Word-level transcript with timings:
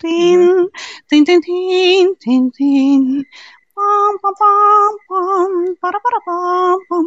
Тин, 0.00 0.70
тин, 1.08 1.24
тин, 1.26 1.42
тин, 1.42 2.16
тин, 2.16 2.50
тин. 2.50 3.26
Пам, 3.74 4.18
пам, 4.22 4.34
пам, 4.38 4.96
пам, 5.08 5.76
пара, 5.80 6.00
пара, 6.00 6.20
пам, 6.24 6.78
пам. 6.88 7.04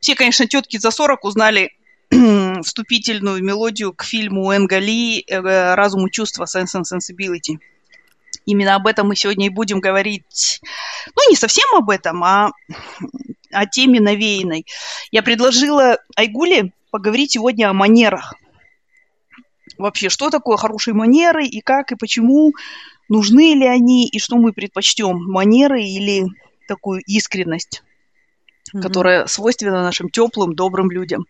Все, 0.00 0.14
конечно, 0.14 0.46
тетки 0.46 0.78
за 0.78 0.90
40 0.90 1.24
узнали 1.24 1.72
вступительную 2.62 3.44
мелодию 3.44 3.92
к 3.92 4.02
фильму 4.02 4.50
Энгали 4.54 5.24
э, 5.26 5.74
«Разум 5.74 6.06
и 6.06 6.10
чувства» 6.10 6.44
Sense 6.44 6.80
and 6.80 6.84
Sensibility. 6.84 7.58
Именно 8.46 8.76
об 8.76 8.86
этом 8.86 9.08
мы 9.08 9.16
сегодня 9.16 9.46
и 9.46 9.50
будем 9.50 9.80
говорить. 9.80 10.60
Ну, 11.16 11.30
не 11.30 11.36
совсем 11.36 11.66
об 11.74 11.90
этом, 11.90 12.24
а 12.24 12.52
о 13.52 13.66
теме 13.66 14.00
навеянной. 14.00 14.64
Я 15.10 15.22
предложила 15.22 15.98
Айгуле 16.16 16.72
поговорить 16.90 17.32
сегодня 17.32 17.68
о 17.68 17.74
манерах. 17.74 18.34
Вообще, 19.78 20.08
что 20.08 20.30
такое 20.30 20.56
хорошие 20.56 20.94
манеры 20.94 21.46
и 21.46 21.60
как 21.60 21.92
и 21.92 21.96
почему, 21.96 22.52
нужны 23.08 23.54
ли 23.54 23.66
они 23.66 24.08
и 24.08 24.18
что 24.18 24.36
мы 24.36 24.52
предпочтем, 24.52 25.18
манеры 25.30 25.82
или 25.82 26.24
такую 26.66 27.02
искренность, 27.06 27.82
mm-hmm. 28.74 28.80
которая 28.80 29.26
свойственна 29.26 29.82
нашим 29.82 30.08
теплым, 30.08 30.54
добрым 30.54 30.90
людям. 30.90 31.26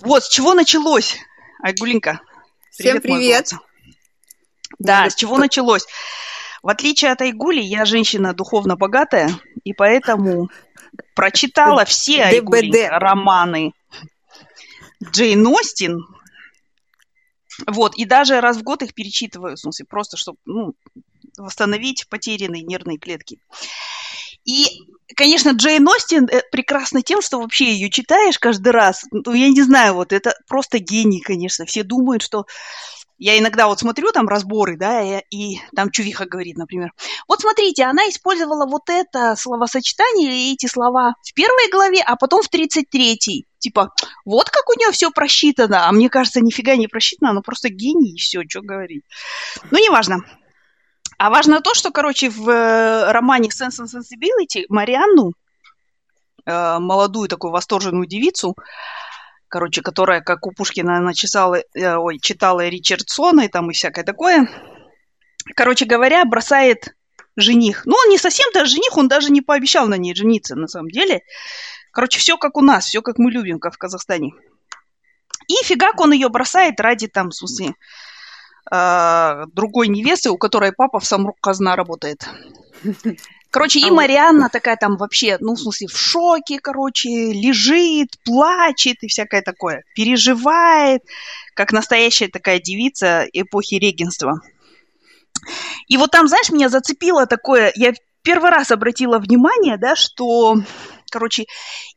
Вот, 0.00 0.24
с 0.24 0.28
чего 0.28 0.54
началось, 0.54 1.16
Айгулинка? 1.62 2.20
Всем 2.70 3.00
привет. 3.00 3.50
привет. 3.50 3.52
Да, 4.78 5.08
с 5.08 5.14
чего 5.14 5.38
началось? 5.38 5.86
В 6.62 6.68
отличие 6.68 7.12
от 7.12 7.20
Айгули, 7.20 7.60
я 7.60 7.84
женщина 7.84 8.32
духовно 8.32 8.74
богатая, 8.76 9.30
и 9.64 9.72
поэтому 9.72 10.48
прочитала 11.14 11.84
все 11.84 12.24
Айгули 12.24 12.88
романы 12.90 13.72
Джейн 15.02 15.46
Остин. 15.46 16.06
Вот, 17.66 17.94
и 17.96 18.04
даже 18.04 18.40
раз 18.40 18.56
в 18.56 18.62
год 18.62 18.82
их 18.82 18.94
перечитываю, 18.94 19.56
в 19.56 19.60
смысле, 19.60 19.86
просто 19.86 20.16
чтобы 20.16 20.38
ну, 20.44 20.74
восстановить 21.38 22.08
потерянные 22.08 22.62
нервные 22.62 22.98
клетки. 22.98 23.38
И, 24.44 24.66
конечно, 25.16 25.50
Джейн 25.50 25.88
Остин 25.88 26.28
э, 26.30 26.42
прекрасна 26.52 27.02
тем, 27.02 27.22
что 27.22 27.38
вообще 27.38 27.72
ее 27.72 27.90
читаешь 27.90 28.38
каждый 28.38 28.72
раз. 28.72 29.04
Ну, 29.10 29.32
я 29.32 29.48
не 29.48 29.62
знаю, 29.62 29.94
вот 29.94 30.12
это 30.12 30.34
просто 30.46 30.78
гений, 30.78 31.20
конечно. 31.20 31.64
Все 31.64 31.82
думают, 31.82 32.22
что 32.22 32.46
я 33.16 33.38
иногда 33.38 33.68
вот 33.68 33.78
смотрю 33.78 34.12
там 34.12 34.28
разборы, 34.28 34.76
да, 34.76 35.00
и, 35.02 35.22
и 35.30 35.60
там 35.74 35.90
Чувиха 35.90 36.26
говорит, 36.26 36.58
например, 36.58 36.92
вот 37.28 37.40
смотрите, 37.40 37.84
она 37.84 38.02
использовала 38.08 38.66
вот 38.66 38.90
это 38.90 39.34
словосочетание 39.36 40.26
или 40.26 40.52
эти 40.52 40.66
слова 40.66 41.14
в 41.22 41.32
первой 41.32 41.70
главе, 41.70 42.02
а 42.04 42.16
потом 42.16 42.42
в 42.42 42.50
33-й. 42.52 43.46
Типа, 43.64 43.92
вот 44.26 44.50
как 44.50 44.68
у 44.68 44.78
нее 44.78 44.92
все 44.92 45.10
просчитано, 45.10 45.88
а 45.88 45.92
мне 45.92 46.10
кажется, 46.10 46.42
нифига 46.42 46.76
не 46.76 46.86
просчитано, 46.86 47.30
она 47.30 47.40
просто 47.40 47.70
гений, 47.70 48.12
и 48.12 48.18
все, 48.18 48.42
что 48.46 48.60
говорить. 48.60 49.04
Ну, 49.70 49.78
неважно. 49.78 50.18
А 51.16 51.30
важно 51.30 51.62
то, 51.62 51.72
что, 51.72 51.90
короче, 51.90 52.28
в 52.28 52.46
э, 52.50 53.10
романе 53.10 53.48
Sense 53.48 53.82
and 53.82 53.86
Sensibility 53.86 54.66
Марианну, 54.68 55.32
э, 56.44 56.78
молодую 56.78 57.26
такую 57.30 57.52
восторженную 57.52 58.06
девицу, 58.06 58.54
короче, 59.48 59.80
которая, 59.80 60.20
как 60.20 60.46
у 60.46 60.52
Пушкина, 60.52 60.98
она 60.98 61.14
читала, 61.14 61.62
э, 61.72 61.96
ой, 61.96 62.18
читала 62.18 62.68
Ричардсона 62.68 63.46
и 63.46 63.48
там 63.48 63.70
и 63.70 63.72
всякое 63.72 64.04
такое. 64.04 64.46
Короче 65.56 65.86
говоря, 65.86 66.22
бросает 66.26 66.94
жених. 67.34 67.86
Ну, 67.86 67.96
он 67.96 68.10
не 68.10 68.18
совсем 68.18 68.46
даже 68.52 68.72
жених, 68.72 68.94
он 68.98 69.08
даже 69.08 69.32
не 69.32 69.40
пообещал 69.40 69.88
на 69.88 69.96
ней 69.96 70.14
жениться, 70.14 70.54
на 70.54 70.68
самом 70.68 70.90
деле. 70.90 71.22
Короче, 71.94 72.18
все 72.18 72.36
как 72.36 72.56
у 72.56 72.60
нас, 72.60 72.86
все 72.86 73.02
как 73.02 73.18
мы 73.18 73.30
любим, 73.30 73.60
как 73.60 73.74
в 73.74 73.78
Казахстане. 73.78 74.32
И 75.46 75.54
фигак 75.64 76.00
он 76.00 76.12
ее 76.12 76.28
бросает 76.28 76.80
ради 76.80 77.06
там, 77.06 77.30
в 77.30 77.34
смысле, 77.34 77.74
э, 78.70 79.44
другой 79.52 79.88
невесты, 79.88 80.30
у 80.30 80.36
которой 80.36 80.72
папа 80.72 80.98
в 80.98 81.06
Самрук 81.06 81.36
казна 81.40 81.76
работает. 81.76 82.28
Короче, 83.50 83.78
и 83.78 83.88
Марианна 83.88 84.48
такая 84.48 84.76
там 84.76 84.96
вообще, 84.96 85.36
ну, 85.38 85.54
в 85.54 85.60
смысле, 85.60 85.86
в 85.86 85.96
шоке, 85.96 86.58
короче, 86.58 87.32
лежит, 87.32 88.08
плачет 88.24 88.96
и 89.02 89.06
всякое 89.06 89.42
такое. 89.42 89.84
Переживает, 89.94 91.02
как 91.54 91.70
настоящая 91.70 92.26
такая 92.26 92.58
девица 92.58 93.24
эпохи 93.32 93.76
регенства. 93.76 94.40
И 95.86 95.96
вот 95.96 96.10
там, 96.10 96.26
знаешь, 96.26 96.50
меня 96.50 96.68
зацепило 96.68 97.26
такое, 97.26 97.70
я 97.76 97.92
первый 98.22 98.50
раз 98.50 98.72
обратила 98.72 99.20
внимание, 99.20 99.76
да, 99.76 99.94
что 99.94 100.56
короче, 101.14 101.46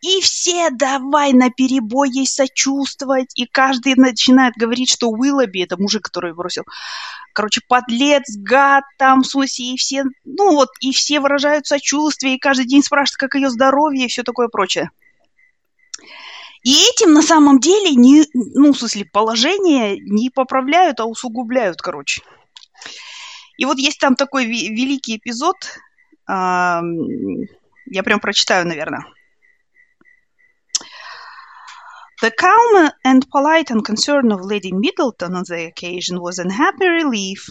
и 0.01 0.21
все 0.21 0.69
давай 0.69 1.33
на 1.33 1.49
перебой 1.49 2.09
ей 2.11 2.27
сочувствовать, 2.27 3.31
и 3.33 3.47
каждый 3.47 3.95
начинает 3.95 4.53
говорить, 4.55 4.91
что 4.91 5.09
Уиллоби, 5.09 5.63
это 5.63 5.75
мужик, 5.75 6.03
который 6.03 6.35
бросил, 6.35 6.63
короче, 7.33 7.61
подлец, 7.67 8.25
гад 8.37 8.83
там, 8.99 9.23
в 9.23 9.43
и 9.57 9.75
все, 9.75 10.03
ну 10.23 10.51
вот, 10.51 10.69
и 10.81 10.91
все 10.91 11.19
выражают 11.19 11.65
сочувствие, 11.65 12.35
и 12.35 12.39
каждый 12.39 12.67
день 12.67 12.83
спрашивают, 12.83 13.17
как 13.17 13.33
ее 13.33 13.49
здоровье 13.49 14.05
и 14.05 14.07
все 14.07 14.21
такое 14.21 14.49
прочее. 14.49 14.91
И 16.63 16.73
этим 16.89 17.13
на 17.13 17.23
самом 17.23 17.59
деле, 17.59 17.95
не, 17.95 18.25
ну, 18.33 18.73
в 18.73 18.77
смысле, 18.77 19.05
положение 19.11 19.97
не 19.99 20.29
поправляют, 20.29 20.99
а 20.99 21.05
усугубляют, 21.05 21.81
короче. 21.81 22.21
И 23.57 23.65
вот 23.65 23.79
есть 23.79 23.99
там 23.99 24.15
такой 24.15 24.45
великий 24.45 25.17
эпизод, 25.17 25.55
я 27.86 28.02
прям 28.02 28.20
прочитаю, 28.20 28.66
наверное. 28.66 29.04
The 32.22 32.30
calm 32.30 32.90
and 33.04 33.28
polite 33.30 33.72
unconcern 33.72 34.30
of 34.32 34.44
Lady 34.44 34.72
Middleton 34.72 35.34
on 35.34 35.44
the 35.48 35.66
occasion 35.66 36.20
was 36.20 36.38
an 36.38 36.50
happy 36.50 36.86
relief 36.86 37.48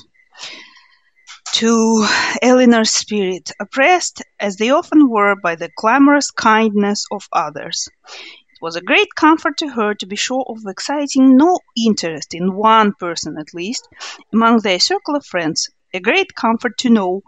to 1.56 2.08
Eleanor's 2.42 2.90
spirit, 2.90 3.52
oppressed 3.60 4.24
as 4.40 4.56
they 4.56 4.70
often 4.70 5.10
were 5.10 5.36
by 5.36 5.56
the 5.56 5.70
clamorous 5.78 6.32
kindness 6.32 7.06
of 7.12 7.28
others. 7.34 7.90
It 8.08 8.62
was 8.62 8.78
a 8.78 8.82
great 8.82 9.14
comfort 9.14 9.58
to 9.58 9.68
her 9.68 9.94
to 9.96 10.06
be 10.06 10.16
sure 10.16 10.46
of 10.48 10.66
exciting 10.66 11.36
no 11.36 11.60
interest 11.76 12.34
in 12.34 12.56
one 12.56 12.94
person 12.94 13.38
at 13.38 13.54
least 13.54 13.90
among 14.32 14.60
their 14.60 14.80
circle 14.80 15.18
of 15.18 15.26
friends, 15.26 15.70
a 15.94 16.00
great 16.00 16.34
comfort 16.34 16.78
to 16.78 16.90
know 16.90 17.24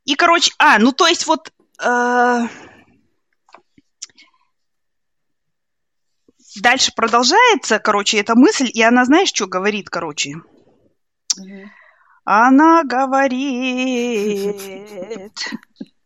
И, 0.05 0.15
короче, 0.15 0.53
а, 0.57 0.79
ну 0.79 0.93
то 0.93 1.07
есть 1.07 1.27
вот 1.27 1.51
Э, 1.54 1.54
дальше 6.61 6.91
продолжается, 6.95 7.79
короче, 7.79 8.19
эта 8.19 8.35
мысль, 8.35 8.69
и 8.73 8.81
она, 8.81 9.05
знаешь, 9.05 9.29
что 9.29 9.47
говорит, 9.47 9.89
короче? 9.89 10.35
Она 12.23 12.83
говорит... 12.83 13.35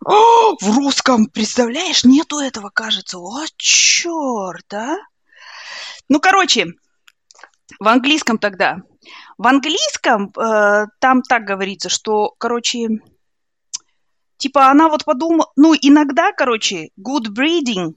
О, 0.06 0.56
в 0.60 0.78
русском, 0.78 1.28
представляешь, 1.28 2.04
нету 2.04 2.40
этого, 2.40 2.70
кажется. 2.70 3.20
О, 3.20 3.46
черт, 3.58 4.74
а? 4.74 4.96
Ну, 6.08 6.20
короче, 6.20 6.68
в 7.80 7.88
английском 7.88 8.38
тогда. 8.38 8.78
В 9.38 9.46
английском 9.46 10.32
э, 10.36 10.88
там 11.00 11.22
так 11.22 11.44
говорится, 11.44 11.90
что, 11.90 12.34
короче, 12.38 12.88
Типа 14.40 14.72
она 14.72 14.88
вот 14.88 15.04
подумала, 15.04 15.52
ну, 15.58 15.76
иногда, 15.80 16.32
короче, 16.32 16.90
good 16.98 17.28
breeding 17.28 17.96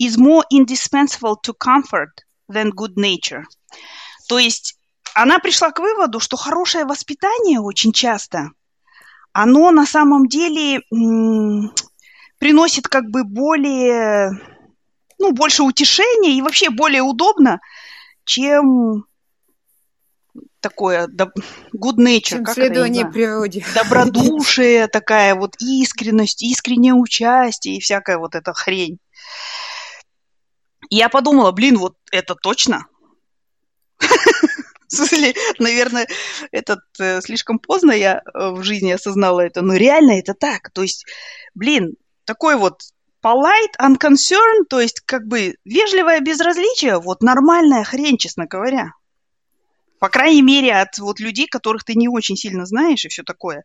is 0.00 0.16
more 0.16 0.42
indispensable 0.50 1.36
to 1.46 1.52
comfort 1.54 2.24
than 2.50 2.70
good 2.70 2.94
nature. 2.96 3.44
То 4.26 4.38
есть 4.38 4.78
она 5.14 5.38
пришла 5.38 5.70
к 5.70 5.78
выводу, 5.78 6.18
что 6.18 6.38
хорошее 6.38 6.86
воспитание 6.86 7.60
очень 7.60 7.92
часто, 7.92 8.50
оно 9.32 9.70
на 9.70 9.84
самом 9.84 10.28
деле 10.28 10.80
приносит 12.38 12.88
как 12.88 13.10
бы 13.10 13.24
более, 13.24 14.30
ну, 15.18 15.32
больше 15.32 15.62
утешения 15.62 16.32
и 16.32 16.42
вообще 16.42 16.70
более 16.70 17.02
удобно, 17.02 17.60
чем 18.24 19.04
такое 20.60 21.06
good 21.06 21.96
nature. 21.98 22.20
Чем 22.20 22.44
как 22.44 22.54
следование 22.54 23.02
это, 23.02 23.12
природе. 23.12 23.64
Добродушие, 23.74 24.88
такая 24.88 25.34
вот 25.34 25.56
искренность, 25.60 26.42
искреннее 26.42 26.94
участие 26.94 27.76
и 27.76 27.80
всякая 27.80 28.18
вот 28.18 28.34
эта 28.34 28.52
хрень. 28.52 28.98
я 30.90 31.08
подумала, 31.08 31.52
блин, 31.52 31.78
вот 31.78 31.96
это 32.10 32.34
точно. 32.34 32.86
В 34.88 34.94
смысле, 34.94 35.34
наверное, 35.58 36.06
этот 36.52 36.80
э, 37.00 37.20
слишком 37.20 37.58
поздно 37.58 37.90
я 37.92 38.18
э, 38.18 38.50
в 38.50 38.62
жизни 38.62 38.92
осознала 38.92 39.40
это, 39.40 39.62
но 39.62 39.74
реально 39.74 40.18
это 40.18 40.32
так. 40.32 40.70
То 40.70 40.82
есть, 40.82 41.04
блин, 41.54 41.96
такой 42.24 42.56
вот 42.56 42.82
polite, 43.24 43.74
unconcerned, 43.80 44.66
то 44.68 44.80
есть 44.80 45.00
как 45.00 45.26
бы 45.26 45.56
вежливое 45.64 46.20
безразличие, 46.20 47.00
вот 47.00 47.22
нормальная 47.22 47.82
хрень, 47.82 48.16
честно 48.16 48.46
говоря. 48.46 48.92
По 49.98 50.08
крайней 50.08 50.42
мере, 50.42 50.74
от 50.74 50.98
вот 50.98 51.20
людей, 51.20 51.46
которых 51.46 51.84
ты 51.84 51.94
не 51.94 52.08
очень 52.08 52.36
сильно 52.36 52.66
знаешь 52.66 53.04
и 53.04 53.08
все 53.08 53.22
такое. 53.22 53.64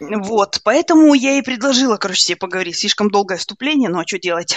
Вот, 0.00 0.60
поэтому 0.64 1.14
я 1.14 1.38
и 1.38 1.42
предложила, 1.42 1.96
короче, 1.96 2.22
себе 2.22 2.36
поговорить. 2.36 2.76
Слишком 2.76 3.10
долгое 3.10 3.38
вступление, 3.38 3.88
но 3.88 3.96
ну, 3.96 4.02
а 4.02 4.06
что 4.06 4.18
делать? 4.18 4.56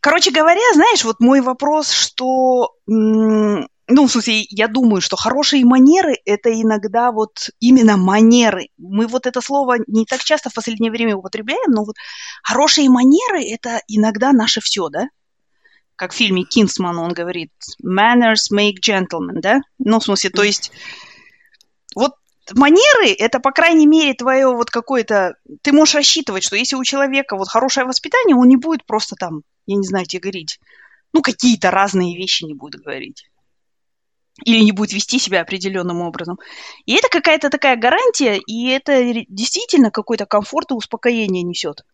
Короче 0.00 0.30
говоря, 0.30 0.60
знаешь, 0.74 1.02
вот 1.04 1.20
мой 1.20 1.40
вопрос, 1.40 1.90
что, 1.90 2.74
ну, 2.86 3.66
в 3.88 4.08
смысле, 4.10 4.44
я 4.50 4.68
думаю, 4.68 5.00
что 5.00 5.16
хорошие 5.16 5.64
манеры– 5.64 6.18
это 6.26 6.52
иногда 6.52 7.10
вот 7.10 7.48
именно 7.58 7.96
манеры. 7.96 8.68
Мы 8.76 9.06
вот 9.06 9.26
это 9.26 9.40
слово 9.40 9.76
не 9.86 10.04
так 10.04 10.22
часто 10.22 10.50
в 10.50 10.54
последнее 10.54 10.90
время 10.90 11.16
употребляем, 11.16 11.70
но 11.70 11.84
вот 11.84 11.96
хорошие 12.42 12.90
манеры– 12.90 13.42
это 13.50 13.80
иногда 13.88 14.32
наше 14.32 14.60
все, 14.60 14.90
да? 14.90 15.08
Как 15.96 16.12
в 16.12 16.16
фильме 16.16 16.44
Кинсман 16.44 16.98
он 16.98 17.12
говорит, 17.12 17.52
manners 17.84 18.52
make 18.52 18.76
gentlemen, 18.86 19.40
да? 19.40 19.60
Ну, 19.78 20.00
в 20.00 20.04
смысле, 20.04 20.30
то 20.30 20.42
есть, 20.42 20.72
вот 21.94 22.14
манеры, 22.52 23.12
это, 23.18 23.40
по 23.40 23.52
крайней 23.52 23.86
мере, 23.86 24.14
твое 24.14 24.48
вот 24.48 24.70
какое-то... 24.70 25.36
Ты 25.62 25.72
можешь 25.72 25.94
рассчитывать, 25.94 26.44
что 26.44 26.56
если 26.56 26.76
у 26.76 26.84
человека 26.84 27.36
вот 27.36 27.48
хорошее 27.48 27.86
воспитание, 27.86 28.36
он 28.36 28.48
не 28.48 28.56
будет 28.56 28.84
просто 28.84 29.16
там, 29.16 29.42
я 29.66 29.76
не 29.76 29.86
знаю, 29.86 30.06
тебе 30.06 30.20
говорить, 30.20 30.58
ну, 31.12 31.22
какие-то 31.22 31.70
разные 31.70 32.16
вещи 32.16 32.44
не 32.44 32.54
будет 32.54 32.82
говорить. 32.82 33.28
Или 34.42 34.64
не 34.64 34.72
будет 34.72 34.92
вести 34.92 35.20
себя 35.20 35.42
определенным 35.42 36.00
образом. 36.00 36.40
И 36.86 36.94
это 36.94 37.08
какая-то 37.08 37.50
такая 37.50 37.76
гарантия, 37.76 38.40
и 38.46 38.68
это 38.68 39.24
действительно 39.28 39.92
какой-то 39.92 40.26
комфорт 40.26 40.72
и 40.72 40.74
успокоение 40.74 41.44
несет. 41.44 41.84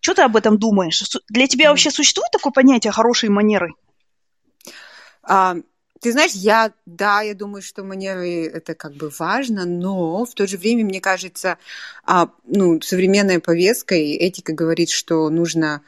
Что 0.00 0.14
ты 0.14 0.22
об 0.22 0.36
этом 0.36 0.58
думаешь? 0.58 1.02
Для 1.28 1.46
тебя 1.46 1.68
вообще 1.68 1.90
существует 1.90 2.30
такое 2.32 2.52
понятие 2.52 2.92
хорошей 2.92 3.28
манеры? 3.28 3.74
А, 5.22 5.56
ты 6.00 6.12
знаешь, 6.12 6.32
я, 6.32 6.72
да, 6.86 7.22
я 7.22 7.34
думаю, 7.34 7.62
что 7.62 7.82
манеры 7.82 8.44
это 8.46 8.74
как 8.74 8.92
бы 8.94 9.10
важно, 9.18 9.64
но 9.64 10.24
в 10.24 10.34
то 10.34 10.46
же 10.46 10.58
время, 10.58 10.84
мне 10.84 11.00
кажется, 11.00 11.58
а, 12.04 12.28
ну, 12.44 12.80
современная 12.82 13.40
повестка 13.40 13.94
и 13.94 14.12
этика 14.12 14.52
говорит, 14.52 14.90
что 14.90 15.30
нужно 15.30 15.82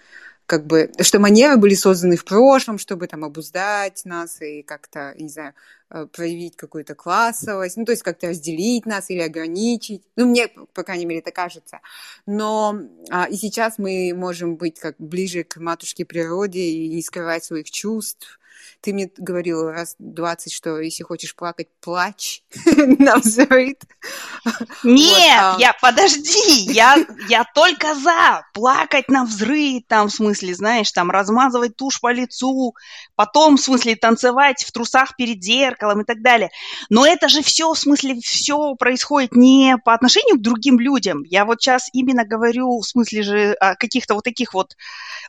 как 0.47 0.67
бы, 0.67 0.93
что 1.01 1.19
манеры 1.19 1.57
были 1.57 1.75
созданы 1.75 2.17
в 2.17 2.25
прошлом, 2.25 2.79
чтобы 2.79 3.09
там 3.09 3.25
обуздать 3.25 4.05
нас 4.05 4.41
и 4.41 4.63
как-то, 4.63 5.13
не 5.19 5.29
знаю, 5.29 5.55
э, 5.91 6.07
проявить 6.07 6.57
какую-то 6.57 6.95
классовость, 6.95 7.77
ну, 7.77 7.85
то 7.85 7.93
есть 7.93 8.03
как-то 8.03 8.29
разделить 8.29 8.87
нас 8.87 9.11
или 9.11 9.21
ограничить. 9.21 10.03
Ну, 10.15 10.27
мне, 10.27 10.49
по 10.73 10.85
крайней 10.85 11.05
мере, 11.05 11.21
это 11.21 11.33
кажется. 11.33 11.81
Но 12.27 12.81
а, 13.11 13.25
и 13.25 13.37
сейчас 13.37 13.79
мы 13.79 14.13
можем 14.15 14.57
быть 14.57 14.79
как 14.79 14.95
ближе 14.99 15.43
к 15.43 15.57
матушке 15.57 16.05
природе 16.05 16.61
и 16.61 16.89
не 16.89 17.03
скрывать 17.03 17.45
своих 17.45 17.71
чувств, 17.71 18.39
ты 18.81 18.93
мне 18.93 19.11
говорила 19.17 19.73
раз 19.73 19.97
двадцать, 19.99 20.53
что 20.53 20.81
если 20.81 21.03
хочешь 21.03 21.35
плакать, 21.35 21.69
плачь 21.81 22.43
на 22.99 23.17
взрыв. 23.17 23.77
Нет, 24.85 25.43
вот, 25.43 25.57
а... 25.57 25.57
я, 25.59 25.75
подожди, 25.81 26.73
я, 26.73 26.97
я 27.29 27.45
только 27.55 27.95
за 27.95 28.47
плакать 28.55 29.09
на 29.09 29.25
взрыв, 29.25 29.83
там, 29.89 30.09
в 30.09 30.13
смысле, 30.13 30.55
знаешь, 30.55 30.91
там, 30.93 31.11
размазывать 31.11 31.77
тушь 31.77 32.01
по 32.01 32.13
лицу, 32.13 32.75
потом, 33.15 33.57
в 33.57 33.61
смысле, 33.61 33.97
танцевать 33.97 34.63
в 34.65 34.73
трусах 34.73 35.17
перед 35.17 35.43
зеркалом 35.43 36.03
и 36.03 36.05
так 36.05 36.23
далее. 36.23 36.51
Но 36.91 37.07
это 37.07 37.29
же 37.29 37.43
все, 37.43 37.73
в 37.73 37.79
смысле, 37.79 38.21
все 38.21 38.75
происходит 38.77 39.35
не 39.35 39.77
по 39.85 39.95
отношению 39.95 40.37
к 40.37 40.43
другим 40.43 40.79
людям. 40.79 41.23
Я 41.25 41.45
вот 41.45 41.61
сейчас 41.61 41.89
именно 41.93 42.25
говорю, 42.25 42.81
в 42.81 42.87
смысле 42.87 43.23
же, 43.23 43.53
о 43.55 43.75
каких-то 43.75 44.15
вот 44.15 44.25
таких 44.25 44.55
вот 44.55 44.77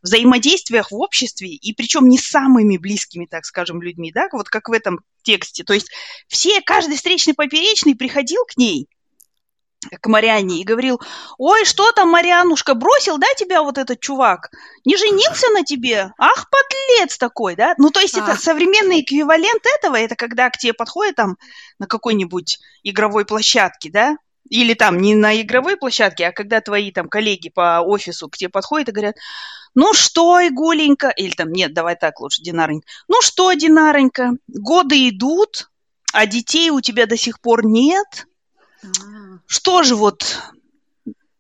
взаимодействиях 0.02 0.92
в 0.92 0.96
обществе, 0.96 1.50
и 1.50 1.74
причем 1.74 2.08
не 2.08 2.18
самыми 2.18 2.78
близкими, 2.78 3.17
так 3.26 3.46
скажем, 3.46 3.82
людьми, 3.82 4.12
да, 4.14 4.28
вот 4.32 4.50
как 4.50 4.70
в 4.70 4.74
этом 4.74 5.00
тексте. 5.24 5.64
То 5.64 5.74
есть 5.74 5.90
все, 6.28 6.62
каждый 6.62 6.98
встречный 6.98 7.34
поперечный 7.34 7.96
приходил 7.96 8.44
к 8.46 8.58
ней, 8.58 8.88
к 10.02 10.08
Марианне 10.08 10.60
и 10.60 10.64
говорил, 10.64 11.00
ой, 11.38 11.66
что 11.66 11.92
там, 11.92 12.10
Марианушка, 12.10 12.74
бросил, 12.74 13.18
да, 13.18 13.28
тебя 13.38 13.62
вот 13.62 13.78
этот 13.78 14.00
чувак? 14.00 14.50
Не 14.86 14.98
женился 14.98 15.50
на 15.50 15.64
тебе? 15.64 16.12
Ах, 16.18 16.48
подлец 16.50 17.18
такой, 17.18 17.56
да? 17.56 17.76
Ну, 17.78 17.90
то 17.92 18.00
есть 18.00 18.18
а. 18.18 18.22
это 18.22 18.40
современный 18.40 19.02
эквивалент 19.02 19.64
этого, 19.78 19.96
это 19.96 20.16
когда 20.16 20.50
к 20.50 20.58
тебе 20.58 20.74
подходит 20.74 21.16
там 21.16 21.38
на 21.80 21.88
какой-нибудь 21.88 22.60
игровой 22.84 23.26
площадке, 23.26 23.90
да, 23.92 24.18
или 24.50 24.74
там 24.74 24.98
не 24.98 25.16
на 25.16 25.40
игровой 25.42 25.78
площадке, 25.78 26.28
а 26.28 26.32
когда 26.32 26.62
твои 26.62 26.92
там 26.92 27.10
коллеги 27.10 27.50
по 27.50 27.82
офису 27.82 28.30
к 28.30 28.38
тебе 28.38 28.50
подходят 28.50 28.90
и 28.90 28.92
говорят, 28.92 29.16
ну 29.76 29.94
что, 29.94 30.40
Игуленька, 30.46 31.10
или 31.10 31.32
там, 31.32 31.52
нет, 31.52 31.74
давай 31.74 31.96
так 31.96 32.20
лучше, 32.20 32.42
Динаренька, 32.42 32.88
ну 33.08 33.22
что, 33.22 33.54
Динаренька, 33.54 34.34
годы 34.48 35.10
идут, 35.10 35.70
а 36.14 36.26
детей 36.26 36.70
у 36.70 36.82
тебя 36.82 37.06
до 37.06 37.18
сих 37.18 37.40
пор 37.40 37.66
нет, 37.66 38.28
а. 38.84 38.88
что 39.46 39.84
же 39.84 39.96
вот, 39.96 40.42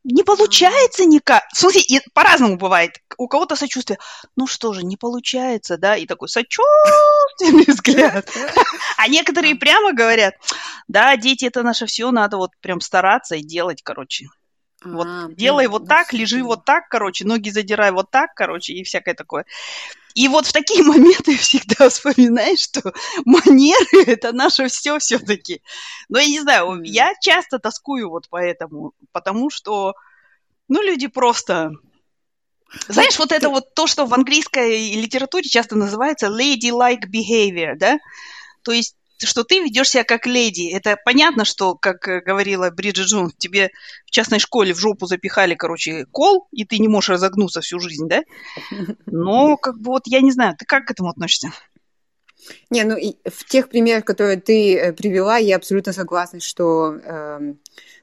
не 0.07 0.23
получается 0.23 1.05
никак. 1.05 1.43
Слушай, 1.53 1.85
по-разному 2.13 2.55
бывает. 2.57 3.01
У 3.17 3.27
кого-то 3.27 3.55
сочувствие. 3.55 3.99
Ну 4.37 4.47
что 4.47 4.71
же, 4.73 4.83
не 4.83 4.95
получается, 4.95 5.77
да? 5.77 5.97
И 5.97 6.05
такой 6.05 6.29
сочувственный 6.29 7.65
взгляд. 7.67 8.29
А 8.97 9.07
некоторые 9.09 9.55
прямо 9.55 9.93
говорят, 9.93 10.35
да, 10.87 11.17
дети 11.17 11.45
это 11.45 11.61
наше 11.61 11.85
все, 11.87 12.11
надо 12.11 12.37
вот 12.37 12.51
прям 12.61 12.79
стараться 12.79 13.35
и 13.35 13.43
делать, 13.43 13.81
короче. 13.83 14.27
Вот 14.83 15.07
а, 15.07 15.27
делай 15.29 15.67
вот 15.67 15.87
так, 15.87 16.13
лежи 16.13 16.41
вот 16.41 16.63
так, 16.63 16.87
короче, 16.87 17.25
ноги 17.25 17.49
задирай 17.49 17.91
вот 17.91 18.09
так, 18.09 18.33
короче, 18.33 18.73
и 18.73 18.83
всякое 18.83 19.15
такое. 19.15 19.45
И 20.17 20.27
вот 20.29 20.47
в 20.47 20.51
такие 20.51 20.83
моменты 20.93 21.37
всегда 21.37 21.89
вспоминаешь, 21.89 22.61
что 22.61 22.91
манеры– 23.23 24.03
это 24.07 24.33
наше 24.33 24.67
все 24.67 24.97
все-таки. 24.97 25.61
Но 26.09 26.17
я 26.17 26.25
не 26.25 26.39
знаю, 26.39 26.81
я 26.83 27.13
часто 27.21 27.59
тоскую 27.59 28.09
вот 28.09 28.27
поэтому, 28.31 28.93
потому 29.11 29.51
что, 29.51 29.93
ну, 30.67 30.81
люди 30.81 31.05
просто 31.05 31.71
знаешь, 32.89 33.17
вот 33.19 33.31
это 33.31 33.49
вот 33.49 33.75
то, 33.75 33.85
что 33.85 34.07
в 34.07 34.13
английской 34.13 34.91
литературе 34.95 35.47
часто 35.47 35.75
называется 35.75 36.27
lady-like 36.27 37.05
behavior, 37.13 37.75
да? 37.75 37.99
То 38.63 38.71
есть 38.71 38.95
что 39.25 39.43
ты 39.43 39.59
ведешь 39.61 39.89
себя 39.89 40.03
как 40.03 40.25
леди. 40.25 40.71
Это 40.71 40.97
понятно, 41.03 41.45
что, 41.45 41.75
как 41.75 42.07
э, 42.07 42.21
говорила 42.21 42.69
Бриджит 42.69 43.07
Джон, 43.07 43.31
тебе 43.37 43.71
в 44.05 44.11
частной 44.11 44.39
школе 44.39 44.73
в 44.73 44.79
жопу 44.79 45.07
запихали, 45.07 45.55
короче, 45.55 46.05
кол, 46.11 46.47
и 46.51 46.65
ты 46.65 46.77
не 46.77 46.87
можешь 46.87 47.09
разогнуться 47.09 47.61
всю 47.61 47.79
жизнь, 47.79 48.07
да? 48.07 48.23
Но, 49.05 49.57
как 49.57 49.79
бы, 49.79 49.91
вот 49.91 50.03
я 50.05 50.21
не 50.21 50.31
знаю, 50.31 50.55
ты 50.57 50.65
как 50.65 50.85
к 50.85 50.91
этому 50.91 51.09
относишься? 51.09 51.51
Не, 52.69 52.83
ну, 52.83 52.95
в 53.25 53.45
тех 53.45 53.69
примерах, 53.69 54.05
которые 54.05 54.39
ты 54.39 54.77
э, 54.77 54.93
привела, 54.93 55.37
я 55.37 55.55
абсолютно 55.55 55.93
согласна, 55.93 56.39
что, 56.39 56.95
э, 56.95 57.53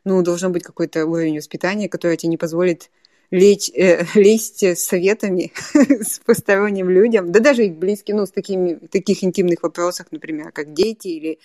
ну, 0.04 0.22
должен 0.22 0.52
быть 0.52 0.62
какой-то 0.62 1.06
уровень 1.06 1.36
воспитания, 1.36 1.88
который 1.88 2.16
тебе 2.16 2.30
не 2.30 2.36
позволит 2.36 2.90
лечь, 3.34 3.70
э, 3.74 4.04
лезть 4.14 4.62
с 4.62 4.84
советами 4.84 5.52
с 6.02 6.20
посторонним 6.20 6.88
людям, 6.88 7.32
да 7.32 7.40
даже 7.40 7.66
и 7.66 7.70
близким, 7.70 8.16
ну, 8.16 8.26
с 8.26 8.30
такими, 8.30 8.74
таких 8.74 9.24
интимных 9.24 9.62
вопросах, 9.62 10.06
например, 10.10 10.52
как 10.52 10.72
дети 10.72 11.08
или 11.08 11.38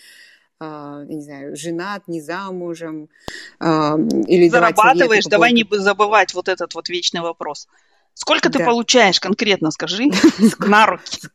Uh, 0.61 1.05
не 1.05 1.21
знаю, 1.21 1.55
женат, 1.55 2.09
не 2.09 2.19
замужем, 2.19 3.07
uh, 3.61 4.25
или 4.27 4.49
Зарабатываешь, 4.49 5.23
давай 5.23 5.53
не 5.53 5.65
забывать 5.71 6.33
вот 6.33 6.49
этот 6.49 6.75
вот 6.75 6.89
вечный 6.89 7.21
вопрос. 7.21 7.69
Сколько 8.13 8.49
да. 8.49 8.59
ты 8.59 8.65
получаешь 8.65 9.21
конкретно, 9.21 9.71
скажи, 9.71 10.07
на 10.59 10.85
руки? 10.85 11.29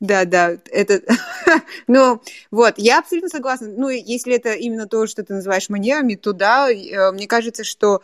Да, 0.00 0.24
да, 0.24 0.58
это... 0.70 1.02
ну, 1.86 2.22
вот, 2.50 2.74
я 2.76 2.98
абсолютно 3.00 3.28
согласна. 3.28 3.68
Ну, 3.68 3.88
если 3.88 4.34
это 4.34 4.52
именно 4.52 4.86
то, 4.86 5.06
что 5.06 5.24
ты 5.24 5.34
называешь 5.34 5.68
манерами, 5.68 6.14
то 6.14 6.32
да, 6.32 6.70
э, 6.70 7.12
мне 7.12 7.26
кажется, 7.26 7.64
что... 7.64 8.02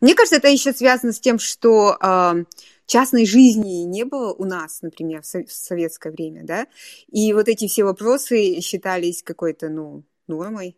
Мне 0.00 0.14
кажется, 0.14 0.36
это 0.36 0.48
еще 0.48 0.72
связано 0.72 1.12
с 1.12 1.20
тем, 1.20 1.38
что 1.38 1.96
э, 2.00 2.44
частной 2.86 3.26
жизни 3.26 3.84
не 3.84 4.04
было 4.04 4.32
у 4.32 4.44
нас, 4.44 4.82
например, 4.82 5.22
в 5.22 5.52
советское 5.52 6.10
время, 6.10 6.44
да, 6.44 6.66
и 7.08 7.32
вот 7.32 7.48
эти 7.48 7.68
все 7.68 7.84
вопросы 7.84 8.60
считались 8.60 9.22
какой-то, 9.22 9.68
ну, 9.68 10.02
нормой. 10.26 10.76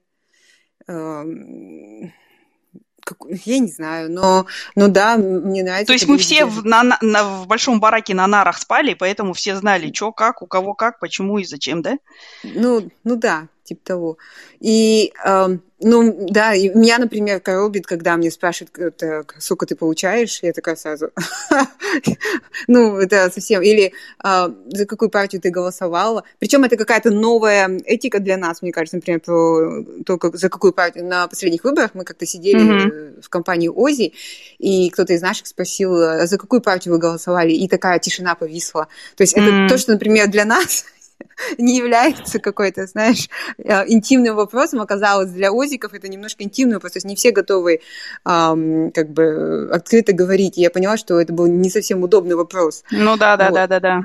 Эм, 3.10 3.40
я 3.44 3.58
не 3.58 3.68
знаю, 3.70 4.10
но, 4.10 4.46
но 4.74 4.88
да, 4.88 5.16
мне 5.16 5.62
нравится. 5.62 5.86
То 5.86 5.92
есть 5.92 6.06
мы 6.06 6.18
все 6.18 6.44
в, 6.44 6.64
на, 6.64 6.82
на, 7.00 7.24
в 7.24 7.46
большом 7.46 7.80
бараке 7.80 8.14
на 8.14 8.26
нарах 8.26 8.58
спали, 8.58 8.94
поэтому 8.94 9.32
все 9.32 9.56
знали, 9.56 9.92
что, 9.92 10.12
как, 10.12 10.42
у 10.42 10.46
кого 10.46 10.74
как, 10.74 10.98
почему 10.98 11.38
и 11.38 11.44
зачем, 11.44 11.82
да? 11.82 11.98
Ну, 12.42 12.90
ну 13.04 13.16
да, 13.16 13.48
типа 13.66 13.80
того. 13.84 14.18
И, 14.60 15.12
э, 15.24 15.58
ну, 15.80 16.26
да, 16.30 16.54
и 16.54 16.70
меня, 16.70 16.98
например, 16.98 17.40
коробит, 17.40 17.86
когда 17.86 18.16
мне 18.16 18.30
спрашивают, 18.30 19.02
сколько 19.38 19.66
ты 19.66 19.76
получаешь, 19.76 20.38
я 20.42 20.52
такая 20.52 20.74
сразу, 20.76 21.10
ну, 22.66 22.96
это 22.98 23.30
совсем, 23.30 23.60
или 23.62 23.92
э, 24.24 24.48
за 24.68 24.86
какую 24.86 25.10
партию 25.10 25.42
ты 25.42 25.50
голосовала. 25.50 26.24
Причем 26.38 26.64
это 26.64 26.76
какая-то 26.76 27.10
новая 27.10 27.68
этика 27.84 28.20
для 28.20 28.38
нас, 28.38 28.62
мне 28.62 28.72
кажется, 28.72 28.96
например, 28.96 29.20
про 29.20 29.84
то, 30.04 30.16
как, 30.16 30.36
за 30.36 30.48
какую 30.48 30.72
партию. 30.72 31.04
На 31.04 31.28
последних 31.28 31.64
выборах 31.64 31.90
мы 31.94 32.04
как-то 32.04 32.24
сидели 32.24 32.60
mm-hmm. 32.60 33.20
в 33.22 33.28
компании 33.28 33.68
ОЗИ, 33.68 34.14
и 34.58 34.88
кто-то 34.88 35.12
из 35.12 35.20
наших 35.20 35.46
спросил, 35.46 36.26
за 36.26 36.38
какую 36.38 36.62
партию 36.62 36.94
вы 36.94 37.00
голосовали, 37.00 37.52
и 37.52 37.68
такая 37.68 37.98
тишина 37.98 38.34
повисла. 38.34 38.88
То 39.16 39.22
есть 39.22 39.36
mm-hmm. 39.36 39.64
это 39.66 39.74
то, 39.74 39.78
что, 39.78 39.92
например, 39.92 40.28
для 40.28 40.46
нас 40.46 40.86
не 41.58 41.76
является 41.76 42.38
какой-то, 42.38 42.86
знаешь, 42.86 43.28
э, 43.58 43.84
интимным 43.88 44.36
вопросом, 44.36 44.80
оказалось 44.80 45.30
для 45.30 45.52
озиков 45.52 45.94
это 45.94 46.08
немножко 46.08 46.44
интимный 46.44 46.74
вопрос, 46.74 46.92
то 46.92 46.96
есть 46.98 47.06
не 47.06 47.16
все 47.16 47.30
готовы 47.30 47.80
эм, 48.24 48.90
как 48.92 49.10
бы 49.10 49.68
открыто 49.72 50.12
говорить. 50.12 50.58
И 50.58 50.62
я 50.62 50.70
поняла, 50.70 50.96
что 50.96 51.20
это 51.20 51.32
был 51.32 51.46
не 51.46 51.70
совсем 51.70 52.02
удобный 52.02 52.36
вопрос. 52.36 52.84
Ну 52.90 53.16
да, 53.16 53.36
да, 53.36 53.50
вот. 53.50 53.54
да, 53.54 53.66
да, 53.66 53.80
да. 53.80 54.02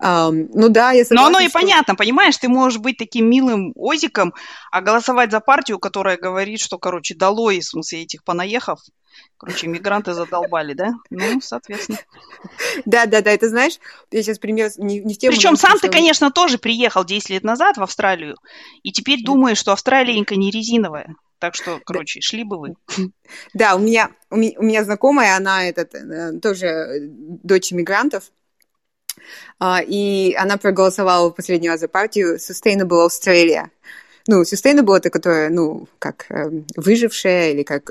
Um, 0.00 0.48
ну 0.54 0.68
да, 0.68 0.92
я 0.92 1.04
согласна, 1.04 1.16
Но 1.16 1.38
оно 1.38 1.44
и 1.44 1.48
что... 1.48 1.58
понятно, 1.58 1.96
понимаешь, 1.96 2.36
ты 2.36 2.48
можешь 2.48 2.78
быть 2.78 2.98
таким 2.98 3.28
милым 3.28 3.72
озиком, 3.74 4.32
а 4.70 4.80
голосовать 4.80 5.32
за 5.32 5.40
партию, 5.40 5.80
которая 5.80 6.16
говорит, 6.16 6.60
что, 6.60 6.78
короче, 6.78 7.16
долой, 7.16 7.58
в 7.58 7.64
смысле, 7.64 8.02
этих 8.02 8.22
понаехав, 8.22 8.78
короче, 9.36 9.66
мигранты 9.66 10.14
задолбали, 10.14 10.74
да? 10.74 10.94
Ну, 11.10 11.40
соответственно. 11.40 11.98
Да, 12.84 13.06
да, 13.06 13.20
да, 13.20 13.30
это 13.30 13.48
знаешь, 13.48 13.78
я 14.10 14.22
сейчас 14.22 14.38
пример 14.38 14.70
не, 14.76 15.00
не 15.00 15.14
в 15.14 15.18
тему... 15.18 15.34
Причем 15.34 15.56
сам 15.56 15.78
ты, 15.78 15.88
конечно, 15.88 16.30
тоже 16.30 16.58
приехал 16.58 17.04
10 17.04 17.30
лет 17.30 17.44
назад 17.44 17.76
в 17.76 17.82
Австралию, 17.82 18.36
и 18.82 18.92
теперь 18.92 19.24
думаешь, 19.24 19.58
что 19.58 19.72
Австралиенька 19.72 20.36
не 20.36 20.50
резиновая. 20.50 21.14
Так 21.38 21.54
что, 21.54 21.80
короче, 21.84 22.20
шли 22.20 22.44
бы 22.44 22.58
вы. 22.58 22.74
Да, 23.54 23.76
у 23.76 23.78
меня, 23.78 24.10
у 24.30 24.36
меня, 24.36 24.52
у 24.58 24.64
меня 24.64 24.84
знакомая, 24.84 25.36
она 25.36 25.64
этот, 25.64 25.94
э, 25.94 26.38
тоже 26.40 26.98
дочь 27.00 27.72
иммигрантов, 27.72 28.32
а, 29.58 29.80
и 29.86 30.34
она 30.34 30.56
проголосовала 30.56 31.28
в 31.28 31.34
последний 31.34 31.68
раз 31.68 31.80
за 31.80 31.88
партию 31.88 32.36
Sustainable 32.36 33.06
Australia. 33.06 33.68
Ну, 34.26 34.42
Sustainable 34.42 34.96
это 34.96 35.10
которая, 35.10 35.50
ну, 35.50 35.88
как 35.98 36.26
эм, 36.30 36.66
выжившая 36.76 37.52
или 37.52 37.62
как 37.62 37.90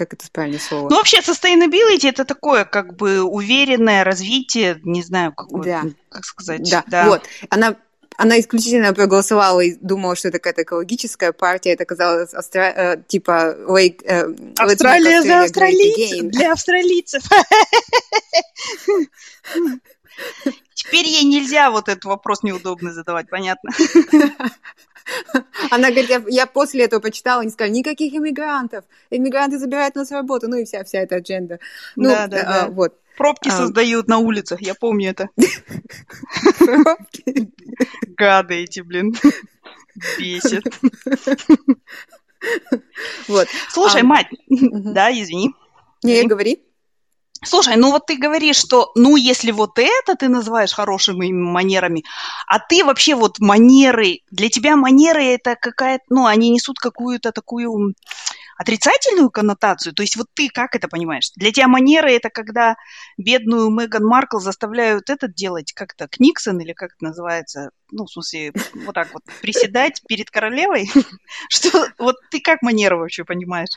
как 0.00 0.14
это 0.14 0.24
правильное 0.32 0.58
слово? 0.58 0.88
Ну, 0.88 0.96
вообще, 0.96 1.18
sustainability 1.18 2.08
это 2.08 2.24
такое, 2.24 2.64
как 2.64 2.96
бы, 2.96 3.22
уверенное 3.22 4.02
развитие, 4.02 4.80
не 4.82 5.02
знаю, 5.02 5.34
как, 5.34 5.48
да. 5.62 5.82
как 6.08 6.24
сказать. 6.24 6.70
Да. 6.70 6.84
да, 6.86 7.06
вот. 7.06 7.22
Она 7.50 7.76
она 8.16 8.38
исключительно 8.38 8.92
проголосовала 8.92 9.60
и 9.60 9.76
думала, 9.80 10.14
что 10.14 10.28
это 10.28 10.38
какая-то 10.38 10.64
экологическая 10.64 11.32
партия. 11.32 11.72
Это 11.72 11.86
казалось 11.86 12.34
Австра... 12.34 12.64
э, 12.64 13.02
типа 13.08 13.56
Lake, 13.66 14.04
э, 14.04 14.26
Австралия 14.58 15.22
за 15.22 15.44
австралийцев, 15.44 16.30
для 16.30 16.52
австралийцев. 16.52 17.22
Теперь 20.74 21.06
ей 21.06 21.24
нельзя 21.24 21.70
вот 21.70 21.88
этот 21.88 22.04
вопрос 22.04 22.42
неудобный 22.42 22.92
задавать, 22.92 23.30
понятно? 23.30 23.70
Она 25.70 25.90
говорит, 25.90 26.10
я, 26.10 26.22
я 26.28 26.46
после 26.46 26.84
этого 26.84 27.00
почитала, 27.00 27.42
они 27.42 27.50
сказали, 27.50 27.72
никаких 27.74 28.14
иммигрантов, 28.14 28.84
иммигранты 29.10 29.58
забирают 29.58 29.94
нас 29.94 30.10
работу, 30.10 30.48
ну 30.48 30.56
и 30.56 30.64
вся, 30.64 30.84
вся 30.84 31.00
эта 31.00 31.16
адженда. 31.16 31.58
Ну, 31.96 32.08
да, 32.08 32.26
да, 32.26 32.40
а, 32.40 32.42
да. 32.42 32.68
Вот. 32.68 32.94
Пробки 33.16 33.48
а... 33.48 33.52
создают 33.52 34.08
на 34.08 34.18
улицах, 34.18 34.60
я 34.62 34.74
помню 34.74 35.10
это. 35.10 35.28
Пробки? 36.58 37.50
Гады 38.16 38.54
эти, 38.54 38.80
блин. 38.80 39.14
Бесит. 40.18 40.64
Вот. 43.28 43.48
Слушай, 43.68 44.02
а... 44.02 44.04
мать, 44.04 44.28
да, 44.48 45.10
извини. 45.12 45.54
Не, 46.02 46.26
говори. 46.26 46.64
Слушай, 47.42 47.76
ну 47.76 47.90
вот 47.90 48.04
ты 48.06 48.16
говоришь, 48.18 48.56
что, 48.56 48.90
ну, 48.94 49.16
если 49.16 49.50
вот 49.50 49.78
это 49.78 50.14
ты 50.14 50.28
называешь 50.28 50.72
хорошими 50.74 51.32
манерами, 51.32 52.04
а 52.46 52.58
ты 52.58 52.84
вообще 52.84 53.14
вот 53.14 53.38
манеры, 53.38 54.18
для 54.30 54.50
тебя 54.50 54.76
манеры 54.76 55.24
это 55.24 55.56
какая-то, 55.56 56.04
ну, 56.10 56.26
они 56.26 56.50
несут 56.50 56.78
какую-то 56.78 57.32
такую 57.32 57.94
отрицательную 58.60 59.30
коннотацию? 59.30 59.94
То 59.94 60.02
есть 60.02 60.16
вот 60.16 60.26
ты 60.34 60.50
как 60.50 60.76
это 60.76 60.86
понимаешь? 60.86 61.30
Для 61.34 61.50
тебя 61.50 61.66
манеры 61.66 62.12
это 62.12 62.28
когда 62.28 62.76
бедную 63.16 63.70
Меган 63.70 64.04
Маркл 64.04 64.38
заставляют 64.38 65.08
этот 65.08 65.32
делать 65.32 65.72
как-то, 65.72 66.08
Книксон 66.08 66.60
или 66.60 66.74
как 66.74 66.90
это 66.90 67.04
называется? 67.04 67.70
Ну, 67.90 68.04
в 68.04 68.10
смысле, 68.10 68.52
вот 68.84 68.94
так 68.94 69.14
вот 69.14 69.22
приседать 69.40 70.02
перед 70.06 70.30
королевой? 70.30 70.90
Что, 71.48 71.88
вот 71.98 72.16
ты 72.30 72.40
как 72.40 72.60
манеры 72.60 72.98
вообще 72.98 73.24
понимаешь? 73.24 73.70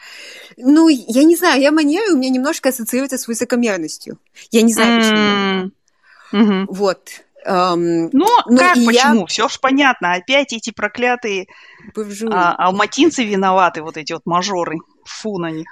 Ну, 0.58 0.90
я 0.90 1.24
не 1.24 1.38
знаю, 1.38 1.62
я 1.62 1.72
манеры 1.72 2.12
у 2.12 2.18
меня 2.18 2.30
немножко 2.30 2.70
ассоциируются 2.70 3.18
с 3.18 3.28
высокомерностью. 3.30 4.20
Я 4.52 4.63
не 4.63 4.74
знаю, 4.74 5.00
почему. 5.00 5.72
Mm-hmm. 6.34 6.66
Вот. 6.68 7.24
Эм, 7.46 8.10
ну, 8.12 8.26
ну 8.48 8.58
как, 8.58 8.76
почему? 8.86 9.22
Я... 9.22 9.26
Все 9.26 9.50
ж 9.50 9.60
понятно. 9.60 10.14
Опять 10.14 10.54
эти 10.54 10.72
проклятые 10.72 11.48
а, 12.32 12.56
алматинцы 12.56 13.24
виноваты, 13.24 13.82
вот 13.82 13.98
эти 13.98 14.14
вот 14.14 14.26
мажоры. 14.26 14.78
Фу 15.06 15.38
на 15.38 15.52
них. 15.52 15.68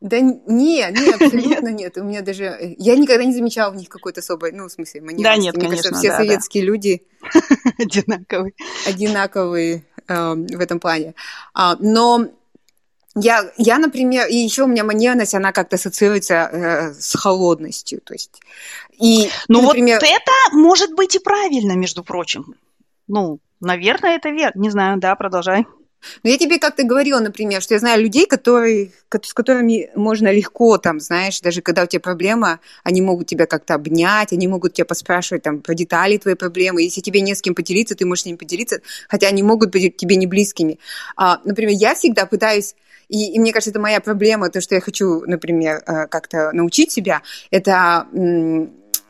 Да 0.00 0.20
не, 0.20 0.40
не, 0.46 0.82
абсолютно 1.14 1.68
нет. 1.68 1.96
У 1.96 2.04
меня 2.04 2.22
даже... 2.22 2.74
Я 2.78 2.96
никогда 2.96 3.24
не 3.24 3.32
замечала 3.32 3.70
в 3.70 3.76
них 3.76 3.88
какой-то 3.88 4.20
особой, 4.20 4.52
ну, 4.52 4.68
в 4.68 4.72
смысле, 4.72 5.00
манерности. 5.00 5.24
Да, 5.24 5.36
нет, 5.36 5.56
Мне 5.56 5.64
конечно, 5.66 5.90
кажется, 5.90 6.00
все 6.00 6.10
да, 6.10 6.16
советские 6.16 6.64
да. 6.64 6.66
люди... 6.66 7.02
Одинаковые. 7.78 8.52
Одинаковые 8.86 9.84
э, 10.06 10.34
в 10.34 10.60
этом 10.60 10.80
плане. 10.80 11.14
А, 11.54 11.76
но 11.80 12.26
я, 13.16 13.50
я, 13.56 13.78
например, 13.78 14.28
и 14.28 14.36
еще 14.36 14.64
у 14.64 14.66
меня 14.66 14.84
манерность, 14.84 15.34
она 15.34 15.52
как-то 15.52 15.76
ассоциируется 15.76 16.34
э, 16.34 16.92
с 16.92 17.14
холодностью, 17.14 18.00
то 18.02 18.12
есть. 18.12 18.40
И, 18.98 19.30
ну 19.48 19.62
например... 19.62 19.98
вот 20.00 20.08
это 20.08 20.32
может 20.56 20.94
быть 20.94 21.16
и 21.16 21.18
правильно, 21.18 21.72
между 21.72 22.04
прочим. 22.04 22.54
Ну, 23.08 23.38
наверное, 23.60 24.16
это 24.16 24.28
верно. 24.30 24.60
Не 24.60 24.70
знаю, 24.70 24.98
да, 24.98 25.14
продолжай. 25.16 25.66
Но 26.22 26.30
я 26.30 26.38
тебе 26.38 26.58
как-то 26.58 26.84
говорила, 26.84 27.18
например, 27.20 27.62
что 27.62 27.74
я 27.74 27.80
знаю 27.80 28.02
людей, 28.02 28.26
которые, 28.26 28.92
с 29.10 29.34
которыми 29.34 29.90
можно 29.94 30.30
легко, 30.30 30.78
там, 30.78 31.00
знаешь, 31.00 31.40
даже 31.40 31.62
когда 31.62 31.82
у 31.82 31.86
тебя 31.86 32.00
проблема, 32.00 32.60
они 32.84 33.00
могут 33.00 33.26
тебя 33.26 33.46
как-то 33.46 33.74
обнять, 33.74 34.32
они 34.32 34.46
могут 34.46 34.74
тебя 34.74 34.84
поспрашивать 34.84 35.42
там 35.42 35.60
про 35.60 35.74
детали 35.74 36.18
твоей 36.18 36.36
проблемы. 36.36 36.82
Если 36.82 37.00
тебе 37.00 37.22
не 37.22 37.34
с 37.34 37.42
кем 37.42 37.54
поделиться, 37.54 37.94
ты 37.94 38.04
можешь 38.04 38.22
с 38.22 38.26
ними 38.26 38.36
поделиться, 38.36 38.80
хотя 39.08 39.28
они 39.28 39.42
могут 39.42 39.70
быть 39.70 39.96
тебе 39.96 40.16
не 40.16 40.26
близкими. 40.26 40.78
А, 41.16 41.40
например, 41.44 41.74
я 41.74 41.94
всегда 41.94 42.26
пытаюсь 42.26 42.74
и, 43.08 43.34
и 43.34 43.38
мне 43.38 43.52
кажется, 43.52 43.70
это 43.70 43.80
моя 43.80 44.00
проблема, 44.00 44.50
то, 44.50 44.60
что 44.60 44.74
я 44.74 44.80
хочу, 44.80 45.22
например, 45.26 45.82
э, 45.86 46.06
как-то 46.08 46.52
научить 46.52 46.92
себя, 46.92 47.22
это 47.50 48.06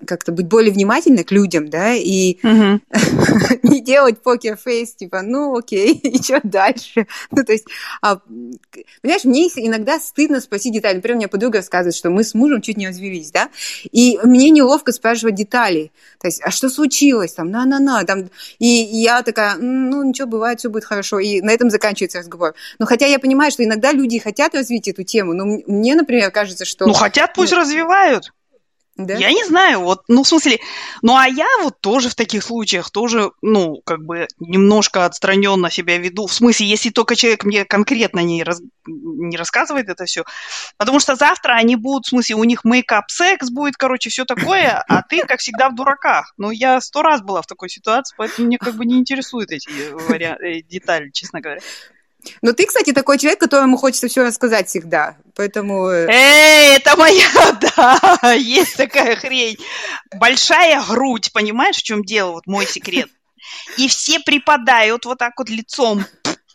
как-то 0.05 0.33
быть 0.33 0.47
более 0.47 0.73
внимательной 0.73 1.25
к 1.25 1.33
людям, 1.33 1.69
да, 1.69 1.95
и 1.95 2.38
uh-huh. 2.43 2.81
не 3.62 3.81
делать 3.81 4.23
покер-фейс, 4.23 4.95
типа, 4.95 5.23
ну, 5.23 5.57
окей, 5.57 5.95
и 6.03 6.23
что 6.23 6.41
дальше? 6.43 7.07
Ну, 7.31 7.45
то 7.45 7.53
есть, 7.53 7.67
а, 8.00 8.21
понимаешь, 9.03 9.25
мне 9.25 9.49
иногда 9.57 9.99
стыдно 9.99 10.41
спросить 10.41 10.73
детали. 10.73 10.97
Например, 10.97 11.17
у 11.17 11.19
меня 11.19 11.29
подруга 11.29 11.59
рассказывает, 11.59 11.95
что 11.95 12.09
мы 12.09 12.25
с 12.25 12.35
мужем 12.35 12.62
чуть 12.62 12.76
не 12.76 12.88
развелись, 12.88 13.31
да, 13.31 13.50
и 13.91 14.19
мне 14.23 14.50
неловко 14.50 14.93
спрашивать 14.93 15.35
детали. 15.35 15.93
То 16.21 16.29
есть, 16.29 16.41
а 16.43 16.50
что 16.50 16.69
случилось? 16.69 17.35
Там, 17.35 17.50
на-на-на, 17.50 18.05
там, 18.05 18.31
и, 18.59 18.85
и 18.85 19.03
я 19.03 19.23
такая, 19.23 19.57
ну, 19.57 20.03
ничего, 20.03 20.29
бывает, 20.29 20.61
все 20.61 20.71
будет 20.71 20.85
хорошо, 20.85 21.19
и 21.19 21.41
на 21.41 21.50
этом 21.50 21.69
заканчивается 21.71 22.19
разговор. 22.19 22.55
Но 22.79 22.87
хотя 22.87 23.07
я 23.07 23.19
понимаю, 23.19 23.50
что 23.50 23.65
иногда 23.65 23.93
люди 23.93 24.19
хотят 24.19 24.55
развить 24.55 24.88
эту 24.88 25.03
тему, 25.03 25.35
но 25.35 25.45
мне, 25.45 25.95
например, 25.95 26.31
кажется, 26.31 26.65
что... 26.65 26.87
Ну, 26.87 26.93
хотят, 26.93 27.35
пусть 27.35 27.53
ну, 27.53 27.59
развивают. 27.59 28.33
Да? 28.97 29.15
Я 29.15 29.31
не 29.31 29.45
знаю, 29.45 29.81
вот, 29.81 30.05
ну, 30.09 30.23
в 30.23 30.29
смысле, 30.29 30.59
ну, 31.03 31.17
а 31.17 31.26
я 31.26 31.47
вот 31.62 31.81
тоже 31.81 32.09
в 32.09 32.15
таких 32.15 32.43
случаях 32.43 32.91
тоже, 32.91 33.31
ну, 33.43 33.83
как 33.85 34.03
бы 34.03 34.26
немножко 34.38 35.05
отстраненно 35.05 35.71
себя 35.71 35.99
веду. 35.99 36.26
В 36.26 36.33
смысле, 36.33 36.67
если 36.67 36.88
только 36.88 37.15
человек 37.15 37.45
мне 37.45 37.67
конкретно 37.67 38.21
не, 38.21 38.43
раз, 38.43 38.62
не 38.87 39.37
рассказывает 39.37 39.91
это 39.91 40.07
все. 40.07 40.25
Потому 40.79 40.99
что 40.99 41.15
завтра 41.15 41.55
они 41.55 41.76
будут, 41.76 42.07
в 42.07 42.09
смысле, 42.09 42.37
у 42.37 42.45
них 42.45 42.65
мейкап, 42.65 43.11
секс 43.11 43.50
будет, 43.50 43.76
короче, 43.76 44.09
все 44.09 44.25
такое, 44.25 44.83
а 44.88 45.03
ты, 45.03 45.21
как 45.26 45.41
всегда, 45.41 45.69
в 45.69 45.75
дураках. 45.75 46.33
Ну, 46.38 46.50
я 46.50 46.81
сто 46.81 47.03
раз 47.03 47.21
была 47.21 47.43
в 47.43 47.47
такой 47.47 47.69
ситуации, 47.69 48.15
поэтому 48.17 48.47
мне 48.47 48.57
как 48.57 48.76
бы 48.76 48.87
не 48.87 48.97
интересуют 48.97 49.50
эти 49.50 49.69
вариа- 49.93 50.38
э, 50.41 50.62
детали, 50.62 51.11
честно 51.11 51.43
говоря. 51.43 51.61
Но 52.42 52.52
ты, 52.52 52.66
кстати, 52.66 52.92
такой 52.92 53.18
человек, 53.18 53.40
которому 53.40 53.76
хочется 53.76 54.09
все 54.09 54.23
рассказать 54.23 54.68
всегда, 54.68 55.16
поэтому... 55.35 55.88
Э, 55.88 56.06
Эй, 56.09 56.76
это 56.76 56.97
моя, 56.97 57.59
да, 57.76 58.33
есть 58.33 58.76
такая 58.76 59.16
хрень. 59.16 59.59
Большая 60.14 60.83
грудь, 60.83 61.33
понимаешь, 61.33 61.76
в 61.76 61.83
чем 61.83 62.04
дело, 62.04 62.33
вот 62.33 62.47
мой 62.47 62.66
секрет. 62.66 63.09
И 63.76 63.88
все 63.88 64.21
припадают 64.21 65.04
вот 65.04 65.18
так 65.18 65.35
вот 65.38 65.49
лицом 65.49 66.04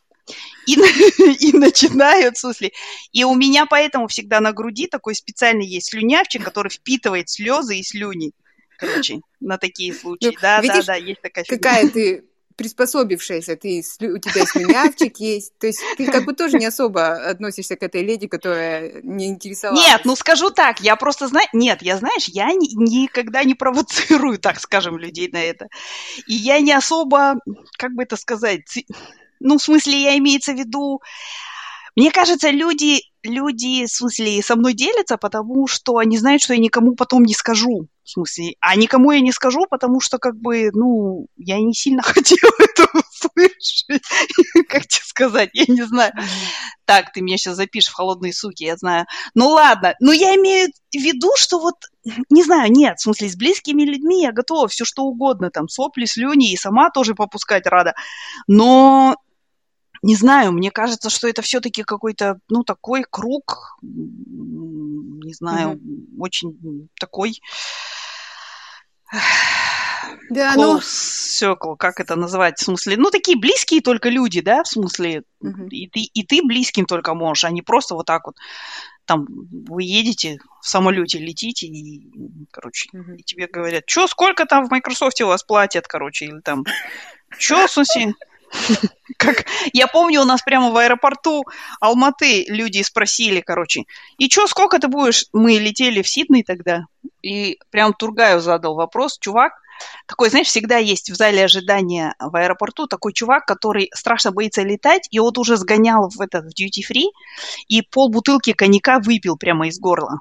и, 0.67 0.73
и 1.39 1.53
начинают, 1.53 2.37
в 2.37 2.39
смысле, 2.39 2.71
и 3.11 3.23
у 3.23 3.35
меня 3.35 3.65
поэтому 3.65 4.07
всегда 4.07 4.39
на 4.39 4.51
груди 4.51 4.87
такой 4.87 5.15
специальный 5.15 5.65
есть 5.65 5.89
слюнявчик, 5.89 6.43
который 6.43 6.69
впитывает 6.69 7.29
слезы 7.29 7.77
и 7.77 7.83
слюни. 7.83 8.31
Короче, 8.77 9.21
на 9.39 9.57
такие 9.57 9.93
случаи. 9.93 10.25
Ну, 10.27 10.33
да, 10.41 10.59
видишь, 10.59 10.85
да, 10.85 10.93
да, 10.93 10.95
есть 10.95 11.21
такая 11.21 11.45
Какая 11.45 11.87
ты 11.87 12.25
приспособившаяся, 12.55 13.55
ты, 13.55 13.83
у 14.01 14.17
тебя 14.17 14.45
слюнявчик 14.45 15.17
есть, 15.17 15.57
то 15.59 15.67
есть 15.67 15.79
ты 15.97 16.05
как 16.11 16.25
бы 16.25 16.33
тоже 16.33 16.57
не 16.57 16.65
особо 16.65 17.13
относишься 17.13 17.75
к 17.75 17.83
этой 17.83 18.03
леди, 18.03 18.27
которая 18.27 19.01
не 19.03 19.27
интересовалась. 19.27 19.85
Нет, 19.85 20.01
ну 20.05 20.15
скажу 20.15 20.49
так, 20.49 20.79
я 20.81 20.95
просто 20.95 21.27
знаю, 21.27 21.47
нет, 21.53 21.81
я 21.81 21.97
знаешь, 21.97 22.27
я 22.27 22.47
ни, 22.53 22.75
никогда 22.75 23.43
не 23.43 23.55
провоцирую, 23.55 24.39
так 24.39 24.59
скажем, 24.59 24.97
людей 24.97 25.29
на 25.31 25.41
это, 25.41 25.67
и 26.27 26.33
я 26.33 26.59
не 26.59 26.73
особо, 26.73 27.35
как 27.77 27.93
бы 27.93 28.03
это 28.03 28.17
сказать, 28.17 28.85
ну, 29.39 29.57
в 29.57 29.63
смысле, 29.63 30.01
я 30.01 30.17
имеется 30.17 30.53
в 30.53 30.57
виду, 30.57 31.01
мне 31.95 32.11
кажется, 32.11 32.49
люди, 32.49 33.01
люди, 33.23 33.85
в 33.85 33.89
смысле, 33.89 34.41
со 34.41 34.55
мной 34.55 34.73
делятся, 34.73 35.17
потому 35.17 35.67
что 35.67 35.97
они 35.97 36.17
знают, 36.17 36.41
что 36.41 36.53
я 36.53 36.59
никому 36.59 36.95
потом 36.95 37.23
не 37.23 37.33
скажу. 37.33 37.87
В 38.03 38.09
смысле, 38.09 38.55
а 38.59 38.75
никому 38.75 39.11
я 39.11 39.21
не 39.21 39.31
скажу, 39.31 39.67
потому 39.69 40.01
что, 40.01 40.17
как 40.17 40.35
бы, 40.35 40.71
ну, 40.73 41.27
я 41.37 41.59
не 41.59 41.73
сильно 41.73 42.01
хотела 42.03 42.51
это 42.59 42.87
услышать. 42.93 44.01
Как 44.67 44.87
тебе 44.87 45.03
сказать, 45.05 45.49
я 45.53 45.65
не 45.67 45.83
знаю. 45.83 46.11
Так, 46.85 47.13
ты 47.13 47.21
меня 47.21 47.37
сейчас 47.37 47.57
запишешь 47.57 47.91
в 47.91 47.95
холодные 47.95 48.33
суки, 48.33 48.63
я 48.63 48.75
знаю. 48.75 49.05
Ну 49.35 49.49
ладно, 49.49 49.95
но 49.99 50.11
я 50.11 50.35
имею 50.35 50.69
в 50.91 50.97
виду, 50.97 51.29
что 51.37 51.59
вот, 51.59 51.75
не 52.29 52.43
знаю, 52.43 52.71
нет, 52.71 52.97
в 52.97 53.03
смысле, 53.03 53.29
с 53.29 53.35
близкими 53.35 53.83
людьми 53.83 54.23
я 54.23 54.31
готова 54.31 54.67
все 54.67 54.83
что 54.83 55.03
угодно, 55.03 55.51
там, 55.51 55.69
сопли, 55.69 56.05
слюни, 56.05 56.51
и 56.51 56.57
сама 56.57 56.89
тоже 56.89 57.13
попускать 57.13 57.67
рада. 57.67 57.93
Но 58.47 59.15
не 60.01 60.15
знаю, 60.15 60.51
мне 60.51 60.71
кажется, 60.71 61.09
что 61.09 61.27
это 61.27 61.41
все-таки 61.41 61.83
какой-то, 61.83 62.39
ну, 62.49 62.63
такой 62.63 63.05
круг, 63.09 63.77
не 63.81 65.33
знаю, 65.33 65.75
mm-hmm. 65.75 66.17
очень 66.19 66.89
такой 66.99 67.39
да, 70.29 70.53
ну... 70.55 70.79
circle, 70.79 71.75
как 71.77 71.99
это 71.99 72.15
называть, 72.15 72.59
в 72.59 72.63
смысле, 72.63 72.97
ну, 72.97 73.11
такие 73.11 73.37
близкие 73.37 73.81
только 73.81 74.09
люди, 74.09 74.41
да, 74.41 74.63
в 74.63 74.67
смысле, 74.67 75.23
mm-hmm. 75.43 75.69
и, 75.69 75.87
ты, 75.87 75.99
и 75.99 76.23
ты 76.23 76.41
близким 76.43 76.85
только 76.85 77.13
можешь, 77.13 77.43
а 77.43 77.51
не 77.51 77.61
просто 77.61 77.95
вот 77.95 78.05
так 78.05 78.25
вот, 78.25 78.35
там, 79.05 79.27
вы 79.27 79.83
едете 79.83 80.39
в 80.61 80.67
самолете, 80.67 81.19
летите, 81.19 81.67
и, 81.67 82.09
короче, 82.51 82.89
mm-hmm. 82.93 83.17
и 83.17 83.23
тебе 83.23 83.47
говорят, 83.47 83.83
что, 83.85 84.07
сколько 84.07 84.45
там 84.45 84.65
в 84.65 84.71
Microsoft 84.71 85.19
у 85.21 85.27
вас 85.27 85.43
платят, 85.43 85.87
короче, 85.87 86.25
или 86.25 86.39
там, 86.39 86.63
что, 87.37 87.67
смысле, 87.67 88.15
как 89.17 89.45
я 89.73 89.87
помню, 89.87 90.21
у 90.21 90.25
нас 90.25 90.41
прямо 90.41 90.71
в 90.71 90.77
аэропорту 90.77 91.43
Алматы 91.79 92.45
люди 92.47 92.81
спросили, 92.81 93.41
короче, 93.41 93.83
и 94.17 94.29
чё, 94.29 94.47
сколько 94.47 94.79
ты 94.79 94.87
будешь? 94.87 95.25
Мы 95.33 95.53
летели 95.53 96.01
в 96.01 96.07
Сидней 96.07 96.43
тогда, 96.43 96.85
и 97.21 97.57
прям 97.69 97.93
Тургаю 97.93 98.41
задал 98.41 98.75
вопрос, 98.75 99.17
чувак, 99.19 99.53
такой, 100.07 100.29
знаешь, 100.29 100.47
всегда 100.47 100.77
есть 100.77 101.09
в 101.09 101.15
зале 101.15 101.43
ожидания 101.43 102.15
в 102.19 102.35
аэропорту 102.35 102.87
такой 102.87 103.13
чувак, 103.13 103.45
который 103.45 103.89
страшно 103.95 104.31
боится 104.31 104.61
летать, 104.63 105.07
и 105.11 105.19
вот 105.19 105.37
уже 105.37 105.57
сгонял 105.57 106.09
в 106.09 106.21
этот 106.21 106.45
в 106.45 106.49
duty 106.49 106.81
free 106.89 107.09
и 107.67 107.81
пол 107.81 108.09
бутылки 108.09 108.53
коньяка 108.53 108.99
выпил 108.99 109.37
прямо 109.37 109.67
из 109.67 109.79
горла. 109.79 110.19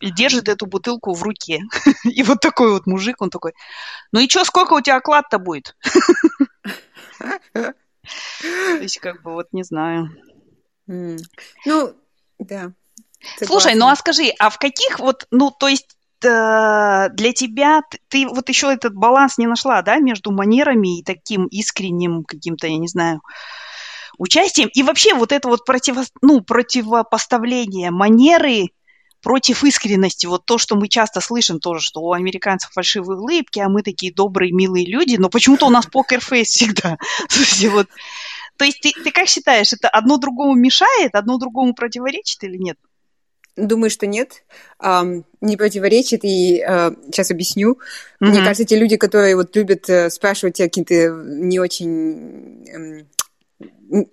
И 0.00 0.10
держит 0.10 0.48
эту 0.48 0.66
бутылку 0.66 1.14
в 1.14 1.22
руке. 1.22 1.62
И 2.04 2.22
вот 2.24 2.40
такой 2.40 2.72
вот 2.72 2.86
мужик, 2.86 3.22
он 3.22 3.30
такой, 3.30 3.52
ну 4.12 4.20
и 4.20 4.28
чё, 4.28 4.44
сколько 4.44 4.74
у 4.74 4.80
тебя 4.80 4.96
оклад-то 4.96 5.38
будет? 5.38 5.76
То 7.52 8.80
есть, 8.80 8.98
как 8.98 9.22
бы, 9.22 9.32
вот 9.32 9.48
не 9.52 9.62
знаю. 9.62 10.10
Ну, 10.86 11.94
да. 12.38 12.72
Слушай, 13.42 13.74
ну 13.74 13.88
а 13.88 13.96
скажи, 13.96 14.32
а 14.38 14.50
в 14.50 14.58
каких 14.58 14.98
вот, 14.98 15.26
ну, 15.30 15.50
то 15.50 15.68
есть 15.68 15.96
э, 16.22 17.08
для 17.10 17.32
тебя 17.32 17.80
ты 18.08 18.26
вот 18.26 18.48
еще 18.50 18.72
этот 18.72 18.94
баланс 18.94 19.38
не 19.38 19.46
нашла, 19.46 19.80
да, 19.82 19.96
между 19.96 20.30
манерами 20.30 20.98
и 20.98 21.04
таким 21.04 21.46
искренним 21.46 22.24
каким-то, 22.24 22.66
я 22.66 22.76
не 22.76 22.88
знаю, 22.88 23.22
участием. 24.18 24.68
И 24.74 24.82
вообще 24.82 25.14
вот 25.14 25.32
это 25.32 25.48
вот 25.48 25.64
противо, 25.64 26.02
ну, 26.20 26.42
противопоставление 26.42 27.90
манеры 27.90 28.68
против 29.24 29.64
искренности. 29.64 30.26
Вот 30.26 30.44
то, 30.44 30.58
что 30.58 30.76
мы 30.76 30.88
часто 30.88 31.20
слышим 31.20 31.58
тоже, 31.58 31.84
что 31.84 32.00
у 32.00 32.12
американцев 32.12 32.70
фальшивые 32.72 33.18
улыбки, 33.18 33.58
а 33.58 33.68
мы 33.68 33.82
такие 33.82 34.12
добрые, 34.12 34.52
милые 34.52 34.86
люди, 34.86 35.16
но 35.16 35.30
почему-то 35.30 35.66
у 35.66 35.70
нас 35.70 35.86
покерфейс 35.86 36.48
всегда. 36.48 36.98
вот. 37.70 37.88
То 38.58 38.64
есть 38.66 38.80
ты, 38.80 38.92
ты 38.92 39.10
как 39.10 39.26
считаешь, 39.26 39.72
это 39.72 39.88
одно 39.88 40.18
другому 40.18 40.54
мешает, 40.54 41.14
одно 41.14 41.38
другому 41.38 41.74
противоречит 41.74 42.44
или 42.44 42.58
нет? 42.58 42.76
Думаю, 43.56 43.88
что 43.88 44.06
нет, 44.06 44.44
не 45.40 45.56
противоречит, 45.56 46.24
и 46.24 46.56
сейчас 47.06 47.30
объясню. 47.30 47.78
Mm-hmm. 48.20 48.26
Мне 48.26 48.38
кажется, 48.40 48.64
те 48.64 48.76
люди, 48.76 48.96
которые 48.96 49.36
вот 49.36 49.54
любят 49.54 49.88
uh, 49.88 50.10
спрашивать 50.10 50.56
тебя 50.56 50.66
какие-то 50.66 51.10
не 51.24 51.60
очень 51.60 53.06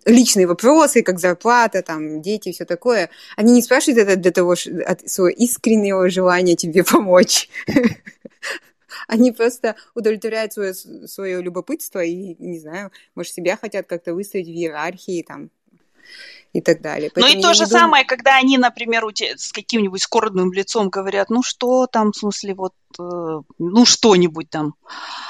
личные 0.05 0.47
вопросы, 0.47 1.03
как 1.03 1.19
зарплата, 1.19 1.81
там, 1.81 2.21
дети 2.21 2.51
все 2.51 2.65
такое, 2.65 3.09
они 3.35 3.53
не 3.53 3.61
спрашивают 3.61 4.07
это 4.07 4.15
для 4.15 4.31
того, 4.31 4.55
от 4.85 5.09
своего 5.09 5.29
искреннего 5.29 6.09
желания 6.09 6.55
тебе 6.55 6.83
помочь. 6.91 7.49
Они 9.07 9.31
просто 9.31 9.75
удовлетворяют 9.93 10.53
свое, 10.53 10.73
свое 10.73 11.41
любопытство 11.41 12.03
и, 12.03 12.35
не 12.39 12.59
знаю, 12.59 12.91
может, 13.15 13.33
себя 13.33 13.57
хотят 13.57 13.87
как-то 13.87 14.13
выставить 14.13 14.47
в 14.47 14.51
иерархии, 14.51 15.23
там, 15.27 15.49
и 16.53 16.59
так 16.59 16.81
далее. 16.81 17.09
Поэтому 17.13 17.33
ну 17.33 17.39
и 17.39 17.41
то 17.41 17.53
же 17.53 17.65
думаю... 17.65 17.79
самое, 17.79 18.05
когда 18.05 18.35
они, 18.35 18.57
например, 18.57 19.05
у 19.05 19.11
тебя 19.11 19.37
с 19.37 19.51
каким-нибудь 19.51 20.01
скорбным 20.01 20.51
лицом 20.51 20.89
говорят, 20.89 21.29
ну 21.29 21.43
что 21.43 21.87
там, 21.87 22.11
в 22.11 22.17
смысле, 22.17 22.55
вот, 22.55 22.73
э, 22.99 23.41
ну 23.57 23.85
что-нибудь 23.85 24.49
там, 24.49 24.75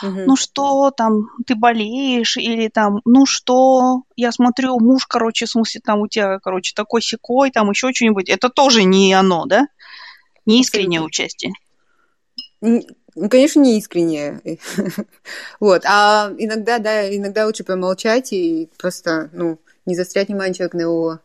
угу. 0.01 0.21
ну 0.25 0.35
что 0.35 0.89
там, 0.91 1.29
ты 1.45 1.55
болеешь, 1.55 2.37
или 2.37 2.69
там, 2.69 3.01
ну 3.05 3.25
что, 3.25 4.01
я 4.15 4.31
смотрю, 4.31 4.79
муж, 4.79 5.05
короче, 5.05 5.45
в 5.45 5.49
смысле, 5.49 5.81
там 5.83 5.99
у 5.99 6.07
тебя, 6.07 6.39
короче, 6.39 6.73
такой 6.75 7.01
секой, 7.01 7.51
там 7.51 7.69
еще 7.69 7.93
что-нибудь, 7.93 8.29
это 8.29 8.49
тоже 8.49 8.83
не 8.83 9.13
оно, 9.13 9.45
да? 9.45 9.67
Не 10.47 10.61
искреннее 10.61 11.01
участие. 11.01 11.53
Ну, 12.61 13.29
конечно, 13.29 13.59
не 13.59 13.77
искреннее. 13.77 14.41
вот. 15.59 15.83
А 15.85 16.31
иногда, 16.37 16.79
да, 16.79 17.15
иногда 17.15 17.45
лучше 17.45 17.63
помолчать 17.63 18.31
и 18.31 18.69
просто, 18.77 19.29
ну, 19.33 19.59
не 19.85 19.95
застрять 19.95 20.27
внимание 20.27 20.53
человека 20.53 20.77
на 20.77 20.81
его 20.81 21.19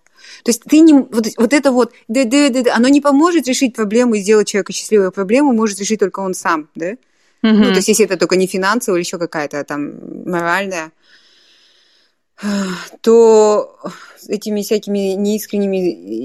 то 0.44 0.50
есть 0.50 0.62
ты 0.64 0.80
не... 0.80 0.94
Вот, 0.94 1.26
вот 1.36 1.52
это 1.52 1.70
вот, 1.70 1.92
да, 2.08 2.24
да, 2.24 2.48
да, 2.48 2.62
да, 2.62 2.74
оно 2.74 2.88
не 2.88 3.00
поможет 3.00 3.46
решить 3.46 3.74
проблему 3.74 4.14
и 4.14 4.20
сделать 4.20 4.48
человека 4.48 4.72
счастливой. 4.72 5.12
Проблему 5.12 5.52
может 5.52 5.78
решить 5.78 6.00
только 6.00 6.20
он 6.20 6.34
сам, 6.34 6.68
да? 6.74 6.92
Mm-hmm. 6.92 6.96
Ну, 7.42 7.64
то 7.64 7.76
есть 7.76 7.88
если 7.88 8.06
это 8.06 8.16
только 8.16 8.36
не 8.36 8.46
финансовая 8.46 8.98
или 8.98 9.06
еще 9.06 9.18
какая-то 9.18 9.62
там 9.64 10.24
моральная, 10.24 10.90
то 13.02 13.78
этими 14.28 14.62
всякими 14.62 15.14
неискренними, 15.14 15.76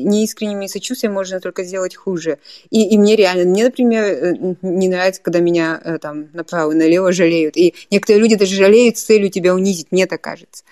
неискренними 0.04 0.68
сочувствиями 0.68 1.14
можно 1.14 1.40
только 1.40 1.64
сделать 1.64 1.96
хуже. 1.96 2.40
И, 2.70 2.90
и 2.90 2.98
мне 2.98 3.16
реально, 3.16 3.46
мне, 3.46 3.66
например, 3.66 4.04
э, 4.04 4.56
не 4.62 4.90
нравится, 4.90 5.22
когда 5.22 5.40
меня 5.40 5.80
э, 5.84 6.00
там 6.00 6.30
направо 6.34 6.72
и 6.72 6.76
налево 6.76 7.12
жалеют. 7.12 7.56
И 7.56 7.76
некоторые 7.92 8.22
люди 8.22 8.36
даже 8.36 8.56
жалеют 8.56 8.98
с 8.98 9.04
целью 9.04 9.30
тебя 9.30 9.54
унизить, 9.54 9.92
мне 9.92 10.08
так 10.08 10.20
кажется. 10.20 10.64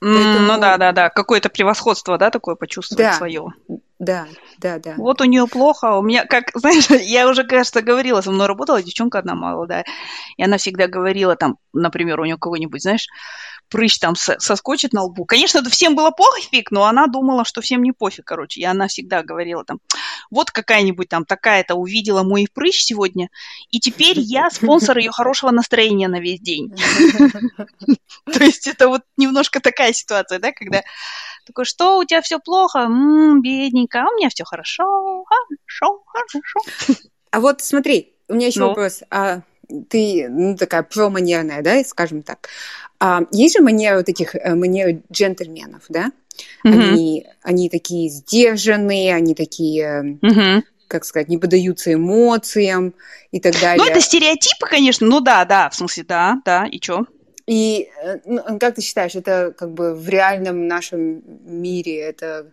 Поэтому... 0.00 0.46
Ну 0.46 0.58
да, 0.58 0.78
да, 0.78 0.92
да. 0.92 1.10
Какое-то 1.10 1.50
превосходство, 1.50 2.16
да, 2.16 2.30
такое 2.30 2.54
почувствовать 2.54 3.04
да. 3.04 3.12
свое. 3.12 3.52
Да, 3.98 4.26
да, 4.58 4.78
да. 4.78 4.94
Вот 4.96 5.20
у 5.20 5.24
нее 5.24 5.46
плохо, 5.46 5.90
а 5.90 5.98
у 5.98 6.02
меня, 6.02 6.24
как, 6.24 6.50
знаешь, 6.54 6.88
я 6.88 7.28
уже, 7.28 7.44
кажется, 7.44 7.82
говорила, 7.82 8.22
со 8.22 8.30
мной 8.30 8.46
работала 8.46 8.82
девчонка 8.82 9.18
одна 9.18 9.34
молодая, 9.34 9.84
и 10.38 10.42
она 10.42 10.56
всегда 10.56 10.86
говорила 10.86 11.36
там, 11.36 11.58
например, 11.74 12.18
у 12.18 12.24
нее 12.24 12.38
кого-нибудь, 12.38 12.82
знаешь, 12.82 13.08
прыщ 13.70 13.98
там 13.98 14.14
соскочит 14.16 14.92
на 14.92 15.04
лбу. 15.04 15.24
Конечно, 15.24 15.62
всем 15.70 15.94
было 15.94 16.10
пофиг, 16.10 16.70
но 16.70 16.84
она 16.84 17.06
думала, 17.06 17.44
что 17.44 17.60
всем 17.60 17.82
не 17.82 17.92
пофиг, 17.92 18.24
короче. 18.24 18.60
И 18.60 18.64
она 18.64 18.88
всегда 18.88 19.22
говорила 19.22 19.64
там, 19.64 19.78
вот 20.30 20.50
какая-нибудь 20.50 21.08
там 21.08 21.24
такая-то 21.24 21.74
увидела 21.74 22.22
мой 22.22 22.46
прыщ 22.52 22.82
сегодня, 22.82 23.30
и 23.70 23.80
теперь 23.80 24.18
я 24.18 24.50
спонсор 24.50 24.98
ее 24.98 25.10
хорошего 25.10 25.50
настроения 25.50 26.08
на 26.08 26.20
весь 26.20 26.40
день. 26.40 26.74
То 28.32 28.44
есть 28.44 28.66
это 28.66 28.88
вот 28.88 29.02
немножко 29.16 29.60
такая 29.60 29.92
ситуация, 29.92 30.38
да, 30.38 30.52
когда 30.52 30.82
такой, 31.46 31.64
что 31.64 31.98
у 31.98 32.04
тебя 32.04 32.20
все 32.22 32.38
плохо? 32.38 32.88
бедненько, 33.40 34.02
а 34.02 34.08
у 34.10 34.16
меня 34.16 34.28
все 34.28 34.44
хорошо, 34.44 35.24
хорошо, 35.24 36.02
хорошо. 36.06 36.60
А 37.30 37.40
вот 37.40 37.60
смотри, 37.60 38.14
у 38.28 38.34
меня 38.34 38.48
еще 38.48 38.66
вопрос. 38.66 39.02
А 39.10 39.42
ты 39.88 40.28
ну, 40.28 40.56
такая 40.56 40.82
проманерная, 40.82 41.62
да, 41.62 41.82
скажем 41.84 42.22
так. 42.22 42.48
А, 42.98 43.22
есть 43.32 43.56
же 43.56 43.62
манеры 43.62 43.96
вот 43.96 44.08
этих 44.08 44.34
э, 44.34 44.54
манеры 44.54 45.02
джентльменов, 45.10 45.84
да? 45.88 46.12
Mm-hmm. 46.64 46.90
Они, 46.90 47.26
они 47.42 47.70
такие 47.70 48.10
сдержанные, 48.10 49.14
они 49.14 49.34
такие, 49.34 50.18
mm-hmm. 50.22 50.62
как 50.86 51.04
сказать, 51.04 51.28
не 51.28 51.38
поддаются 51.38 51.92
эмоциям 51.94 52.94
и 53.30 53.40
так 53.40 53.58
далее. 53.60 53.84
Ну, 53.84 53.90
это 53.90 54.00
стереотипы, 54.00 54.66
конечно, 54.66 55.06
ну 55.06 55.20
да, 55.20 55.44
да, 55.44 55.70
в 55.70 55.74
смысле, 55.74 56.04
да, 56.04 56.40
да, 56.44 56.66
и 56.66 56.78
чё? 56.78 57.06
И 57.46 57.88
э, 58.02 58.18
ну, 58.26 58.58
как 58.58 58.76
ты 58.76 58.82
считаешь, 58.82 59.14
это 59.14 59.52
как 59.56 59.72
бы 59.72 59.94
в 59.94 60.08
реальном 60.08 60.68
нашем 60.68 61.22
мире 61.44 62.00
это 62.00 62.50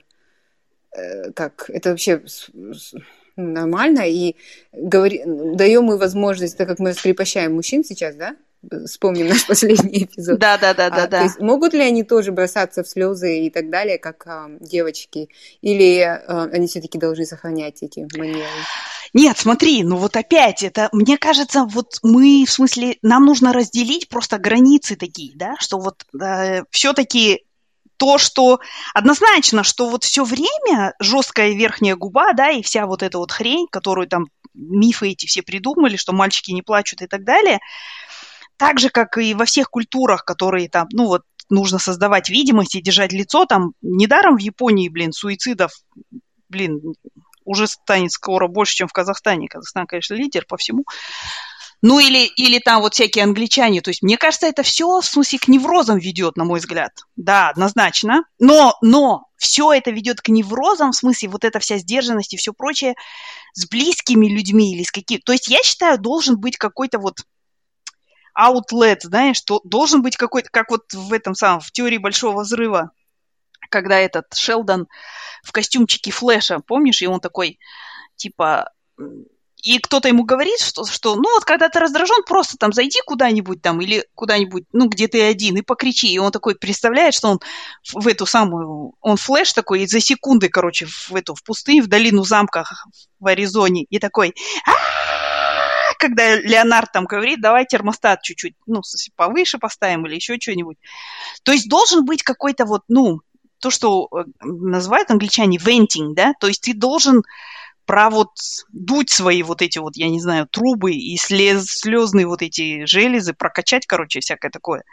э, 0.91 1.31
как 1.33 1.69
это 1.69 1.91
вообще 1.91 2.23
нормально 3.37 4.01
и 4.09 4.35
говори, 4.73 5.23
даем 5.25 5.85
мы 5.85 5.97
возможность, 5.97 6.57
так 6.57 6.67
как 6.67 6.79
мы 6.79 6.89
раскрепощаем 6.89 7.55
мужчин 7.55 7.83
сейчас, 7.83 8.15
да? 8.15 8.35
Вспомним 8.85 9.27
наш 9.27 9.45
последний 9.47 10.03
эпизод. 10.05 10.39
Да, 10.39 10.57
да, 10.57 10.73
да, 10.73 10.89
да, 10.89 11.03
а, 11.03 11.07
да. 11.07 11.33
могут 11.39 11.73
ли 11.73 11.81
они 11.81 12.03
тоже 12.03 12.31
бросаться 12.31 12.83
в 12.83 12.87
слезы 12.87 13.45
и 13.45 13.49
так 13.49 13.69
далее, 13.69 13.97
как 13.97 14.25
а, 14.27 14.49
девочки, 14.59 15.29
или 15.61 15.99
а, 16.01 16.49
они 16.51 16.67
все-таки 16.67 16.97
должны 16.97 17.25
сохранять 17.25 17.83
эти 17.83 18.07
манеры? 18.17 18.43
Нет, 19.13 19.37
смотри, 19.37 19.83
ну 19.83 19.95
вот 19.97 20.17
опять 20.17 20.63
это, 20.63 20.89
мне 20.91 21.17
кажется, 21.17 21.63
вот 21.63 21.99
мы, 22.03 22.43
в 22.45 22.51
смысле, 22.51 22.97
нам 23.01 23.25
нужно 23.25 23.53
разделить 23.53 24.09
просто 24.09 24.37
границы 24.37 24.95
такие, 24.95 25.31
да, 25.35 25.55
что 25.59 25.77
вот 25.77 26.05
э, 26.21 26.63
все-таки 26.71 27.45
то, 27.97 28.17
что 28.17 28.59
однозначно, 28.93 29.63
что 29.63 29.89
вот 29.89 30.03
все 30.03 30.23
время 30.23 30.93
жесткая 30.99 31.53
верхняя 31.53 31.95
губа, 31.95 32.33
да, 32.33 32.49
и 32.51 32.61
вся 32.61 32.85
вот 32.85 33.03
эта 33.03 33.17
вот 33.17 33.31
хрень, 33.31 33.67
которую 33.69 34.07
там 34.07 34.27
мифы 34.53 35.09
эти 35.09 35.25
все 35.25 35.41
придумали, 35.41 35.97
что 35.97 36.13
мальчики 36.13 36.51
не 36.51 36.61
плачут 36.61 37.01
и 37.01 37.07
так 37.07 37.23
далее, 37.23 37.59
так 38.57 38.79
же, 38.79 38.89
как 38.89 39.17
и 39.17 39.33
во 39.33 39.45
всех 39.45 39.69
культурах, 39.69 40.25
которые 40.25 40.69
там, 40.69 40.87
ну 40.91 41.05
вот, 41.05 41.23
нужно 41.49 41.79
создавать 41.79 42.29
видимость 42.29 42.75
и 42.75 42.81
держать 42.81 43.13
лицо, 43.13 43.45
там, 43.45 43.73
недаром 43.81 44.37
в 44.37 44.41
Японии, 44.41 44.89
блин, 44.89 45.13
суицидов, 45.13 45.71
блин, 46.49 46.81
уже 47.45 47.67
станет 47.67 48.11
скоро 48.11 48.47
больше, 48.47 48.75
чем 48.75 48.87
в 48.87 48.93
Казахстане. 48.93 49.47
Казахстан, 49.47 49.87
конечно, 49.87 50.15
лидер 50.15 50.45
по 50.47 50.57
всему. 50.57 50.83
Ну 51.81 51.99
или, 51.99 52.25
или 52.25 52.59
там 52.59 52.81
вот 52.81 52.95
всякие 52.95 53.23
англичане. 53.23 53.81
То 53.81 53.91
есть 53.91 54.01
мне 54.01 54.17
кажется, 54.17 54.47
это 54.47 54.63
все 54.63 54.99
в 54.99 55.05
смысле 55.05 55.39
к 55.39 55.47
неврозам 55.47 55.99
ведет, 55.99 56.35
на 56.35 56.43
мой 56.43 56.59
взгляд. 56.59 56.91
Да, 57.15 57.49
однозначно. 57.49 58.23
Но, 58.39 58.75
но 58.81 59.27
все 59.37 59.71
это 59.73 59.91
ведет 59.91 60.21
к 60.21 60.29
неврозам, 60.29 60.91
в 60.91 60.95
смысле 60.95 61.29
вот 61.29 61.45
эта 61.45 61.59
вся 61.59 61.77
сдержанность 61.77 62.33
и 62.33 62.37
все 62.37 62.51
прочее 62.51 62.95
с 63.53 63.67
близкими 63.67 64.27
людьми 64.27 64.73
или 64.73 64.83
с 64.83 64.91
какими... 64.91 65.19
То 65.19 65.33
есть 65.33 65.47
я 65.47 65.61
считаю, 65.63 65.99
должен 65.99 66.39
быть 66.39 66.57
какой-то 66.57 66.97
вот 66.97 67.19
outlet, 68.37 68.99
знаешь, 69.01 69.37
что 69.37 69.61
должен 69.63 70.01
быть 70.01 70.17
какой-то, 70.17 70.49
как 70.51 70.71
вот 70.71 70.93
в 70.93 71.13
этом 71.13 71.35
самом, 71.35 71.59
в 71.59 71.71
теории 71.71 71.97
большого 71.97 72.41
взрыва, 72.41 72.91
когда 73.69 73.99
этот 73.99 74.33
Шелдон 74.33 74.87
в 75.43 75.51
костюмчике 75.51 76.11
Флэша, 76.11 76.59
помнишь, 76.59 77.01
и 77.01 77.07
он 77.07 77.19
такой, 77.19 77.59
типа, 78.15 78.71
и 79.67 79.79
кто-то 79.79 80.07
ему 80.07 80.23
говорит, 80.23 80.61
что, 80.61 80.85
что 80.85 81.15
ну 81.15 81.29
вот 81.33 81.43
когда 81.43 81.67
ты 81.67 81.79
раздражен, 81.79 82.23
просто 82.25 82.55
там 82.57 82.71
зайди 82.71 82.99
куда-нибудь 83.05 83.61
там 83.61 83.81
или 83.81 84.05
куда-нибудь, 84.15 84.63
ну 84.71 84.87
где 84.87 85.09
ты 85.09 85.21
один, 85.21 85.57
и 85.57 85.61
покричи. 85.61 86.07
И 86.07 86.19
он 86.19 86.31
такой 86.31 86.55
представляет, 86.55 87.13
что 87.13 87.27
он 87.27 87.39
в 87.93 88.07
эту 88.07 88.25
самую, 88.25 88.93
он 89.01 89.17
флеш 89.17 89.51
такой, 89.51 89.81
и 89.81 89.87
за 89.87 89.99
секунды, 89.99 90.47
короче, 90.47 90.85
в 90.85 91.13
эту, 91.13 91.35
в 91.35 91.43
пустыню, 91.43 91.83
в 91.83 91.87
долину 91.87 92.23
замка 92.23 92.63
в 93.19 93.27
Аризоне, 93.27 93.83
и 93.89 93.99
такой, 93.99 94.33
когда 95.99 96.35
Леонард 96.35 96.93
там 96.93 97.03
говорит, 97.03 97.41
давай 97.41 97.65
термостат 97.65 98.21
чуть-чуть, 98.21 98.55
ну, 98.67 98.81
повыше 99.17 99.57
поставим 99.57 100.05
или 100.05 100.15
еще 100.15 100.37
что-нибудь. 100.39 100.77
То 101.43 101.51
есть 101.51 101.67
должен 101.67 102.05
быть 102.05 102.23
какой-то 102.23 102.63
вот, 102.63 102.83
ну, 102.87 103.19
то, 103.59 103.69
что 103.69 104.07
называют 104.39 105.11
англичане 105.11 105.57
venting, 105.57 106.13
да, 106.13 106.31
то 106.39 106.47
есть 106.47 106.61
ты 106.61 106.73
должен 106.73 107.23
про 107.87 108.09
вот 108.09 108.31
дуть 108.71 109.09
свои 109.09 109.41
вот 109.43 109.61
эти 109.61 109.79
вот, 109.79 109.95
я 109.95 110.09
не 110.09 110.19
знаю, 110.19 110.45
трубы 110.45 110.91
и 110.91 111.15
слез, 111.15 111.65
слезные 111.67 112.27
вот 112.27 112.41
эти 112.41 112.85
железы, 112.85 113.33
прокачать, 113.33 113.87
короче, 113.87 114.19
всякое 114.19 114.51
такое. 114.51 114.83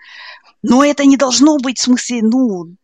Но 0.62 0.84
это 0.84 1.04
не 1.04 1.16
должно 1.16 1.58
быть, 1.58 1.78
в 1.78 1.82
смысле, 1.82 2.22
ну, 2.22 2.76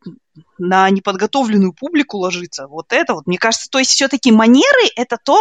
на 0.58 0.90
неподготовленную 0.90 1.72
публику 1.72 2.18
ложиться. 2.18 2.66
Вот 2.66 2.92
это 2.92 3.14
вот, 3.14 3.28
мне 3.28 3.38
кажется, 3.38 3.70
то 3.70 3.78
есть 3.78 3.92
все-таки 3.92 4.32
манеры– 4.32 4.90
это 4.96 5.16
то, 5.16 5.40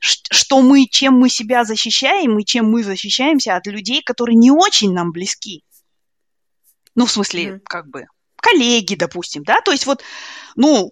что 0.00 0.60
мы, 0.60 0.86
чем 0.86 1.14
мы 1.14 1.30
себя 1.30 1.64
защищаем 1.64 2.38
и 2.38 2.44
чем 2.44 2.70
мы 2.70 2.84
защищаемся 2.84 3.56
от 3.56 3.66
людей, 3.66 4.02
которые 4.02 4.36
не 4.36 4.50
очень 4.50 4.92
нам 4.92 5.12
близки. 5.12 5.64
Ну, 6.94 7.06
в 7.06 7.10
смысле, 7.10 7.44
mm-hmm. 7.44 7.60
как 7.64 7.88
бы, 7.88 8.06
коллеги, 8.36 8.96
допустим, 8.96 9.44
да, 9.44 9.60
то 9.64 9.72
есть 9.72 9.86
вот, 9.86 10.02
ну, 10.56 10.90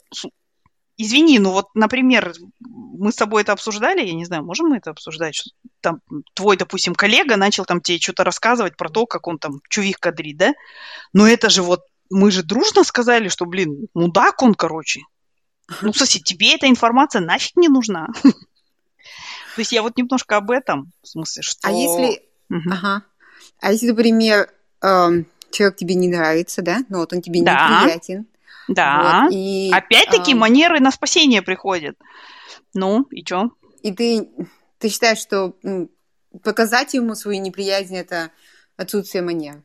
извини, 0.96 1.38
ну 1.38 1.52
вот, 1.52 1.68
например, 1.74 2.34
мы 2.60 3.12
с 3.12 3.16
тобой 3.16 3.42
это 3.42 3.52
обсуждали, 3.52 4.04
я 4.04 4.14
не 4.14 4.24
знаю, 4.24 4.44
можем 4.44 4.68
мы 4.68 4.78
это 4.78 4.90
обсуждать, 4.90 5.34
что 5.34 5.50
там 5.80 6.00
твой, 6.34 6.56
допустим, 6.56 6.94
коллега 6.94 7.36
начал 7.36 7.64
там 7.64 7.80
тебе 7.80 7.98
что-то 7.98 8.24
рассказывать 8.24 8.76
про 8.76 8.88
то, 8.88 9.06
как 9.06 9.26
он 9.26 9.38
там 9.38 9.60
чувих 9.68 9.98
кадрит, 9.98 10.36
да, 10.36 10.54
но 11.12 11.28
это 11.28 11.50
же 11.50 11.62
вот, 11.62 11.82
мы 12.10 12.30
же 12.30 12.42
дружно 12.42 12.84
сказали, 12.84 13.28
что, 13.28 13.46
блин, 13.46 13.88
мудак 13.94 14.42
он, 14.42 14.54
короче. 14.54 15.02
Ну, 15.82 15.92
кстати, 15.92 16.18
тебе 16.18 16.54
эта 16.54 16.68
информация 16.68 17.20
нафиг 17.20 17.56
не 17.56 17.68
нужна. 17.68 18.08
То 18.22 19.60
есть 19.60 19.72
я 19.72 19.82
вот 19.82 19.96
немножко 19.96 20.36
об 20.36 20.50
этом, 20.50 20.92
в 21.02 21.08
смысле, 21.08 21.42
что... 21.42 21.68
А 21.68 21.72
если... 21.72 22.22
Ага. 22.50 23.02
А 23.60 23.72
если, 23.72 23.88
например, 23.88 24.48
эм, 24.82 25.26
человек 25.50 25.76
тебе 25.76 25.94
не 25.94 26.08
нравится, 26.08 26.62
да, 26.62 26.84
ну 26.88 26.98
вот 26.98 27.12
он 27.12 27.22
тебе 27.22 27.40
неприятен. 27.40 28.26
Да. 28.68 29.24
Вот, 29.24 29.32
и, 29.32 29.70
Опять-таки 29.72 30.32
а... 30.32 30.36
манеры 30.36 30.80
на 30.80 30.90
спасение 30.90 31.42
приходят. 31.42 31.96
Ну, 32.74 33.02
и 33.10 33.24
что? 33.24 33.50
И 33.82 33.92
ты, 33.92 34.28
ты 34.78 34.88
считаешь, 34.88 35.18
что 35.18 35.54
показать 36.42 36.94
ему 36.94 37.14
свою 37.14 37.40
неприязнь– 37.40 37.96
это 37.96 38.30
отсутствие 38.76 39.22
манер? 39.22 39.62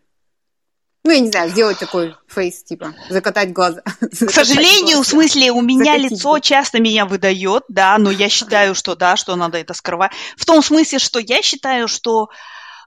Ну, 1.03 1.11
я 1.11 1.19
не 1.19 1.31
знаю, 1.31 1.49
сделать 1.49 1.79
такой 1.79 2.15
фейс, 2.27 2.63
типа, 2.63 2.93
закатать 3.09 3.51
глаза. 3.53 3.81
К 3.99 4.29
сожалению, 4.29 4.97
глаза. 4.97 5.03
в 5.03 5.07
смысле, 5.07 5.51
у 5.51 5.61
меня 5.61 5.93
Закатить 5.93 6.11
лицо 6.11 6.39
часто 6.39 6.79
меня 6.79 7.05
выдает, 7.05 7.63
да, 7.69 7.97
но 7.97 8.11
я 8.11 8.29
считаю, 8.29 8.75
что 8.75 8.95
да, 8.95 9.15
что 9.15 9.35
надо 9.35 9.57
это 9.57 9.73
скрывать. 9.73 10.11
В 10.37 10.45
том 10.45 10.61
смысле, 10.61 10.99
что 10.99 11.19
я 11.19 11.41
считаю, 11.41 11.87
что 11.87 12.29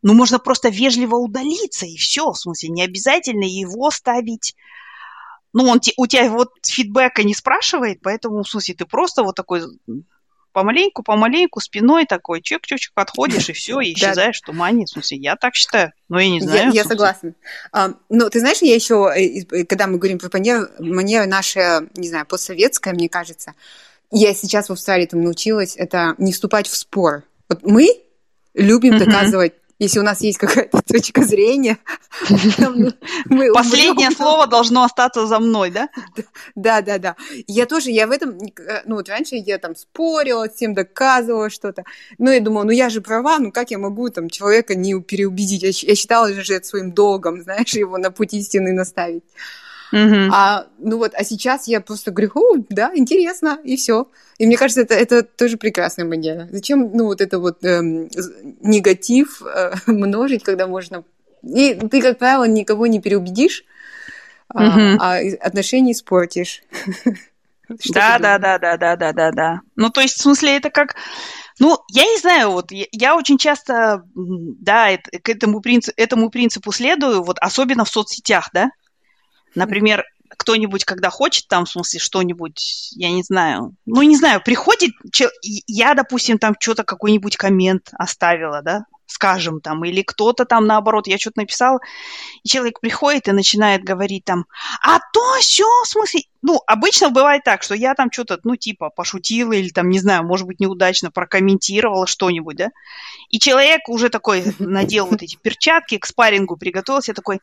ну, 0.03 0.14
можно 0.14 0.38
просто 0.38 0.68
вежливо 0.68 1.16
удалиться, 1.16 1.87
и 1.87 1.96
все. 1.96 2.31
В 2.31 2.38
смысле, 2.38 2.68
не 2.68 2.83
обязательно 2.83 3.44
его 3.44 3.90
ставить... 3.90 4.55
Ну, 5.54 5.64
он 5.64 5.80
у 5.96 6.06
тебя 6.06 6.28
вот 6.30 6.50
фидбэка 6.62 7.22
не 7.22 7.32
спрашивает, 7.32 8.00
поэтому, 8.02 8.42
в 8.42 8.48
смысле, 8.48 8.74
ты 8.74 8.84
просто 8.84 9.22
вот 9.22 9.36
такой 9.36 9.62
помаленьку, 10.52 11.02
помаленьку, 11.02 11.60
спиной 11.60 12.06
такой, 12.06 12.42
чек-чек, 12.42 12.80
отходишь, 12.94 13.48
и 13.48 13.52
все, 13.52 13.80
и 13.80 13.92
исчезаешь 13.94 14.40
в 14.40 14.46
тумане. 14.46 14.84
В 14.84 14.90
смысле, 14.90 15.18
я 15.18 15.36
так 15.36 15.54
считаю. 15.54 15.92
Но 16.08 16.18
я 16.18 16.28
не 16.28 16.40
знаю. 16.40 16.72
Я, 16.72 16.82
я 16.82 16.84
согласна. 16.84 17.34
А, 17.72 17.92
ну, 18.08 18.28
ты 18.30 18.40
знаешь, 18.40 18.62
я 18.62 18.74
еще, 18.74 19.10
э, 19.16 19.64
когда 19.64 19.86
мы 19.86 19.98
говорим 19.98 20.18
про 20.18 20.28
манеру, 20.78 21.28
наша, 21.28 21.86
не 21.96 22.08
знаю, 22.08 22.26
постсоветская, 22.26 22.92
мне 22.92 23.08
кажется, 23.08 23.54
я 24.10 24.34
сейчас 24.34 24.68
в 24.68 24.72
Австралии 24.72 25.06
там 25.06 25.22
научилась, 25.22 25.76
это 25.76 26.14
не 26.18 26.32
вступать 26.32 26.68
в 26.68 26.76
спор. 26.76 27.24
Вот 27.48 27.62
мы 27.62 27.88
любим 28.54 28.98
доказывать 28.98 29.54
если 29.85 30.01
у 30.01 30.03
нас 30.03 30.20
есть 30.20 30.38
какая-то 30.38 30.81
точка 30.87 31.23
зрения. 31.23 31.79
Последнее 33.55 34.11
слово 34.11 34.47
должно 34.47 34.85
остаться 34.85 35.27
за 35.27 35.38
мной, 35.38 35.70
да? 35.70 35.88
Да, 36.55 36.81
да, 36.81 36.99
да. 36.99 37.16
Я 37.47 37.66
тоже, 37.66 37.90
я 37.90 38.07
в 38.07 38.11
этом, 38.11 38.38
э, 38.38 38.83
ну 38.87 38.97
вот 38.97 39.09
раньше 39.09 39.37
я 39.37 39.59
там 39.59 39.77
спорила, 39.77 40.49
всем 40.49 40.75
доказывала 40.75 41.51
что-то. 41.51 41.85
Но 42.18 42.33
я 42.33 42.40
думала, 42.40 42.64
ну 42.64 42.70
я 42.70 42.88
же 42.88 43.01
права, 43.01 43.38
ну 43.38 43.53
как 43.53 43.70
я 43.70 43.79
могу 43.79 44.09
там 44.09 44.29
человека 44.29 44.75
не 44.75 45.01
переубедить? 45.01 45.62
Я, 45.62 45.90
я 45.90 45.94
считала 45.94 46.33
же 46.33 46.55
это 46.55 46.66
своим 46.66 46.92
долгом, 46.92 47.42
знаешь, 47.42 47.75
его 47.75 47.99
на 47.99 48.11
путь 48.11 48.35
истины 48.35 48.73
наставить. 48.73 49.25
Угу. 49.94 50.33
А, 50.33 50.66
ну 50.78 50.98
вот, 50.98 51.12
а 51.14 51.22
сейчас 51.22 51.68
я 51.68 51.80
просто 51.80 52.11
говорю, 52.11 52.33
О, 52.35 52.57
да, 52.68 52.90
интересно, 52.96 53.61
и 53.62 53.76
все. 53.76 54.09
И 54.38 54.46
мне 54.46 54.57
кажется, 54.57 54.80
это, 54.80 54.94
это 54.94 55.22
тоже 55.22 55.57
прекрасная 55.57 56.04
манера. 56.04 56.48
Зачем, 56.50 56.90
ну, 56.92 57.04
вот 57.04 57.20
это 57.20 57.38
вот 57.38 57.64
эм, 57.64 58.09
негатив 58.61 59.40
э, 59.42 59.74
множить, 59.87 60.42
когда 60.42 60.66
можно... 60.66 61.04
И 61.44 61.74
ты, 61.74 62.02
как 62.02 62.18
правило, 62.18 62.44
никого 62.44 62.88
не 62.88 63.00
переубедишь, 63.00 63.64
угу. 64.52 64.62
а, 64.62 64.96
а 64.98 65.20
отношения 65.40 65.92
испортишь. 65.92 66.62
Да, 67.94 68.18
да, 68.18 68.38
да, 68.38 68.59
да, 68.59 68.76
да, 68.76 68.94
да, 68.94 69.12
да, 69.14 69.30
да. 69.33 69.61
Ну, 69.74 69.88
то 69.88 70.02
есть, 70.02 70.18
в 70.18 70.20
смысле, 70.20 70.59
это 70.59 70.68
как... 70.68 70.96
Ну, 71.59 71.78
я 71.88 72.04
не 72.04 72.18
знаю, 72.18 72.50
вот 72.50 72.70
я, 72.70 72.85
я 72.92 73.16
очень 73.16 73.38
часто, 73.38 74.04
да, 74.14 74.90
это, 74.90 75.18
к 75.18 75.30
этому, 75.30 75.62
принципу, 75.62 75.94
этому 75.96 76.28
принципу 76.28 76.72
следую, 76.72 77.22
вот 77.22 77.38
особенно 77.40 77.87
в 77.87 77.88
соцсетях, 77.88 78.50
да, 78.52 78.70
Например, 79.54 80.04
кто-нибудь, 80.36 80.84
когда 80.84 81.10
хочет 81.10 81.48
там, 81.48 81.64
в 81.64 81.70
смысле, 81.70 82.00
что-нибудь, 82.00 82.90
я 82.96 83.10
не 83.10 83.22
знаю, 83.22 83.74
ну, 83.86 84.02
не 84.02 84.16
знаю, 84.16 84.42
приходит, 84.42 84.92
я, 85.42 85.94
допустим, 85.94 86.38
там 86.38 86.54
что-то, 86.58 86.84
какой-нибудь 86.84 87.36
коммент 87.36 87.90
оставила, 87.92 88.62
да, 88.62 88.84
скажем, 89.06 89.60
там, 89.60 89.84
или 89.84 90.02
кто-то 90.02 90.44
там, 90.44 90.66
наоборот, 90.66 91.06
я 91.06 91.18
что-то 91.18 91.40
написала, 91.40 91.78
и 92.42 92.48
человек 92.48 92.80
приходит 92.80 93.28
и 93.28 93.32
начинает 93.32 93.84
говорить 93.84 94.24
там, 94.24 94.46
а 94.82 94.98
то 95.12 95.34
все, 95.40 95.64
в 95.84 95.88
смысле, 95.88 96.22
ну, 96.46 96.61
обычно 96.66 97.09
бывает 97.09 97.42
так, 97.42 97.62
что 97.62 97.74
я 97.74 97.94
там 97.94 98.12
что-то, 98.12 98.38
ну, 98.44 98.54
типа, 98.54 98.90
пошутила 98.90 99.54
или 99.54 99.70
там, 99.70 99.88
не 99.88 99.98
знаю, 99.98 100.24
может 100.24 100.46
быть, 100.46 100.61
неудачно 100.61 101.11
прокомментировала 101.11 102.07
что-нибудь, 102.07 102.57
да, 102.57 102.68
и 103.30 103.38
человек 103.38 103.88
уже 103.88 104.11
такой 104.11 104.44
надел 104.59 105.07
вот 105.07 105.22
эти 105.22 105.37
перчатки 105.37 105.96
к 105.96 106.04
спаррингу, 106.04 106.59
приготовился, 106.59 107.14
такой, 107.14 107.40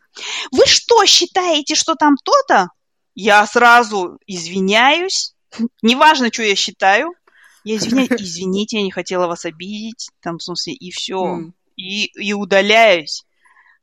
вы 0.52 0.68
что, 0.68 1.04
считаете, 1.08 1.74
что 1.74 1.96
там 1.96 2.16
то-то? 2.24 2.68
Я 3.16 3.44
сразу 3.48 4.20
извиняюсь, 4.28 5.34
неважно, 5.82 6.32
что 6.32 6.44
я 6.44 6.56
считаю, 6.56 7.16
я 7.64 7.78
извиняюсь, 7.78 8.12
извините, 8.12 8.78
я 8.78 8.84
не 8.84 8.92
хотела 8.92 9.26
вас 9.26 9.46
обидеть, 9.46 10.12
там, 10.22 10.38
в 10.38 10.44
смысле, 10.44 10.74
и 10.74 10.92
все, 10.92 11.40
mm. 11.40 11.52
и, 11.76 12.06
и 12.06 12.34
удаляюсь. 12.34 13.26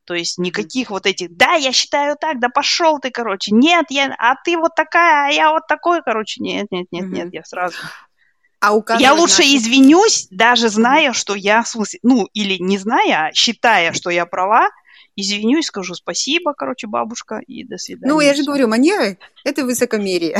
То 0.09 0.15
есть 0.15 0.39
никаких 0.39 0.89
вот 0.89 1.05
этих, 1.05 1.37
да, 1.37 1.53
я 1.53 1.71
считаю 1.71 2.17
так, 2.19 2.41
да 2.41 2.49
пошел 2.49 2.99
ты, 2.99 3.11
короче, 3.11 3.55
нет, 3.55 3.85
я, 3.91 4.17
а 4.19 4.37
ты 4.43 4.57
вот 4.57 4.75
такая, 4.75 5.29
а 5.29 5.31
я 5.31 5.53
вот 5.53 5.67
такой, 5.69 6.01
короче, 6.03 6.41
нет, 6.43 6.69
нет, 6.71 6.87
нет, 6.91 7.11
нет, 7.11 7.29
я 7.35 7.45
сразу. 7.45 7.77
А 8.59 8.73
у 8.73 8.83
я 8.99 9.13
лучше 9.13 9.43
наших... 9.43 9.55
извинюсь, 9.55 10.27
даже 10.31 10.71
зная, 10.71 11.13
что 11.13 11.35
я, 11.35 11.63
в 11.63 11.69
смысле, 11.69 12.01
ну, 12.03 12.27
или 12.33 12.57
не 12.59 12.79
зная, 12.79 13.27
а 13.27 13.33
считая, 13.35 13.93
что 13.93 14.09
я 14.09 14.25
права, 14.25 14.71
извинюсь, 15.15 15.67
скажу 15.67 15.95
спасибо, 15.95 16.55
короче, 16.55 16.87
бабушка, 16.87 17.43
и 17.47 17.63
до 17.65 17.77
свидания. 17.77 18.11
Ну, 18.11 18.21
я 18.21 18.33
же 18.33 18.45
говорю, 18.45 18.67
манеры– 18.67 19.19
это 19.45 19.63
высокомерие. 19.67 20.39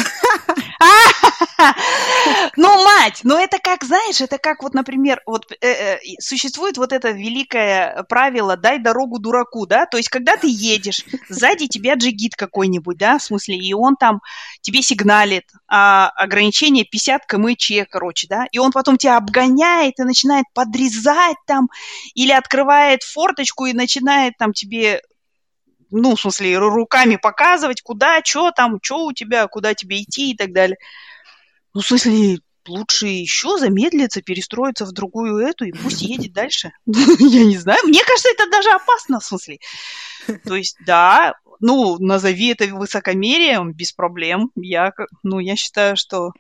Ну, 2.57 2.85
мать, 2.85 3.21
ну 3.25 3.37
это 3.39 3.59
как, 3.59 3.85
знаешь, 3.85 4.21
это 4.21 4.39
как 4.39 4.63
вот, 4.63 4.75
например, 4.75 5.23
вот 5.27 5.51
э, 5.53 5.57
э, 5.61 5.99
существует 6.19 6.77
вот 6.77 6.93
это 6.93 7.11
великое 7.11 8.05
правило 8.09 8.57
«дай 8.57 8.79
дорогу 8.79 9.19
дураку», 9.19 9.67
да, 9.67 9.87
то 9.87 9.97
есть 9.97 10.09
когда 10.09 10.37
ты 10.37 10.49
едешь, 10.49 11.05
сзади 11.29 11.67
тебя 11.67 11.95
джигит 11.95 12.35
какой-нибудь, 12.35 12.97
да, 12.97 13.19
в 13.19 13.23
смысле, 13.23 13.57
и 13.57 13.73
он 13.73 13.97
там 13.97 14.21
тебе 14.61 14.83
сигналит, 14.83 15.45
а, 15.69 16.09
ограничение 16.11 16.85
50 16.85 17.27
км/ч, 17.27 17.87
короче, 17.87 18.27
да, 18.29 18.47
и 18.51 18.59
он 18.59 18.73
потом 18.73 18.97
тебя 18.97 19.17
обгоняет 19.17 19.99
и 19.99 20.05
начинает 20.05 20.47
подрезать 20.55 21.37
там, 21.47 21.69
или 22.15 22.33
открывает 22.33 23.03
форточку 23.03 23.67
и 23.67 23.73
начинает 23.73 24.35
там 24.39 24.53
тебе 24.53 25.03
ну, 25.91 26.17
в 26.17 26.21
смысле, 26.21 26.59
руками 26.59 27.17
показывать, 27.17 27.81
куда, 27.83 28.21
что 28.23 28.51
там, 28.51 28.79
что 28.83 29.07
у 29.07 29.13
тебя, 29.13 29.47
куда 29.47 29.75
тебе 29.75 30.03
идти 30.03 30.33
и 30.33 30.37
так 30.37 30.53
далее. 30.53 30.77
Ну, 31.75 31.81
в 31.81 31.87
смысле, 31.87 32.39
лучше 32.67 33.07
еще 33.07 33.59
замедлиться, 33.59 34.23
перестроиться 34.23 34.85
в 34.85 34.93
другую 34.93 35.39
эту, 35.39 35.65
и 35.65 35.73
пусть 35.73 36.03
едет 36.03 36.33
дальше. 36.33 36.73
Я 36.87 37.45
не 37.45 37.57
знаю. 37.57 37.81
Мне 37.85 38.03
кажется, 38.05 38.31
это 38.31 38.51
даже 38.51 38.71
опасно, 38.71 39.21
в 39.21 39.25
смысле. 39.25 39.59
То 40.45 40.55
есть, 40.55 40.77
да, 40.87 41.35
ну, 41.61 41.99
назови 41.99 42.49
это 42.49 42.67
высокомерием, 42.67 43.73
без 43.73 43.93
проблем. 43.93 44.51
Я, 44.55 44.93
ну, 45.23 45.39
я 45.39 45.57
считаю, 45.57 45.97
что 45.97 46.33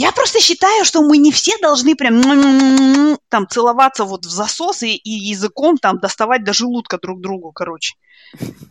я 0.00 0.12
просто 0.12 0.40
считаю, 0.40 0.86
что 0.86 1.02
мы 1.02 1.18
не 1.18 1.30
все 1.30 1.52
должны 1.58 1.94
прям 1.94 3.18
там 3.28 3.46
целоваться 3.46 4.04
вот 4.04 4.24
в 4.24 4.30
засос 4.30 4.82
и, 4.82 4.96
и 4.96 5.10
языком 5.10 5.76
там 5.76 5.98
доставать 5.98 6.42
до 6.42 6.54
желудка 6.54 6.96
друг 6.98 7.20
другу, 7.20 7.52
короче. 7.52 7.96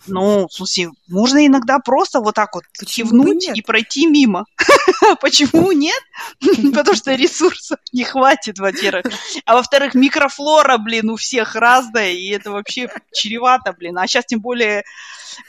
Ну, 0.07 0.47
смысле, 0.49 0.89
можно 1.07 1.45
иногда 1.45 1.77
просто 1.79 2.19
вот 2.19 2.33
так 2.33 2.55
вот 2.55 2.63
Почему 2.79 3.09
кивнуть 3.09 3.47
нет? 3.47 3.57
и 3.57 3.61
пройти 3.61 4.07
мимо. 4.07 4.45
Почему 5.21 5.71
нет? 5.71 6.01
Потому 6.73 6.95
что 6.95 7.13
ресурсов 7.13 7.77
не 7.91 8.05
хватит, 8.05 8.57
во-первых. 8.57 9.05
А 9.45 9.53
во-вторых, 9.53 9.93
микрофлора, 9.93 10.77
блин, 10.77 11.11
у 11.11 11.15
всех 11.15 11.55
разная, 11.55 12.11
и 12.11 12.29
это 12.29 12.49
вообще 12.49 12.89
чревато, 13.13 13.73
блин. 13.73 13.99
А 13.99 14.07
сейчас 14.07 14.25
тем 14.25 14.39
более 14.39 14.83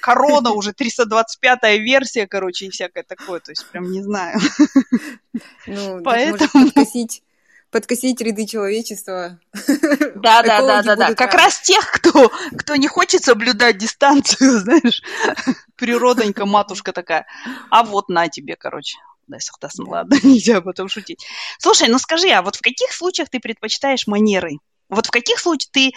корона 0.01 0.51
уже 0.51 0.73
325-я 0.73 1.77
версия, 1.79 2.27
короче, 2.27 2.67
и 2.67 2.71
всякое 2.71 3.05
такое. 3.05 3.41
То 3.41 3.53
есть 3.53 3.67
прям 3.67 3.91
не 3.91 4.03
знаю. 4.03 4.41
Ну, 5.71 6.03
Поэтому... 6.03 6.49
подкосить 6.67 7.23
подкосить 7.71 8.21
ряды 8.21 8.47
человечества. 8.47 9.39
Да, 10.17 10.43
да, 10.43 10.61
да, 10.61 10.83
да, 10.83 10.97
да. 10.97 11.15
Как 11.15 11.33
раз 11.33 11.61
тех, 11.61 11.91
кто, 11.91 12.31
кто 12.59 12.77
не 12.77 12.89
хочет 12.89 13.25
соблюдать 13.25 13.79
дистанцию, 13.79 14.59
знаешь, 14.61 15.03
природонька, 15.77 16.45
матушка 16.45 16.93
такая. 16.93 17.27
А 17.71 17.85
вот 17.85 18.09
на 18.09 18.29
тебе, 18.29 18.57
короче. 18.57 18.99
Да, 19.29 19.39
Сахтасом, 19.39 19.89
ладно, 19.89 20.17
нельзя 20.23 20.59
об 20.59 20.69
этом 20.69 20.89
шутить. 20.89 21.25
Слушай, 21.59 21.89
ну 21.89 21.99
скажи, 21.99 22.29
а 22.31 22.43
вот 22.43 22.57
в 22.57 22.61
каких 22.61 22.93
случаях 22.93 23.31
ты 23.31 23.41
предпочитаешь 23.41 24.07
манеры? 24.07 24.59
Вот 24.91 25.07
в 25.07 25.11
каких 25.11 25.39
случаях 25.39 25.71
ты, 25.71 25.93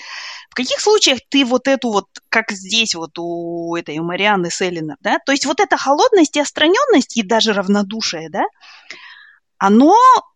в 0.52 0.56
каких 0.56 0.80
случаях 0.80 1.20
ты 1.30 1.44
вот 1.44 1.68
эту 1.68 1.92
вот, 1.92 2.06
как 2.30 2.52
здесь 2.52 2.94
вот 2.94 3.18
у 3.18 3.76
этой 3.76 3.98
у 3.98 4.04
Марианны 4.04 4.52
Селлинер, 4.52 4.98
да, 5.02 5.18
то 5.26 5.32
есть 5.32 5.46
вот 5.48 5.60
эта 5.60 5.78
холодность 5.78 6.38
и 6.38 6.40
остраненность 6.40 7.18
и 7.18 7.24
даже 7.24 7.54
равнодушие, 7.54 8.30
да, 8.30 8.44
оно 9.64 9.96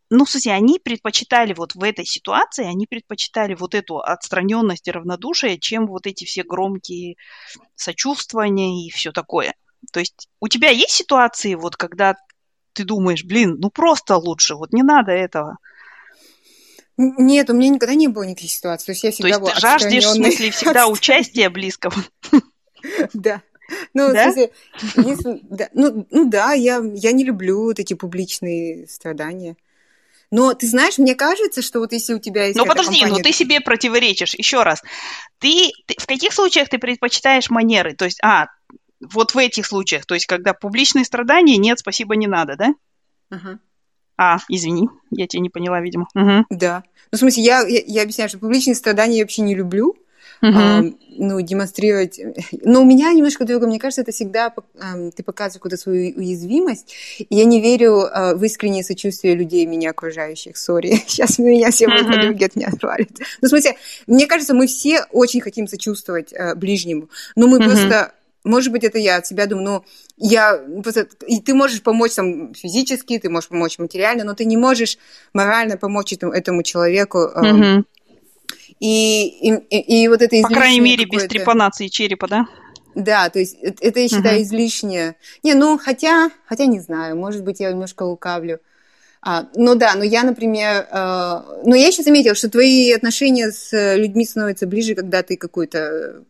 ну, 0.10 0.24
в 0.24 0.30
смысле, 0.30 0.54
они 0.54 0.80
предпочитали 0.80 1.54
вот 1.54 1.76
в 1.76 1.84
этой 1.84 2.06
ситуации, 2.06 2.66
они 2.66 2.88
предпочитали 2.88 3.56
вот 3.56 3.76
эту 3.76 4.00
отстраненность 4.00 4.88
и 4.88 4.92
равнодушие, 4.92 5.60
чем 5.60 5.86
вот 5.86 6.08
эти 6.08 6.24
все 6.24 6.44
громкие 6.44 7.18
сочувствования 7.76 8.88
и 8.88 8.90
все 8.90 9.12
такое. 9.12 9.54
То 9.92 10.00
есть 10.00 10.30
у 10.40 10.48
тебя 10.48 10.70
есть 10.70 10.92
ситуации, 10.92 11.56
вот 11.56 11.76
когда 11.76 12.16
ты 12.72 12.86
думаешь, 12.86 13.26
блин, 13.26 13.58
ну 13.60 13.70
просто 13.70 14.16
лучше, 14.16 14.56
вот 14.56 14.72
не 14.72 14.82
надо 14.82 15.12
этого. 15.12 15.58
Нет, 16.96 17.50
у 17.50 17.54
меня 17.54 17.68
никогда 17.68 17.96
не 17.96 18.08
было 18.08 18.24
никаких 18.24 18.52
ситуаций. 18.52 18.86
То 18.86 18.92
есть 18.94 19.04
я 19.04 19.12
всегда 19.12 19.40
То 19.40 19.44
есть 19.44 19.56
ты 19.56 19.60
жаждешь, 19.60 20.06
в 20.06 20.14
смысле, 20.14 20.52
всегда 20.52 20.88
участия 20.88 21.50
близкого? 21.50 21.96
Да. 23.14 23.42
Ну, 23.94 24.14
да? 24.14 24.30
в 24.30 24.34
смысле, 24.34 24.52
если, 24.98 25.40
да, 25.44 25.70
ну, 25.74 26.08
ну 26.10 26.30
да, 26.30 26.54
я, 26.54 26.82
я 26.94 27.12
не 27.12 27.24
люблю 27.24 27.64
вот 27.64 27.80
эти 27.80 27.94
публичные 27.94 28.88
страдания. 28.88 29.58
Но 30.30 30.54
ты 30.54 30.68
знаешь, 30.68 30.98
мне 30.98 31.16
кажется, 31.16 31.62
что 31.62 31.80
вот 31.80 31.94
если 31.94 32.14
у 32.14 32.20
тебя 32.20 32.46
есть... 32.46 32.58
Ну 32.58 32.66
подожди, 32.66 33.00
компания... 33.00 33.18
ну 33.18 33.24
ты 33.24 33.32
себе 33.32 33.62
противоречишь. 33.62 34.36
Еще 34.36 34.64
раз. 34.64 34.84
Ты, 35.40 35.72
ты 35.86 35.96
в 35.98 36.06
каких 36.06 36.34
случаях 36.34 36.68
ты 36.68 36.80
предпочитаешь 36.80 37.50
манеры? 37.50 37.94
То 37.94 38.06
есть, 38.06 38.20
а, 38.22 38.48
вот 39.00 39.34
в 39.34 39.38
этих 39.38 39.66
случаях, 39.66 40.06
то 40.06 40.16
есть 40.16 40.26
когда 40.26 40.54
публичные 40.54 41.06
страдания, 41.06 41.58
нет, 41.58 41.80
спасибо, 41.80 42.16
не 42.16 42.28
надо, 42.28 42.58
да? 42.58 42.74
Ага. 43.30 43.60
А, 44.18 44.40
извини, 44.50 44.90
я 45.12 45.28
тебя 45.28 45.42
не 45.42 45.50
поняла, 45.50 45.80
видимо. 45.80 46.08
Угу. 46.16 46.46
Да. 46.50 46.84
Ну, 47.12 47.18
в 47.18 47.20
смысле, 47.20 47.44
я, 47.44 47.62
я, 47.62 47.82
я 47.86 48.02
объясняю, 48.02 48.30
что 48.30 48.40
публичные 48.40 48.76
страдания 48.76 49.20
я 49.20 49.24
вообще 49.24 49.44
не 49.44 49.56
люблю 49.56 49.96
а, 50.42 50.84
ну, 51.10 51.42
демонстрировать. 51.42 52.20
Но 52.64 52.82
у 52.82 52.86
меня 52.86 53.12
немножко 53.14 53.46
другое. 53.46 53.70
Мне 53.70 53.80
кажется, 53.80 54.02
это 54.02 54.12
всегда 54.12 54.54
ты 55.16 55.24
показываешь 55.24 55.54
какую-то 55.54 55.78
свою 55.78 56.16
уязвимость. 56.16 56.94
И 57.20 57.36
я 57.36 57.46
не 57.46 57.62
верю 57.62 58.08
а, 58.12 58.36
в 58.36 58.44
искреннее 58.44 58.84
сочувствие 58.84 59.36
людей, 59.36 59.66
меня 59.66 59.92
окружающих. 59.92 60.58
Сори, 60.58 61.02
сейчас 61.08 61.40
меня 61.40 61.72
все 61.72 61.88
мои 61.88 62.04
подруги 62.04 62.44
от 62.44 62.56
меня 62.56 62.68
отвалят. 62.68 63.10
Ну, 63.42 63.48
в 63.48 63.50
смысле, 63.50 63.76
мне 64.06 64.28
кажется, 64.28 64.54
мы 64.54 64.68
все 64.68 65.06
очень 65.12 65.42
хотим 65.42 65.68
сочувствовать 65.68 66.34
а, 66.34 66.56
ближнему. 66.56 67.10
Но 67.36 67.48
мы 67.48 67.60
просто 67.60 68.14
может 68.48 68.72
быть, 68.72 68.84
это 68.84 68.98
я 68.98 69.18
от 69.18 69.28
себя 69.28 69.46
думаю, 69.46 69.66
ну, 69.66 69.86
я, 70.18 70.60
и 71.28 71.42
ты 71.42 71.54
можешь 71.54 71.82
помочь 71.82 72.14
там 72.14 72.54
физически, 72.54 73.20
ты 73.20 73.30
можешь 73.30 73.50
помочь 73.50 73.78
материально, 73.78 74.24
но 74.24 74.34
ты 74.34 74.46
не 74.46 74.58
можешь 74.58 74.98
морально 75.34 75.78
помочь 75.78 76.14
этому, 76.14 76.32
этому 76.32 76.64
человеку. 76.64 77.30
Mm-hmm. 77.36 77.84
И, 78.80 79.28
и, 79.28 79.54
и, 79.70 80.04
и 80.04 80.08
вот 80.08 80.22
это 80.22 80.40
По 80.42 80.50
крайней 80.50 80.80
мере, 80.80 81.06
без 81.06 81.24
трепанации 81.26 81.88
черепа, 81.88 82.28
да? 82.28 82.48
Да, 82.96 83.30
то 83.30 83.40
есть 83.40 83.58
это, 83.62 84.00
я 84.00 84.08
считаю, 84.08 84.40
uh-huh. 84.40 84.44
излишнее. 84.44 85.16
Не, 85.44 85.54
ну, 85.54 85.78
хотя, 85.78 86.32
хотя 86.46 86.66
не 86.66 86.80
знаю, 86.80 87.16
может 87.16 87.44
быть, 87.44 87.60
я 87.60 87.70
немножко 87.72 88.04
лукавлю. 88.04 88.60
А, 89.22 89.48
ну 89.56 89.76
да, 89.76 89.94
но 89.96 90.04
я, 90.04 90.24
например, 90.24 90.88
э, 90.90 91.42
но 91.66 91.76
я 91.76 91.88
еще 91.88 92.02
заметила, 92.02 92.34
что 92.34 92.50
твои 92.50 92.92
отношения 92.92 93.52
с 93.52 93.96
людьми 93.96 94.26
становятся 94.26 94.68
ближе, 94.68 94.96
когда 94.96 95.22
ты 95.22 95.38
какое-то 95.38 96.24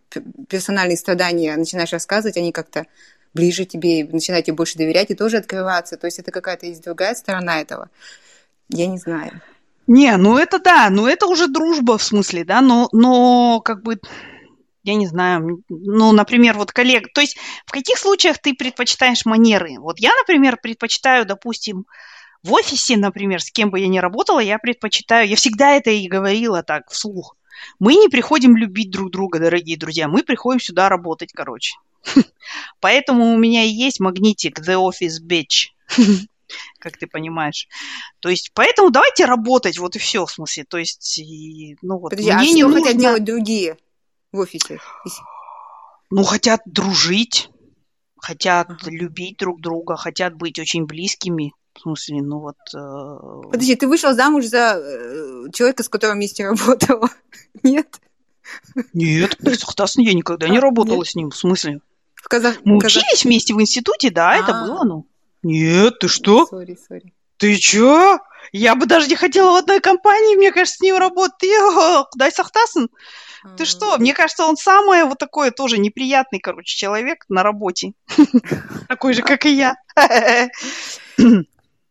персональные 0.49 0.97
страдания 0.97 1.55
начинаешь 1.55 1.91
рассказывать, 1.91 2.37
они 2.37 2.51
как-то 2.51 2.85
ближе 3.33 3.65
тебе, 3.65 4.03
начинают 4.05 4.45
тебе 4.47 4.55
больше 4.55 4.77
доверять 4.77 5.11
и 5.11 5.15
тоже 5.15 5.37
открываться. 5.37 5.95
То 5.95 6.07
есть 6.07 6.19
это 6.19 6.31
какая-то 6.31 6.65
есть 6.65 6.83
другая 6.83 7.13
сторона 7.15 7.61
этого. 7.61 7.89
Я 8.69 8.87
не 8.87 8.97
знаю. 8.97 9.41
Не, 9.87 10.17
ну 10.17 10.37
это 10.37 10.59
да, 10.59 10.89
ну 10.89 11.07
это 11.07 11.27
уже 11.27 11.47
дружба 11.47 11.97
в 11.97 12.03
смысле, 12.03 12.43
да, 12.43 12.59
но, 12.59 12.89
но 12.91 13.61
как 13.61 13.83
бы, 13.83 13.99
я 14.83 14.95
не 14.95 15.07
знаю, 15.07 15.63
ну, 15.69 16.11
например, 16.11 16.57
вот 16.57 16.73
коллег, 16.73 17.13
то 17.13 17.21
есть 17.21 17.37
в 17.65 17.71
каких 17.71 17.97
случаях 17.97 18.37
ты 18.37 18.53
предпочитаешь 18.53 19.25
манеры? 19.25 19.79
Вот 19.79 19.99
я, 19.99 20.11
например, 20.15 20.57
предпочитаю, 20.61 21.25
допустим, 21.25 21.85
в 22.43 22.51
офисе, 22.53 22.97
например, 22.97 23.41
с 23.41 23.49
кем 23.49 23.69
бы 23.69 23.79
я 23.79 23.87
ни 23.87 23.99
работала, 23.99 24.39
я 24.39 24.59
предпочитаю, 24.59 25.27
я 25.27 25.37
всегда 25.37 25.71
это 25.71 25.89
и 25.89 26.07
говорила 26.07 26.63
так, 26.63 26.89
вслух. 26.91 27.37
Мы 27.79 27.95
не 27.95 28.09
приходим 28.09 28.57
любить 28.57 28.91
друг 28.91 29.09
друга, 29.09 29.39
дорогие 29.39 29.77
друзья, 29.77 30.09
мы 30.09 30.23
приходим 30.23 30.59
сюда 30.59 30.89
работать, 30.89 31.31
короче. 31.33 31.75
Поэтому 32.81 33.33
у 33.33 33.37
меня 33.37 33.63
и 33.63 33.69
есть 33.69 34.01
магнитик 34.01 34.59
The 34.59 34.75
Office 34.75 35.21
Bitch. 35.25 35.69
как 36.79 36.97
ты 36.97 37.07
понимаешь. 37.07 37.67
То 38.19 38.29
есть, 38.29 38.51
поэтому 38.53 38.89
давайте 38.89 39.25
работать, 39.25 39.77
вот 39.77 39.95
и 39.95 39.99
все, 39.99 40.25
в 40.25 40.31
смысле. 40.31 40.65
То 40.65 40.77
есть, 40.77 41.19
и, 41.19 41.77
ну 41.81 41.99
вот, 41.99 42.11
Подожди, 42.11 42.31
мне 42.31 42.39
а 42.39 42.43
не 42.43 42.61
что 42.61 42.67
нужно... 42.67 42.83
хотят 42.83 42.97
делать 43.01 43.23
другие 43.23 43.77
в 44.31 44.39
офисе? 44.39 44.79
Ну, 46.09 46.23
хотят 46.23 46.61
дружить, 46.65 47.49
хотят 48.17 48.69
ага. 48.69 48.89
любить 48.89 49.37
друг 49.37 49.61
друга, 49.61 49.97
хотят 49.97 50.35
быть 50.35 50.59
очень 50.59 50.85
близкими. 50.85 51.53
В 51.73 51.81
смысле, 51.81 52.21
ну 52.23 52.39
вот... 52.39 52.55
Э... 52.73 53.49
Подожди, 53.51 53.75
ты 53.75 53.87
вышел 53.87 54.13
замуж 54.15 54.45
за 54.45 54.79
э, 54.79 55.51
человека, 55.53 55.83
с 55.83 55.89
которым 55.89 56.17
вместе 56.17 56.43
работала? 56.47 57.09
Нет? 57.61 57.99
Нет, 58.93 59.37
Сақтасын 59.59 60.03
я 60.03 60.13
никогда 60.13 60.47
не 60.47 60.57
а, 60.57 60.61
работала 60.61 61.03
с 61.03 61.13
ним. 61.13 61.29
В 61.29 61.37
смысле? 61.37 61.81
В 62.15 62.27
Казах... 62.27 62.57
Мы 62.63 62.79
Казах... 62.79 63.03
учились 63.03 63.25
вместе 63.25 63.53
в 63.53 63.61
институте, 63.61 64.09
да, 64.09 64.31
А-а-а. 64.31 64.43
это 64.43 64.59
а. 64.59 64.65
было, 64.65 64.83
ну. 64.83 65.05
Нет, 65.47 65.99
ты 65.99 66.09
что? 66.09 66.45
Sorry, 66.45 66.77
sorry. 66.87 67.13
Ты 67.37 67.55
чё? 67.55 68.19
Я 68.51 68.75
бы 68.75 68.85
даже 68.85 69.07
не 69.07 69.15
хотела 69.15 69.51
в 69.51 69.55
одной 69.55 69.79
компании, 69.79 70.35
мне 70.35 70.51
кажется, 70.51 70.77
с 70.77 70.81
ним 70.81 70.97
работать. 70.97 71.49
Құдай 72.15 72.31
сақтасын. 72.31 72.89
Ты 73.55 73.63
что? 73.63 73.97
Мне 73.97 74.13
кажется, 74.13 74.43
он 74.43 74.57
самый 74.57 75.05
вот 75.05 75.19
такой 75.19 75.51
тоже 75.51 75.77
неприятный, 75.77 76.39
короче, 76.39 76.75
человек 76.75 77.23
на 77.29 77.43
работе. 77.43 77.93
Такой 78.89 79.13
же, 79.13 79.21
как 79.21 79.45
и 79.45 79.53
я. 79.53 79.75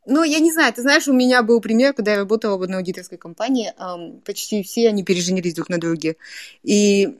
Ну, 0.09 0.23
я 0.23 0.38
не 0.38 0.53
знаю, 0.53 0.73
ты 0.73 0.83
знаешь, 0.83 1.09
у 1.09 1.12
меня 1.12 1.42
был 1.42 1.61
пример, 1.61 1.95
когда 1.95 2.12
я 2.12 2.19
работала 2.19 2.59
в 2.59 2.62
одной 2.62 2.79
аудиторской 2.79 3.16
компании, 3.16 3.73
почти 4.25 4.62
все 4.62 4.88
они 4.88 5.03
переженились 5.03 5.55
друг 5.55 5.69
на 5.69 5.79
друге. 5.79 6.16
И 6.62 7.16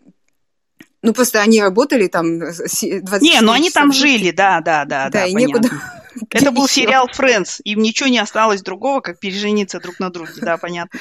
ну, 1.03 1.12
просто 1.14 1.40
они 1.40 1.62
работали 1.62 2.09
там 2.09 2.40
20 2.40 3.22
Не, 3.22 3.40
ну 3.40 3.53
они 3.53 3.70
там 3.70 3.92
жили, 3.92 4.33
да, 4.33 4.61
да, 4.61 4.85
да, 4.85 5.05
да, 5.05 5.11
да 5.11 5.27
и 5.27 5.33
понятно. 5.33 5.59
некуда. 5.59 5.83
Это 6.31 6.50
был 6.50 6.68
сериал 6.68 7.09
Friends, 7.09 7.61
им 7.64 7.81
ничего 7.81 8.09
не 8.09 8.18
осталось 8.18 8.62
другого, 8.62 9.00
как 9.00 9.20
пережениться 9.20 9.81
друг 9.81 9.98
на 10.00 10.11
друге, 10.11 10.33
да, 10.40 10.57
понятно. 10.57 10.98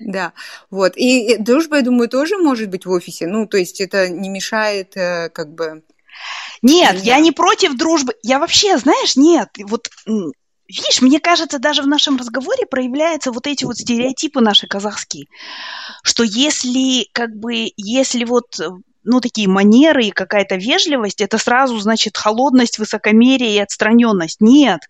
Да, 0.00 0.32
вот. 0.70 0.96
И 0.96 1.36
дружба, 1.38 1.78
я 1.78 1.82
думаю, 1.82 2.08
тоже 2.08 2.38
может 2.38 2.68
быть 2.68 2.86
в 2.86 2.90
офисе. 2.90 3.26
Ну, 3.26 3.46
то 3.46 3.56
есть 3.56 3.80
это 3.80 4.08
не 4.08 4.28
мешает 4.28 4.96
э, 4.96 5.28
как 5.30 5.52
бы... 5.52 5.82
Нет, 6.62 7.02
я 7.02 7.18
не 7.18 7.32
против 7.32 7.76
дружбы. 7.76 8.14
Я 8.22 8.38
вообще, 8.38 8.78
знаешь, 8.78 9.16
нет, 9.16 9.48
вот 9.64 9.88
Видишь, 10.68 11.00
мне 11.00 11.18
кажется, 11.18 11.58
даже 11.58 11.80
в 11.82 11.86
нашем 11.86 12.18
разговоре 12.18 12.66
проявляются 12.66 13.32
вот 13.32 13.46
эти 13.46 13.64
вот 13.64 13.78
стереотипы 13.78 14.40
наши 14.40 14.66
казахские, 14.66 15.24
что 16.02 16.24
если 16.24 17.08
как 17.14 17.34
бы, 17.34 17.72
если 17.78 18.24
вот 18.24 18.60
ну, 19.08 19.20
такие 19.20 19.48
манеры 19.48 20.04
и 20.04 20.10
какая-то 20.10 20.56
вежливость, 20.56 21.20
это 21.20 21.38
сразу, 21.38 21.78
значит, 21.78 22.16
холодность, 22.16 22.78
высокомерие 22.78 23.56
и 23.56 23.58
отстраненность. 23.58 24.40
Нет. 24.40 24.80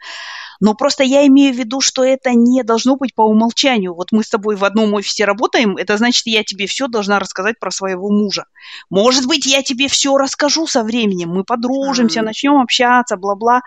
Но 0.61 0.75
просто 0.75 1.05
я 1.05 1.25
имею 1.29 1.55
в 1.55 1.57
виду, 1.57 1.81
что 1.81 2.03
это 2.03 2.31
не 2.31 2.65
должно 2.65 2.97
быть 2.97 3.15
по 3.15 3.23
умолчанию. 3.23 3.95
Вот 3.95 4.11
мы 4.11 4.25
с 4.25 4.29
тобой 4.29 4.57
в 4.57 4.65
одном 4.65 4.93
офисе 4.95 5.25
работаем, 5.25 5.77
это 5.77 5.97
значит, 5.97 6.27
я 6.27 6.43
тебе 6.43 6.67
все 6.67 6.89
должна 6.89 7.21
рассказать 7.21 7.61
про 7.61 7.71
своего 7.71 8.11
мужа. 8.11 8.47
Может 8.91 9.27
быть, 9.27 9.47
я 9.47 9.63
тебе 9.63 9.87
все 9.87 10.17
расскажу 10.17 10.67
со 10.67 10.83
временем, 10.83 11.31
мы 11.31 11.45
подружимся, 11.45 12.21
mm-hmm. 12.21 12.25
начнем 12.25 12.61
общаться, 12.61 13.17
бла-бла. 13.17 13.61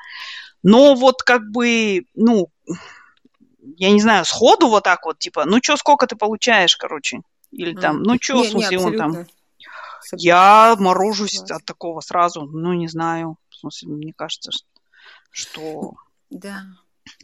Но 0.64 0.96
вот 0.96 1.24
как 1.24 1.50
бы, 1.50 2.04
ну, 2.14 2.50
я 3.78 3.92
не 3.92 4.02
знаю, 4.02 4.26
сходу 4.26 4.68
вот 4.68 4.84
так 4.84 5.06
вот, 5.06 5.18
типа, 5.18 5.46
ну 5.46 5.60
что, 5.64 5.78
сколько 5.78 6.08
ты 6.08 6.18
получаешь, 6.18 6.76
короче? 6.76 7.22
Или 7.52 7.74
там, 7.74 8.04
ну 8.04 8.18
что, 8.20 8.44
в 8.44 8.48
смысле, 8.48 8.80
он 8.80 8.98
там... 8.98 9.26
Я 10.14 10.76
морожусь 10.80 11.40
от 11.50 11.66
такого 11.66 12.02
сразу, 12.02 12.44
ну, 12.44 12.74
не 12.74 12.88
знаю. 12.88 13.38
В 13.50 13.56
смысле, 13.58 13.90
мне 13.90 14.14
кажется, 14.14 14.52
что... 15.30 15.94
Да. 16.30 16.64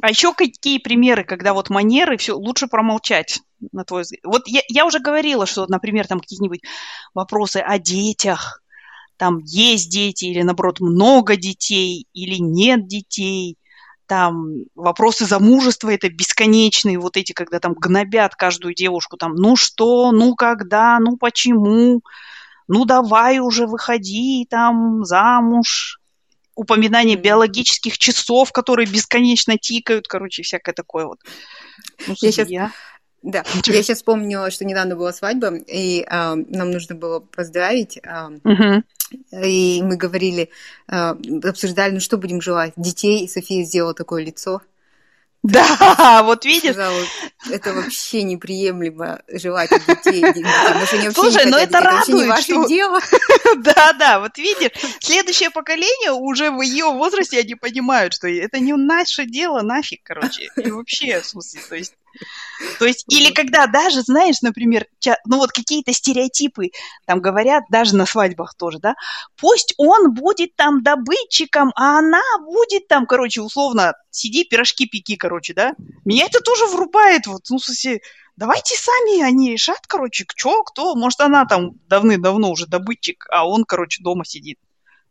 А 0.02 0.10
еще 0.10 0.34
какие 0.34 0.80
примеры, 0.80 1.24
когда 1.24 1.54
вот 1.54 1.70
манеры, 1.70 2.18
все 2.18 2.34
лучше 2.34 2.68
промолчать, 2.68 3.42
на 3.72 3.84
твой 3.84 4.02
взгляд? 4.04 4.22
Вот 4.26 4.48
я, 4.48 4.62
я 4.68 4.86
уже 4.86 5.00
говорила, 5.00 5.46
что, 5.46 5.66
например, 5.68 6.08
там 6.08 6.20
какие-нибудь 6.20 6.62
вопросы 7.14 7.58
о 7.58 7.80
детях, 7.80 8.62
там 9.18 9.40
есть 9.40 9.90
дети 9.90 10.26
или, 10.26 10.42
наоборот, 10.42 10.80
много 10.80 11.36
детей 11.36 12.08
или 12.14 12.38
нет 12.38 12.88
детей, 12.88 13.58
там 14.08 14.54
вопросы 14.74 15.26
замужества 15.26 15.90
это 15.90 16.10
бесконечные, 16.10 17.00
вот 17.00 17.18
эти, 17.18 17.34
когда 17.34 17.60
там 17.60 17.74
гнобят 17.74 18.36
каждую 18.36 18.74
девушку, 18.74 19.18
там, 19.18 19.36
ну 19.36 19.56
что, 19.56 20.12
ну 20.12 20.36
когда, 20.36 20.98
ну 21.00 21.18
почему, 21.18 22.02
ну 22.68 22.86
давай 22.86 23.40
уже 23.40 23.68
выходи 23.68 24.46
там 24.50 25.06
замуж, 25.06 26.00
упоминание 26.58 27.16
биологических 27.16 27.98
часов, 27.98 28.52
которые 28.52 28.88
бесконечно 28.88 29.58
тикают, 29.58 30.08
короче, 30.08 30.44
всякое 30.44 30.74
такое 30.74 31.06
вот. 31.06 31.20
Ну, 32.08 32.16
я 32.20 32.32
сейчас, 32.32 32.50
я... 32.50 32.72
Да, 33.22 33.44
я 33.66 33.84
сейчас 33.84 33.98
вспомнила, 33.98 34.52
что 34.52 34.66
недавно 34.66 34.96
была 34.96 35.14
свадьба, 35.14 35.56
и 35.56 36.02
э, 36.02 36.06
нам 36.10 36.72
нужно 36.72 36.96
было 36.96 37.20
поздравить. 37.20 38.00
Э, 38.04 38.30
угу. 38.44 38.84
И 39.32 39.82
мы 39.84 39.98
говорили, 39.98 40.50
э, 40.88 41.16
обсуждали, 41.44 41.94
ну 41.94 42.00
что 42.00 42.18
будем 42.18 42.42
желать? 42.42 42.74
Детей, 42.76 43.24
и 43.24 43.28
София 43.28 43.64
сделала 43.64 43.94
такое 43.94 44.24
лицо. 44.26 44.62
Да, 45.44 46.24
вот 46.26 46.46
видишь. 46.46 46.72
Сказала, 46.72 47.04
это 47.50 47.74
вообще 47.74 48.24
неприемлемо 48.24 49.22
желать 49.30 49.70
детей. 49.88 50.24
Слушай, 51.14 51.46
но 51.46 51.58
это 51.58 51.80
радует. 51.80 52.10
Это 52.10 52.18
не 52.18 52.26
ваше 52.26 52.54
что... 52.54 52.68
дело. 52.68 53.00
Да, 53.58 53.94
да, 53.94 54.20
вот 54.20 54.38
видишь, 54.38 54.72
следующее 55.00 55.50
поколение 55.50 56.12
уже 56.12 56.52
в 56.52 56.62
ее 56.62 56.86
возрасте 56.92 57.40
они 57.40 57.56
понимают, 57.56 58.14
что 58.14 58.28
это 58.28 58.60
не 58.60 58.74
наше 58.74 59.26
дело 59.26 59.62
нафиг, 59.62 60.02
короче. 60.04 60.50
И 60.58 60.70
вообще, 60.70 61.22
в 61.22 61.26
смысле, 61.26 61.62
то 61.68 61.76
есть 61.76 61.94
то 62.80 62.86
есть, 62.86 63.06
или 63.08 63.32
когда 63.32 63.68
даже, 63.68 64.02
знаешь, 64.02 64.42
например, 64.42 64.88
ну 65.26 65.38
вот 65.38 65.52
какие-то 65.52 65.94
стереотипы 65.94 66.72
там 67.06 67.22
говорят, 67.22 67.64
даже 67.70 67.96
на 67.96 68.06
свадьбах 68.06 68.56
тоже, 68.56 68.80
да, 68.80 68.96
пусть 69.38 69.74
он 69.78 70.14
будет 70.14 70.56
там 70.56 70.82
добытчиком, 70.82 71.72
а 71.76 72.00
она 72.00 72.22
будет 72.46 72.88
там, 72.88 73.06
короче, 73.06 73.42
условно, 73.42 73.94
сиди, 74.10 74.44
пирожки 74.44 74.88
пеки, 74.88 75.16
короче, 75.16 75.54
да. 75.54 75.74
Меня 76.06 76.26
это 76.26 76.42
тоже 76.42 76.66
врубает, 76.66 77.28
вот, 77.28 77.44
ну, 77.50 77.58
в 77.58 77.64
смысле, 77.64 78.02
давайте 78.36 78.76
сами 78.76 79.22
они 79.22 79.52
решат, 79.52 79.86
короче, 79.88 80.26
кто, 80.26 80.64
кто, 80.64 80.96
может, 80.96 81.20
она 81.22 81.46
там 81.46 81.74
давным-давно 81.88 82.50
уже 82.52 82.66
добытчик, 82.66 83.28
а 83.32 83.48
он, 83.48 83.66
короче, 83.66 84.02
дома 84.02 84.26
сидит. 84.26 84.60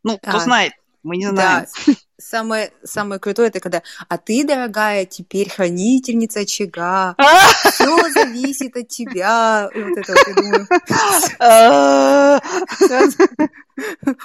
Ну, 0.03 0.19
кто 0.19 0.37
а, 0.37 0.41
знает, 0.41 0.73
мы 1.03 1.17
не 1.17 1.27
знаем. 1.29 1.67
Да. 1.87 1.93
Самое, 2.19 2.73
самое 2.83 3.21
крутое 3.21 3.49
это 3.49 3.61
когда, 3.61 3.83
а 4.09 4.17
ты, 4.17 4.43
дорогая, 4.43 5.05
теперь 5.05 5.51
хранительница 5.51 6.41
очага, 6.41 7.15
все 7.73 8.09
зависит 8.11 8.75
от 8.75 8.89
тебя. 8.89 9.69
И 9.75 9.83
вот 9.83 9.99
это 9.99 10.15
вот, 10.15 10.27
я 10.27 10.35
думаю. 10.35 10.67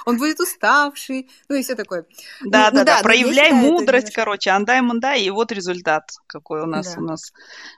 Он 0.05 0.17
будет 0.17 0.39
уставший, 0.39 1.29
ну 1.49 1.55
и 1.55 1.63
все 1.63 1.75
такое. 1.75 2.05
Да, 2.45 2.69
ну, 2.71 2.77
да, 2.77 2.83
да, 2.85 3.01
проявляй 3.03 3.51
мудрость, 3.51 4.13
короче, 4.13 4.51
андай 4.51 4.81
мандай, 4.81 5.23
и 5.23 5.29
вот 5.29 5.51
результат 5.51 6.11
какой 6.27 6.61
у 6.61 6.65
нас 6.65 6.95
у 6.97 7.01
нас. 7.01 7.33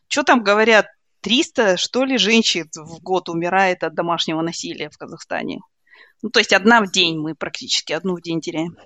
Что 0.08 0.22
там 0.22 0.44
говорят, 0.44 0.86
300, 1.22 1.78
что 1.78 2.04
ли, 2.04 2.18
женщин 2.18 2.70
в 2.76 3.02
год 3.02 3.30
умирает 3.30 3.84
от 3.84 3.96
домашнего 3.96 4.42
насилия 4.42 4.90
в 4.90 4.98
Казахстане? 4.98 5.62
Ну, 6.24 6.30
то 6.30 6.40
есть 6.40 6.54
одна 6.54 6.82
в 6.82 6.90
день 6.90 7.20
мы 7.20 7.36
практически, 7.36 7.92
одну 7.92 8.16
в 8.16 8.22
день 8.22 8.40
теряем. 8.40 8.78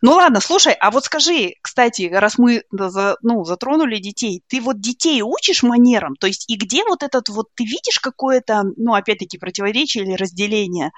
Ну 0.00 0.12
ладно, 0.12 0.40
слушай, 0.40 0.72
а 0.72 0.92
вот 0.92 1.04
скажи, 1.04 1.54
кстати, 1.60 2.08
раз 2.10 2.38
мы 2.38 2.62
ну, 2.70 3.44
затронули 3.44 3.98
детей, 3.98 4.44
ты 4.46 4.60
вот 4.60 4.80
детей 4.80 5.20
учишь 5.22 5.64
манерам? 5.64 6.14
То 6.14 6.28
есть 6.28 6.48
и 6.48 6.56
где 6.56 6.84
вот 6.84 7.02
этот 7.02 7.30
вот, 7.30 7.48
ты 7.56 7.64
видишь 7.64 7.98
какое-то, 7.98 8.62
ну, 8.76 8.94
опять-таки, 8.94 9.38
противоречие 9.38 10.04
или 10.04 10.14
разделение 10.14 10.92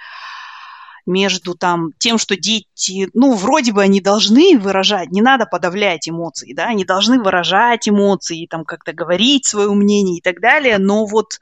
между 1.07 1.55
там 1.55 1.93
тем, 1.99 2.19
что 2.19 2.37
дети, 2.37 3.09
ну, 3.15 3.33
вроде 3.33 3.73
бы 3.73 3.83
они 3.83 4.03
должны 4.03 4.59
выражать, 4.59 5.11
не 5.11 5.23
надо 5.23 5.47
подавлять 5.47 6.11
эмоции, 6.11 6.53
да, 6.53 6.67
они 6.67 6.85
должны 6.85 7.23
выражать 7.23 7.89
эмоции, 7.89 8.47
там 8.47 8.67
как-то 8.67 8.93
говорить 8.93 9.47
свое 9.47 9.73
мнение 9.73 10.19
и 10.19 10.21
так 10.21 10.41
далее, 10.41 10.77
но 10.77 11.07
вот, 11.07 11.39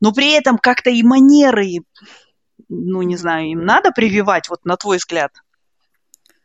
но 0.00 0.12
при 0.12 0.32
этом 0.32 0.58
как-то 0.58 0.90
и 0.90 1.02
манеры 1.02 1.78
ну, 2.68 3.02
не 3.02 3.16
знаю, 3.16 3.48
им 3.48 3.64
надо 3.64 3.90
прививать, 3.90 4.48
вот 4.48 4.64
на 4.64 4.76
твой 4.76 4.98
взгляд? 4.98 5.32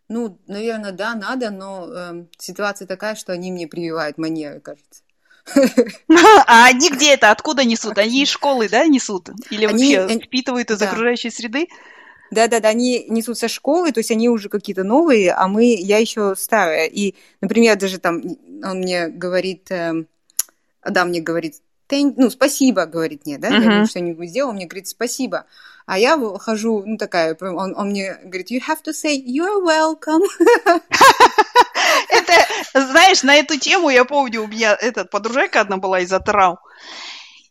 Ну, 0.07 0.39
наверное, 0.47 0.91
да, 0.91 1.15
надо, 1.15 1.49
но 1.49 1.87
э, 1.91 2.25
ситуация 2.37 2.87
такая, 2.87 3.15
что 3.15 3.33
они 3.33 3.51
мне 3.51 3.67
прививают 3.67 4.17
манеры, 4.17 4.59
кажется. 4.59 5.01
А 6.47 6.67
они 6.67 6.89
где 6.89 7.13
это? 7.13 7.31
Откуда 7.31 7.63
несут? 7.63 7.97
Они 7.97 8.23
из 8.23 8.29
школы, 8.29 8.69
да, 8.69 8.85
несут? 8.85 9.29
Или 9.49 9.65
вообще 9.65 10.07
впитывают 10.19 10.71
из 10.71 10.81
окружающей 10.81 11.29
среды? 11.29 11.67
Да, 12.31 12.47
да, 12.47 12.59
да, 12.59 12.69
они 12.69 13.05
несут 13.07 13.37
со 13.37 13.47
школы, 13.47 13.91
то 13.91 13.99
есть 13.99 14.11
они 14.11 14.29
уже 14.29 14.49
какие-то 14.49 14.83
новые, 14.83 15.31
а 15.31 15.47
мы, 15.47 15.75
я 15.75 15.99
еще 15.99 16.35
старая. 16.35 16.87
И, 16.87 17.15
например, 17.39 17.77
даже 17.77 17.99
там 17.99 18.21
он 18.63 18.79
мне 18.79 19.07
говорит, 19.07 19.69
э, 19.71 20.05
да, 20.83 21.05
мне 21.05 21.21
говорит, 21.21 21.61
ну, 21.89 22.29
спасибо, 22.29 22.85
говорит 22.85 23.25
мне, 23.25 23.37
да, 23.37 23.49
uh-huh. 23.49 23.79
я 23.81 23.85
что-нибудь 23.85 24.29
сделал, 24.29 24.49
он 24.49 24.55
мне 24.55 24.65
говорит 24.65 24.87
спасибо. 24.87 25.45
А 25.85 25.99
я 25.99 26.17
хожу, 26.39 26.83
ну, 26.85 26.97
такая, 26.97 27.37
он, 27.39 27.75
он 27.77 27.89
мне 27.89 28.17
говорит, 28.23 28.49
you 28.51 28.59
have 28.59 28.81
to 28.83 28.91
say, 28.91 29.15
you're 29.15 29.63
welcome. 29.63 30.23
Это, 32.09 32.87
знаешь, 32.87 33.21
на 33.23 33.35
эту 33.35 33.59
тему 33.59 33.89
я 33.89 34.03
помню, 34.05 34.43
у 34.43 34.47
меня 34.47 34.75
этот 34.79 35.09
подружайка 35.09 35.61
одна 35.61 35.77
была 35.77 35.99
из 35.99 36.11
Атрау. 36.11 36.57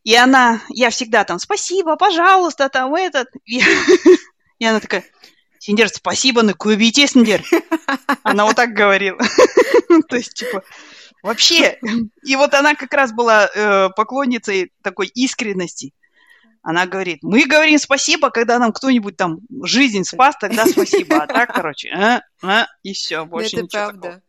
И 0.03 0.14
она, 0.14 0.61
я 0.68 0.91
всегда 0.91 1.24
там, 1.24 1.39
спасибо, 1.39 1.97
пожалуйста, 1.97 2.68
там 2.68 2.95
этот. 2.95 3.28
И, 3.47 3.62
и 4.59 4.64
она 4.64 4.80
такая, 4.80 5.05
Синдер, 5.59 5.89
спасибо, 5.89 6.43
на 6.43 6.53
кубите, 6.53 7.07
Синдер. 7.07 7.43
Она 8.22 8.45
вот 8.45 8.57
так 8.57 8.74
говорила. 8.74 9.18
То 10.09 10.16
есть, 10.16 10.35
типа, 10.35 10.62
вообще. 11.24 11.80
И 12.22 12.36
вот 12.36 12.54
она 12.54 12.74
как 12.74 12.92
раз 12.92 13.12
была 13.12 13.48
э, 13.52 13.88
поклонницей 13.96 14.72
такой 14.82 15.06
искренности. 15.08 15.92
Она 16.62 16.86
говорит, 16.86 17.18
мы 17.22 17.44
говорим 17.44 17.78
спасибо, 17.78 18.30
когда 18.30 18.58
нам 18.58 18.72
кто-нибудь 18.72 19.16
там 19.16 19.40
жизнь 19.64 20.04
спас, 20.04 20.36
тогда 20.40 20.66
спасибо. 20.66 21.22
А 21.22 21.26
так, 21.26 21.52
короче, 21.54 21.90
а, 21.90 22.22
а, 22.42 22.66
и 22.82 22.94
все, 22.94 23.24
больше 23.26 23.56
Это 23.56 23.64
ничего 23.64 23.82
правда. 23.82 24.22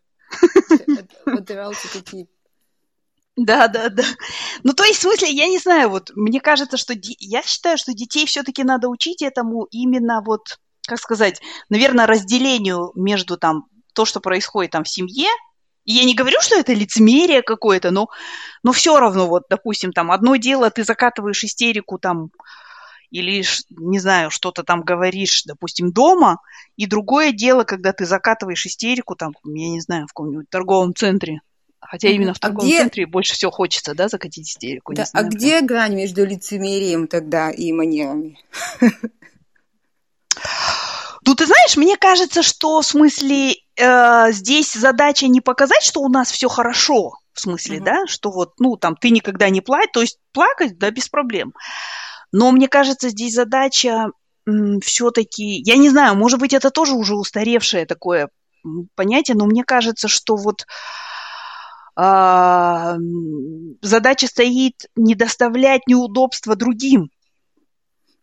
Такие 1.93 2.27
да, 3.37 3.67
да, 3.67 3.89
да. 3.89 4.03
Ну, 4.63 4.73
то 4.73 4.85
есть, 4.85 4.99
в 4.99 5.01
смысле, 5.01 5.29
я 5.29 5.47
не 5.47 5.59
знаю, 5.59 5.89
вот, 5.89 6.11
мне 6.15 6.39
кажется, 6.39 6.77
что 6.77 6.93
я 6.97 7.41
считаю, 7.43 7.77
что 7.77 7.93
детей 7.93 8.25
все-таки 8.25 8.63
надо 8.63 8.87
учить 8.87 9.21
этому 9.21 9.65
именно 9.71 10.21
вот, 10.21 10.57
как 10.87 10.99
сказать, 10.99 11.41
наверное, 11.67 12.05
разделению 12.05 12.93
между 12.95 13.37
там 13.37 13.65
то, 13.93 14.05
что 14.05 14.21
происходит 14.21 14.71
там 14.71 14.85
в 14.85 14.89
семье, 14.89 15.27
и 15.85 15.93
я 15.93 16.03
не 16.03 16.15
говорю, 16.15 16.41
что 16.41 16.55
это 16.55 16.73
лицемерие 16.73 17.43
какое-то, 17.43 17.91
но, 17.91 18.09
но 18.63 18.71
все 18.71 18.99
равно, 18.99 19.27
вот, 19.27 19.43
допустим, 19.49 19.93
там, 19.93 20.11
одно 20.11 20.35
дело, 20.35 20.69
ты 20.71 20.83
закатываешь 20.83 21.43
истерику 21.43 21.99
там, 21.99 22.31
или, 23.11 23.45
не 23.69 23.99
знаю, 23.99 24.31
что-то 24.31 24.63
там 24.63 24.81
говоришь, 24.81 25.43
допустим, 25.45 25.91
дома, 25.91 26.39
и 26.75 26.87
другое 26.87 27.31
дело, 27.31 27.63
когда 27.63 27.93
ты 27.93 28.05
закатываешь 28.05 28.65
истерику 28.65 29.15
там, 29.15 29.33
я 29.45 29.69
не 29.69 29.79
знаю, 29.79 30.05
в 30.05 30.13
каком-нибудь 30.13 30.49
торговом 30.49 30.93
центре. 30.95 31.41
Хотя 31.79 32.09
именно 32.09 32.33
в 32.33 32.37
а 32.37 32.39
торговом 32.39 32.65
а 32.65 32.67
где... 32.67 32.79
центре 32.79 33.05
больше 33.05 33.35
всего 33.35 33.51
хочется, 33.51 33.93
да, 33.93 34.07
закатить 34.07 34.49
истерику. 34.49 34.93
Да, 34.93 35.05
а 35.13 35.21
где 35.21 35.61
грань 35.61 35.95
между 35.95 36.25
лицемерием 36.25 37.07
тогда 37.07 37.51
и 37.51 37.71
манерами? 37.71 38.39
Ну, 41.27 41.33
ты 41.33 41.47
знаешь, 41.47 41.75
мне 41.75 41.97
кажется, 41.97 42.43
что 42.43 42.81
в 42.81 42.85
смысле 42.85 43.55
э, 43.77 44.31
здесь 44.31 44.73
задача 44.73 45.27
не 45.27 45.41
показать, 45.41 45.83
что 45.83 46.01
у 46.01 46.09
нас 46.09 46.31
все 46.31 46.47
хорошо, 46.47 47.19
в 47.33 47.39
смысле, 47.39 47.77
mm-hmm. 47.77 47.83
да, 47.83 48.07
что 48.07 48.31
вот, 48.31 48.53
ну, 48.59 48.77
там, 48.77 48.95
ты 48.95 49.09
никогда 49.09 49.49
не 49.49 49.61
плачь, 49.61 49.89
то 49.93 50.01
есть 50.01 50.19
плакать, 50.31 50.77
да, 50.77 50.91
без 50.91 51.09
проблем. 51.09 51.53
Но 52.31 52.51
мне 52.51 52.67
кажется, 52.67 53.09
здесь 53.09 53.33
задача 53.33 54.11
все-таки, 54.81 55.61
я 55.65 55.75
не 55.77 55.89
знаю, 55.89 56.15
может 56.15 56.39
быть, 56.39 56.53
это 56.53 56.69
тоже 56.69 56.93
уже 56.93 57.15
устаревшее 57.15 57.85
такое 57.85 58.29
понятие, 58.95 59.35
но 59.35 59.45
мне 59.45 59.63
кажется, 59.63 60.07
что 60.07 60.35
вот 60.35 60.65
э, 61.97 62.97
задача 63.81 64.27
стоит 64.27 64.85
не 64.95 65.15
доставлять 65.15 65.87
неудобства 65.87 66.55
другим. 66.55 67.09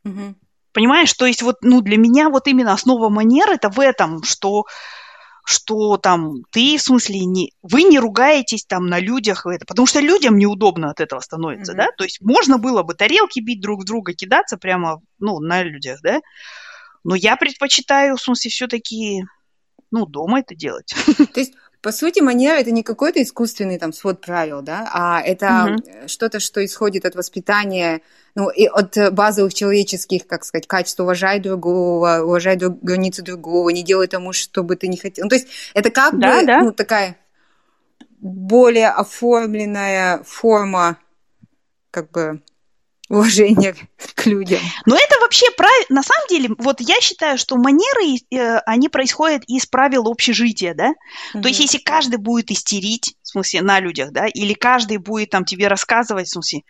Mm-hmm. 0.04 0.34
Понимаешь, 0.72 1.12
то 1.12 1.26
есть 1.26 1.42
вот, 1.42 1.56
ну, 1.62 1.80
для 1.82 1.98
меня 1.98 2.28
вот 2.30 2.48
именно 2.48 2.72
основа 2.72 3.08
манер 3.08 3.50
это 3.50 3.68
в 3.68 3.78
этом, 3.78 4.22
что 4.22 4.64
что 5.44 5.96
там 5.96 6.44
ты, 6.50 6.76
в 6.76 6.82
смысле, 6.82 7.24
не, 7.24 7.52
вы 7.62 7.82
не 7.82 7.98
ругаетесь 7.98 8.64
там 8.64 8.86
на 8.86 8.98
людях, 9.00 9.46
это, 9.46 9.64
потому 9.66 9.86
что 9.86 10.00
людям 10.00 10.38
неудобно 10.38 10.90
от 10.90 11.00
этого 11.00 11.20
становится, 11.20 11.72
mm-hmm. 11.72 11.76
да, 11.76 11.88
то 11.96 12.04
есть 12.04 12.20
можно 12.20 12.58
было 12.58 12.82
бы 12.82 12.94
тарелки 12.94 13.40
бить 13.40 13.60
друг 13.60 13.82
в 13.82 13.84
друга, 13.84 14.14
кидаться 14.14 14.56
прямо, 14.56 15.00
ну, 15.18 15.40
на 15.40 15.62
людях, 15.62 16.00
да, 16.02 16.20
но 17.04 17.14
я 17.14 17.36
предпочитаю, 17.36 18.16
в 18.16 18.20
смысле, 18.20 18.50
все-таки, 18.50 19.24
ну, 19.90 20.06
дома 20.06 20.40
это 20.40 20.54
делать. 20.54 20.94
То 21.34 21.40
есть 21.40 21.54
по 21.82 21.90
сути, 21.90 22.20
манера 22.20 22.60
это 22.60 22.70
не 22.70 22.84
какой-то 22.84 23.20
искусственный 23.20 23.76
там 23.76 23.92
свод 23.92 24.20
правил, 24.20 24.62
да, 24.62 24.88
а 24.92 25.20
это 25.20 25.74
угу. 25.74 26.08
что-то, 26.08 26.38
что 26.38 26.64
исходит 26.64 27.04
от 27.04 27.16
воспитания, 27.16 28.02
ну, 28.36 28.48
и 28.50 28.66
от 28.66 28.96
базовых 29.12 29.52
человеческих, 29.52 30.26
как 30.28 30.44
сказать, 30.44 30.68
качеств, 30.68 31.00
уважай 31.00 31.40
другого, 31.40 32.20
уважай 32.22 32.56
друг, 32.56 32.80
границы 32.82 33.22
другого, 33.22 33.68
не 33.70 33.82
делай 33.82 34.06
тому, 34.06 34.32
что 34.32 34.62
бы 34.62 34.76
ты 34.76 34.86
не 34.86 34.96
хотел. 34.96 35.24
Ну, 35.24 35.28
то 35.30 35.34
есть 35.34 35.48
это 35.74 35.90
как 35.90 36.18
да, 36.18 36.40
бы, 36.40 36.46
да. 36.46 36.60
ну, 36.60 36.72
такая 36.72 37.16
более 38.20 38.90
оформленная 38.90 40.22
форма, 40.22 40.98
как 41.90 42.12
бы, 42.12 42.42
уважение 43.12 43.74
к 44.14 44.26
людям. 44.26 44.58
Но 44.86 44.96
это 44.96 45.20
вообще 45.20 45.44
правильно. 45.54 45.96
На 45.96 46.02
самом 46.02 46.26
деле, 46.28 46.54
вот 46.56 46.80
я 46.80 46.98
считаю, 47.02 47.36
что 47.36 47.56
манеры, 47.56 48.16
э, 48.30 48.58
они 48.64 48.88
происходят 48.88 49.42
из 49.46 49.66
правил 49.66 50.08
общежития, 50.08 50.72
да? 50.74 50.92
Mm-hmm. 51.34 51.42
То 51.42 51.48
есть 51.48 51.60
если 51.60 51.76
каждый 51.76 52.16
будет 52.16 52.50
истерить, 52.50 53.14
в 53.22 53.28
смысле, 53.28 53.60
на 53.60 53.80
людях, 53.80 54.12
да, 54.12 54.26
или 54.26 54.54
каждый 54.54 54.96
будет 54.96 55.28
там 55.28 55.44
тебе 55.44 55.68
рассказывать, 55.68 56.26
в 56.28 56.32
смысле, 56.32 56.62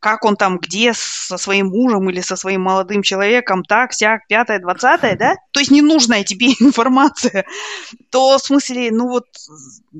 как 0.00 0.24
он 0.24 0.36
там 0.36 0.58
где 0.58 0.92
со 0.94 1.36
своим 1.36 1.68
мужем 1.68 2.08
или 2.10 2.20
со 2.20 2.34
своим 2.34 2.62
молодым 2.62 3.02
человеком, 3.02 3.62
так, 3.62 3.92
сяк, 3.92 4.26
пятое, 4.28 4.58
двадцатое, 4.58 5.14
да? 5.14 5.36
То 5.52 5.60
есть 5.60 5.70
ненужная 5.70 6.24
тебе 6.24 6.48
информация, 6.60 7.44
то 8.10 8.38
в 8.38 8.42
смысле, 8.42 8.90
ну 8.90 9.08
вот 9.08 9.26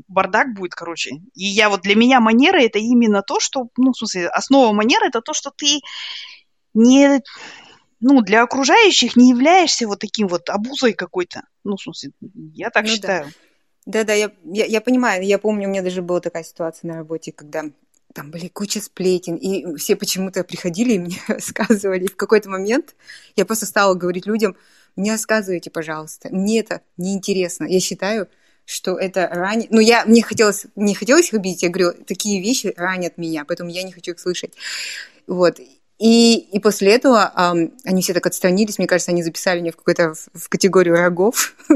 бардак 0.08 0.54
будет, 0.54 0.74
короче. 0.74 1.16
И 1.34 1.44
я 1.44 1.68
вот 1.68 1.82
для 1.82 1.94
меня 1.94 2.20
манера 2.20 2.60
это 2.60 2.78
именно 2.78 3.22
то, 3.22 3.40
что, 3.40 3.68
ну, 3.76 3.92
в 3.92 3.96
смысле, 3.96 4.28
основа 4.28 4.72
манеры 4.72 5.08
это 5.08 5.20
то, 5.20 5.34
что 5.34 5.50
ты 5.54 5.80
не, 6.72 7.20
ну, 8.00 8.22
для 8.22 8.42
окружающих 8.42 9.16
не 9.16 9.30
являешься 9.30 9.86
вот 9.86 9.98
таким 9.98 10.28
вот 10.28 10.48
обузой 10.48 10.94
какой-то. 10.94 11.42
Ну, 11.62 11.76
в 11.76 11.82
смысле, 11.82 12.12
я 12.54 12.70
так 12.70 12.84
ну, 12.84 12.90
считаю. 12.90 13.26
Да. 13.86 14.04
Да, 14.04 14.12
я, 14.12 14.30
я, 14.44 14.66
я 14.66 14.80
понимаю. 14.80 15.24
Я 15.24 15.38
помню, 15.38 15.66
у 15.66 15.70
меня 15.70 15.82
даже 15.82 16.02
была 16.02 16.20
такая 16.20 16.44
ситуация 16.44 16.88
на 16.88 16.96
работе, 16.98 17.32
когда 17.32 17.64
там 18.14 18.30
были 18.30 18.48
куча 18.48 18.80
сплетен, 18.80 19.36
и 19.36 19.76
все 19.76 19.96
почему-то 19.96 20.44
приходили 20.44 20.94
и 20.94 20.98
мне 20.98 21.18
рассказывали. 21.28 22.04
И 22.04 22.08
в 22.08 22.16
какой-то 22.16 22.48
момент 22.48 22.94
я 23.36 23.44
просто 23.44 23.66
стала 23.66 23.94
говорить 23.94 24.26
людям, 24.26 24.56
не 24.96 25.10
рассказывайте, 25.10 25.70
пожалуйста, 25.70 26.28
мне 26.30 26.60
это 26.60 26.82
неинтересно. 26.96 27.64
Я 27.64 27.80
считаю, 27.80 28.28
что 28.64 28.98
это 28.98 29.28
ранит... 29.28 29.70
Ну, 29.70 29.80
я, 29.80 30.04
мне 30.04 30.22
хотелось, 30.22 30.66
не 30.76 30.94
хотелось 30.94 31.28
их 31.28 31.34
обидеть, 31.34 31.62
я 31.62 31.70
говорю, 31.70 31.92
такие 32.04 32.40
вещи 32.40 32.72
ранят 32.76 33.18
меня, 33.18 33.44
поэтому 33.44 33.70
я 33.70 33.82
не 33.82 33.92
хочу 33.92 34.12
их 34.12 34.20
слышать. 34.20 34.54
Вот. 35.26 35.60
И, 36.00 36.36
и 36.36 36.58
после 36.60 36.94
этого 36.94 37.30
эм, 37.36 37.74
они 37.84 38.00
все 38.00 38.14
так 38.14 38.26
отстранились, 38.26 38.78
мне 38.78 38.86
кажется, 38.86 39.10
они 39.10 39.22
записали 39.22 39.60
меня 39.60 39.70
в 39.70 39.76
какую-то 39.76 40.14
в, 40.32 40.48
категорию 40.48 40.96
врагов. 40.96 41.54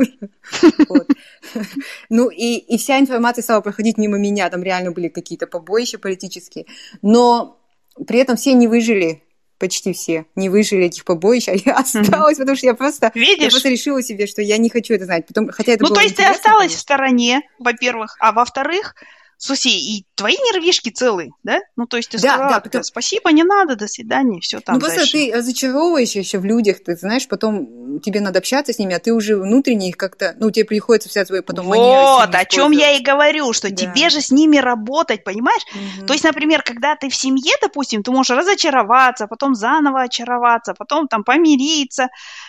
Ну 2.09 2.31
и, 2.31 2.77
вся 2.79 2.99
информация 2.99 3.43
стала 3.43 3.61
проходить 3.61 3.99
мимо 3.99 4.19
меня, 4.19 4.49
там 4.49 4.63
реально 4.63 4.93
были 4.93 5.09
какие-то 5.09 5.47
побоища 5.47 5.99
политические, 5.99 6.67
но 7.03 7.59
при 8.07 8.19
этом 8.19 8.37
все 8.37 8.55
не 8.55 8.67
выжили, 8.67 9.23
почти 9.59 9.93
все 9.93 10.27
не 10.35 10.49
выжили 10.49 10.87
этих 10.87 11.05
побоищ, 11.05 11.49
а 11.51 11.53
я 11.53 11.77
осталась, 11.77 12.39
потому 12.39 12.57
что 12.57 12.67
я 12.67 12.75
просто, 12.75 13.13
Видишь? 13.15 13.45
я 13.45 13.51
просто 13.51 13.69
решила 13.69 14.03
себе, 14.03 14.27
что 14.27 14.41
я 14.41 14.57
не 14.57 14.71
хочу 14.71 14.95
это 14.95 15.05
знать. 15.05 15.27
Потом, 15.27 15.51
хотя 15.51 15.73
это 15.73 15.85
ну, 15.85 15.95
то 15.95 16.01
есть 16.01 16.17
ты 16.17 16.25
осталась 16.25 16.69
конечно. 16.69 16.79
в 16.79 16.81
стороне, 16.81 17.43
во-первых, 17.59 18.17
а 18.19 18.33
во-вторых, 18.33 18.95
Слушай, 19.39 19.73
и 19.73 20.07
твои 20.15 20.35
нервишки 20.35 20.91
целые, 20.91 21.31
да? 21.43 21.59
Ну, 21.77 21.87
то 21.87 21.97
есть 21.97 22.11
ты 22.11 22.21
да, 22.21 22.49
да, 22.49 22.61
потому... 22.61 22.85
спасибо, 22.85 23.31
не 23.33 23.43
надо, 23.43 23.77
до 23.77 23.89
свидания, 23.89 24.41
все 24.41 24.61
там 24.61 24.77
Ну, 24.77 24.81
просто 24.81 24.99
дальше. 24.99 25.13
ты 25.13 25.33
разочаровываешь 25.35 26.13
еще 26.13 26.39
в 26.39 26.45
людях, 26.45 26.83
ты 26.85 26.97
знаешь, 26.97 27.27
потом 27.29 28.01
тебе 28.01 28.21
надо 28.21 28.39
общаться 28.39 28.73
с 28.73 28.79
ними, 28.79 28.95
а 28.95 28.99
ты 28.99 29.13
уже 29.13 29.37
внутренне 29.37 29.89
их 29.89 29.97
как-то, 29.97 30.35
ну, 30.39 30.51
тебе 30.51 30.65
приходится 30.65 31.09
вся 31.09 31.25
твоя 31.25 31.43
потом 31.43 31.67
Вот, 31.67 32.35
о 32.35 32.45
чем 32.45 32.73
я 32.73 32.93
и 32.93 33.03
говорю, 33.03 33.53
что 33.53 33.71
да. 33.71 33.77
тебе 33.77 34.09
же 34.09 34.21
с 34.21 34.31
ними 34.31 34.57
работать, 34.59 35.25
понимаешь? 35.25 35.63
Угу. 35.99 36.07
То 36.07 36.13
есть, 36.13 36.25
например, 36.25 36.63
когда 36.63 36.97
ты 36.97 37.09
в 37.09 37.15
семье, 37.15 37.53
допустим, 37.61 38.03
ты 38.03 38.11
можешь 38.11 38.37
разочароваться, 38.37 39.27
потом 39.27 39.55
заново 39.55 40.03
очароваться, 40.03 40.75
потом 40.75 41.09
там 41.09 41.25
помириться, 41.25 42.09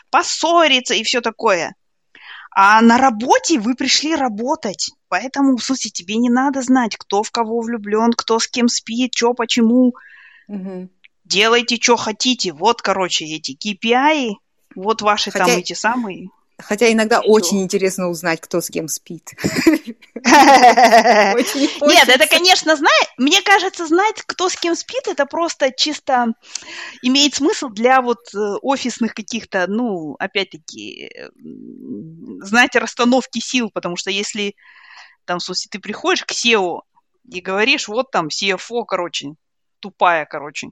поссориться 0.10 0.94
и 0.94 1.04
все 1.04 1.22
такое. 1.22 1.76
А 2.58 2.82
на 2.82 2.98
работе 2.98 3.60
вы 3.60 3.76
пришли 3.76 4.16
работать. 4.16 4.92
Поэтому, 5.10 5.58
в 5.58 5.64
смысле, 5.64 5.92
тебе 5.92 6.16
не 6.16 6.30
надо 6.30 6.62
знать, 6.62 6.96
кто 6.96 7.22
в 7.22 7.30
кого 7.30 7.60
влюблен, 7.60 8.14
кто 8.14 8.40
с 8.40 8.48
кем 8.48 8.70
спит, 8.70 9.14
что, 9.14 9.34
почему. 9.34 9.94
Угу. 10.48 10.90
Делайте, 11.26 11.76
что 11.76 11.98
хотите. 11.98 12.54
Вот, 12.54 12.82
короче, 12.82 13.26
эти 13.26 13.58
KPI, 13.58 14.36
вот 14.74 15.02
ваши 15.02 15.32
Хотя... 15.32 15.48
там 15.48 15.58
эти 15.58 15.74
самые. 15.74 16.30
Хотя 16.58 16.90
иногда 16.90 17.18
Ничего. 17.18 17.34
очень 17.34 17.62
интересно 17.62 18.08
узнать, 18.08 18.40
кто 18.40 18.62
с 18.62 18.70
кем 18.70 18.88
спит. 18.88 19.32
Нет, 20.26 22.10
это, 22.10 22.28
конечно, 22.28 22.76
знать. 22.76 23.14
Мне 23.18 23.42
кажется, 23.44 23.86
знать, 23.86 24.24
кто 24.26 24.50
с 24.50 24.56
кем 24.56 24.76
спит, 24.76 25.08
это 25.08 25.28
просто 25.28 25.72
чисто 25.72 26.34
имеет 27.04 27.36
смысл 27.36 27.70
для 27.70 28.02
вот 28.02 28.34
э, 28.34 28.38
офисных 28.62 29.14
каких-то, 29.14 29.68
ну, 29.68 30.16
опять-таки, 30.18 31.12
знать 32.42 32.76
расстановки 32.76 33.40
сил, 33.40 33.70
потому 33.72 33.98
что 33.98 34.10
если 34.10 34.56
там, 35.26 35.38
в 35.38 35.44
смысле, 35.44 35.70
ты 35.72 35.80
приходишь 35.80 36.24
к 36.24 36.32
SEO 36.32 36.82
и 37.32 37.40
говоришь, 37.40 37.88
вот 37.88 38.10
там 38.10 38.28
CFO, 38.28 38.84
короче, 38.88 39.36
тупая, 39.80 40.26
короче, 40.26 40.70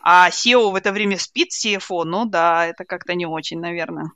а 0.00 0.30
SEO 0.30 0.70
в 0.70 0.74
это 0.74 0.90
время 0.90 1.18
спит 1.18 1.50
CFO, 1.52 2.02
ну 2.04 2.24
да, 2.24 2.66
это 2.66 2.84
как-то 2.84 3.14
не 3.14 3.26
очень, 3.26 3.60
наверное. 3.60 4.10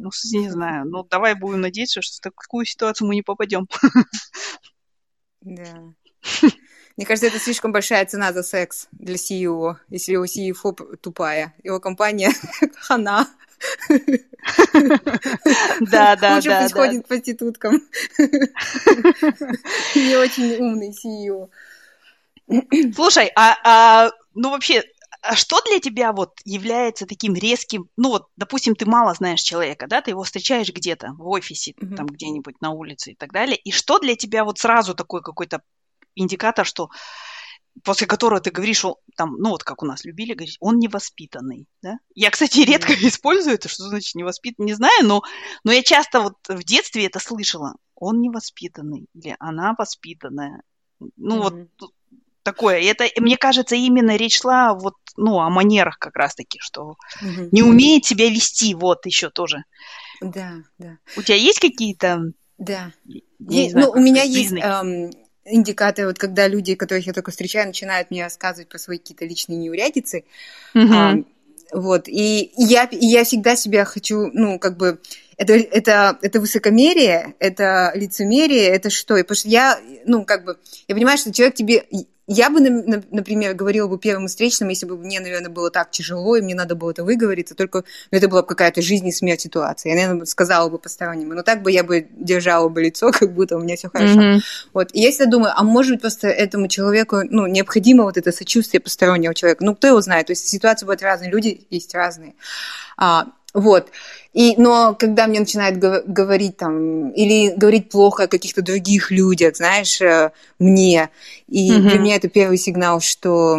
Ну, 0.00 0.10
не 0.32 0.48
знаю. 0.50 0.86
Ну, 0.86 1.04
давай 1.04 1.34
будем 1.34 1.60
надеяться, 1.60 2.00
что 2.00 2.16
в 2.16 2.20
такую 2.20 2.64
ситуацию 2.64 3.06
мы 3.06 3.14
не 3.14 3.22
попадем. 3.22 3.68
Да. 5.42 5.92
Мне 6.96 7.06
кажется, 7.06 7.26
это 7.26 7.38
слишком 7.38 7.72
большая 7.72 8.04
цена 8.06 8.32
за 8.32 8.42
секс 8.42 8.88
для 8.92 9.16
CEO, 9.16 9.76
если 9.88 10.12
его 10.12 10.24
CEO 10.24 10.96
тупая. 10.96 11.54
Его 11.62 11.80
компания 11.80 12.30
хана. 12.76 13.26
Да, 15.80 16.16
да, 16.16 16.36
Лучше 16.36 16.48
да. 16.48 16.62
пусть 16.62 16.74
ходит 16.74 17.06
проституткам. 17.06 17.82
Не 19.94 20.16
очень 20.16 20.56
умный 20.56 20.92
CEO. 20.92 21.50
Слушай, 22.94 23.30
а, 23.36 23.56
а 23.64 24.10
ну 24.34 24.50
вообще, 24.50 24.84
а 25.22 25.36
что 25.36 25.60
для 25.62 25.80
тебя 25.80 26.12
вот 26.12 26.32
является 26.44 27.06
таким 27.06 27.34
резким, 27.34 27.88
ну 27.96 28.10
вот, 28.10 28.28
допустим, 28.36 28.74
ты 28.74 28.86
мало 28.86 29.14
знаешь 29.14 29.40
человека, 29.42 29.86
да, 29.86 30.00
ты 30.00 30.12
его 30.12 30.22
встречаешь 30.22 30.72
где-то 30.72 31.12
в 31.12 31.28
офисе, 31.28 31.72
mm-hmm. 31.72 31.96
там 31.96 32.06
где-нибудь 32.06 32.60
на 32.60 32.70
улице 32.70 33.12
и 33.12 33.14
так 33.14 33.32
далее, 33.32 33.56
и 33.56 33.70
что 33.70 33.98
для 33.98 34.16
тебя 34.16 34.44
вот 34.44 34.58
сразу 34.58 34.94
такой 34.94 35.22
какой-то 35.22 35.62
индикатор, 36.14 36.66
что 36.66 36.90
после 37.84 38.06
которого 38.06 38.40
ты 38.40 38.50
говоришь, 38.50 38.84
он, 38.84 38.94
там, 39.16 39.36
ну 39.38 39.50
вот 39.50 39.62
как 39.62 39.82
у 39.82 39.86
нас 39.86 40.04
любили 40.04 40.34
говорить, 40.34 40.56
он 40.60 40.78
невоспитанный, 40.78 41.66
да? 41.82 41.98
Я, 42.14 42.30
кстати, 42.30 42.60
редко 42.60 42.92
mm-hmm. 42.92 43.06
использую 43.08 43.54
это, 43.54 43.68
что 43.68 43.84
значит 43.84 44.14
невоспитанный, 44.14 44.66
не 44.66 44.74
знаю, 44.74 45.04
но, 45.04 45.22
но 45.64 45.72
я 45.72 45.82
часто 45.82 46.20
вот 46.20 46.36
в 46.48 46.64
детстве 46.64 47.06
это 47.06 47.18
слышала. 47.18 47.74
Он 47.94 48.20
невоспитанный 48.20 49.06
или 49.14 49.36
она 49.38 49.74
воспитанная. 49.76 50.62
Ну 51.16 51.36
mm-hmm. 51.36 51.68
вот 51.78 51.92
такое. 52.42 52.78
И 52.78 52.86
это, 52.86 53.06
мне 53.18 53.36
кажется, 53.36 53.76
именно 53.76 54.16
речь 54.16 54.40
шла 54.40 54.74
вот, 54.74 54.94
ну, 55.16 55.40
о 55.40 55.50
манерах 55.50 55.98
как 55.98 56.16
раз-таки, 56.16 56.58
что 56.60 56.96
mm-hmm. 57.22 57.48
не 57.52 57.62
умеет 57.62 58.04
себя 58.04 58.28
вести, 58.28 58.74
вот 58.74 59.06
еще 59.06 59.30
тоже. 59.30 59.64
Да, 60.20 60.54
да. 60.78 60.98
У 61.16 61.22
тебя 61.22 61.36
есть 61.36 61.60
какие-то... 61.60 62.32
Да. 62.58 62.92
Есть, 63.38 63.72
знаю, 63.72 63.86
ну, 63.86 63.92
у 63.92 64.02
меня 64.02 64.22
есть 64.22 64.52
эм, 64.52 65.10
индикаторы, 65.44 66.08
вот 66.08 66.18
когда 66.18 66.46
люди, 66.46 66.74
которых 66.74 67.06
я 67.06 67.12
только 67.12 67.30
встречаю, 67.30 67.66
начинают 67.66 68.10
мне 68.10 68.24
рассказывать 68.24 68.68
про 68.68 68.78
свои 68.78 68.98
какие-то 68.98 69.24
личные 69.24 69.58
неурядицы. 69.58 70.24
Mm-hmm. 70.74 71.12
Эм, 71.12 71.26
вот, 71.72 72.08
и 72.08 72.52
я, 72.56 72.84
и 72.84 73.06
я 73.06 73.24
всегда 73.24 73.56
себя 73.56 73.84
хочу, 73.84 74.30
ну, 74.32 74.58
как 74.58 74.76
бы, 74.76 75.00
это, 75.36 75.54
это, 75.54 76.18
это 76.20 76.40
высокомерие, 76.40 77.34
это 77.38 77.92
лицемерие, 77.94 78.66
это 78.66 78.90
что? 78.90 79.16
И 79.16 79.22
потому 79.22 79.36
что 79.36 79.48
я, 79.48 79.78
ну, 80.04 80.24
как 80.24 80.44
бы, 80.44 80.58
я 80.88 80.94
понимаю, 80.94 81.16
что 81.16 81.32
человек 81.32 81.54
тебе 81.54 81.86
я 82.32 82.48
бы, 82.48 82.60
например, 82.60 83.54
говорила 83.54 83.88
бы 83.88 83.98
первым 83.98 84.28
встречным, 84.28 84.68
если 84.68 84.86
бы 84.86 84.96
мне, 84.96 85.18
наверное, 85.18 85.50
было 85.50 85.68
так 85.68 85.90
тяжело, 85.90 86.36
и 86.36 86.40
мне 86.40 86.54
надо 86.54 86.76
было 86.76 86.92
это 86.92 87.02
выговориться, 87.02 87.56
только 87.56 87.82
ну, 88.12 88.18
это 88.18 88.28
была 88.28 88.42
какая-то 88.42 88.80
жизнь 88.82 89.08
и 89.08 89.10
смерть 89.10 89.40
ситуация. 89.40 89.90
Я, 89.90 90.00
наверное, 90.00 90.26
сказала 90.26 90.68
бы 90.68 90.78
посторонним. 90.78 91.30
Но 91.30 91.42
так 91.42 91.62
бы 91.62 91.72
я 91.72 91.82
бы 91.82 92.06
держала 92.12 92.68
бы 92.68 92.82
лицо, 92.82 93.10
как 93.18 93.34
будто 93.34 93.56
у 93.56 93.60
меня 93.60 93.74
все 93.74 93.88
хорошо. 93.88 94.20
Mm-hmm. 94.20 94.40
Вот. 94.72 94.90
И 94.92 95.00
я 95.00 95.10
всегда 95.10 95.28
думаю, 95.28 95.52
а 95.56 95.64
может 95.64 95.94
быть, 95.94 96.02
просто 96.02 96.28
этому 96.28 96.68
человеку 96.68 97.22
ну, 97.28 97.48
необходимо 97.48 98.04
вот 98.04 98.16
это 98.16 98.30
сочувствие 98.30 98.80
постороннего 98.80 99.34
человека. 99.34 99.64
Ну, 99.64 99.74
кто 99.74 99.88
его 99.88 100.00
знает? 100.00 100.28
То 100.28 100.30
есть 100.30 100.46
ситуации 100.46 100.86
бывают 100.86 101.02
разные, 101.02 101.32
люди 101.32 101.66
есть 101.68 101.92
разные. 101.96 102.34
А, 102.96 103.26
вот. 103.54 103.88
И, 104.32 104.54
но 104.56 104.94
когда 104.96 105.26
мне 105.26 105.40
начинают 105.40 105.78
говорить 105.78 106.56
там, 106.56 107.10
или 107.10 107.52
говорить 107.56 107.88
плохо 107.90 108.24
о 108.24 108.28
каких-то 108.28 108.62
других 108.62 109.10
людях, 109.10 109.56
знаешь, 109.56 110.00
э, 110.00 110.30
мне, 110.58 111.10
и 111.48 111.70
mm-hmm. 111.70 111.80
для 111.80 111.98
меня 111.98 112.16
это 112.16 112.28
первый 112.28 112.56
сигнал, 112.56 113.00
что 113.00 113.58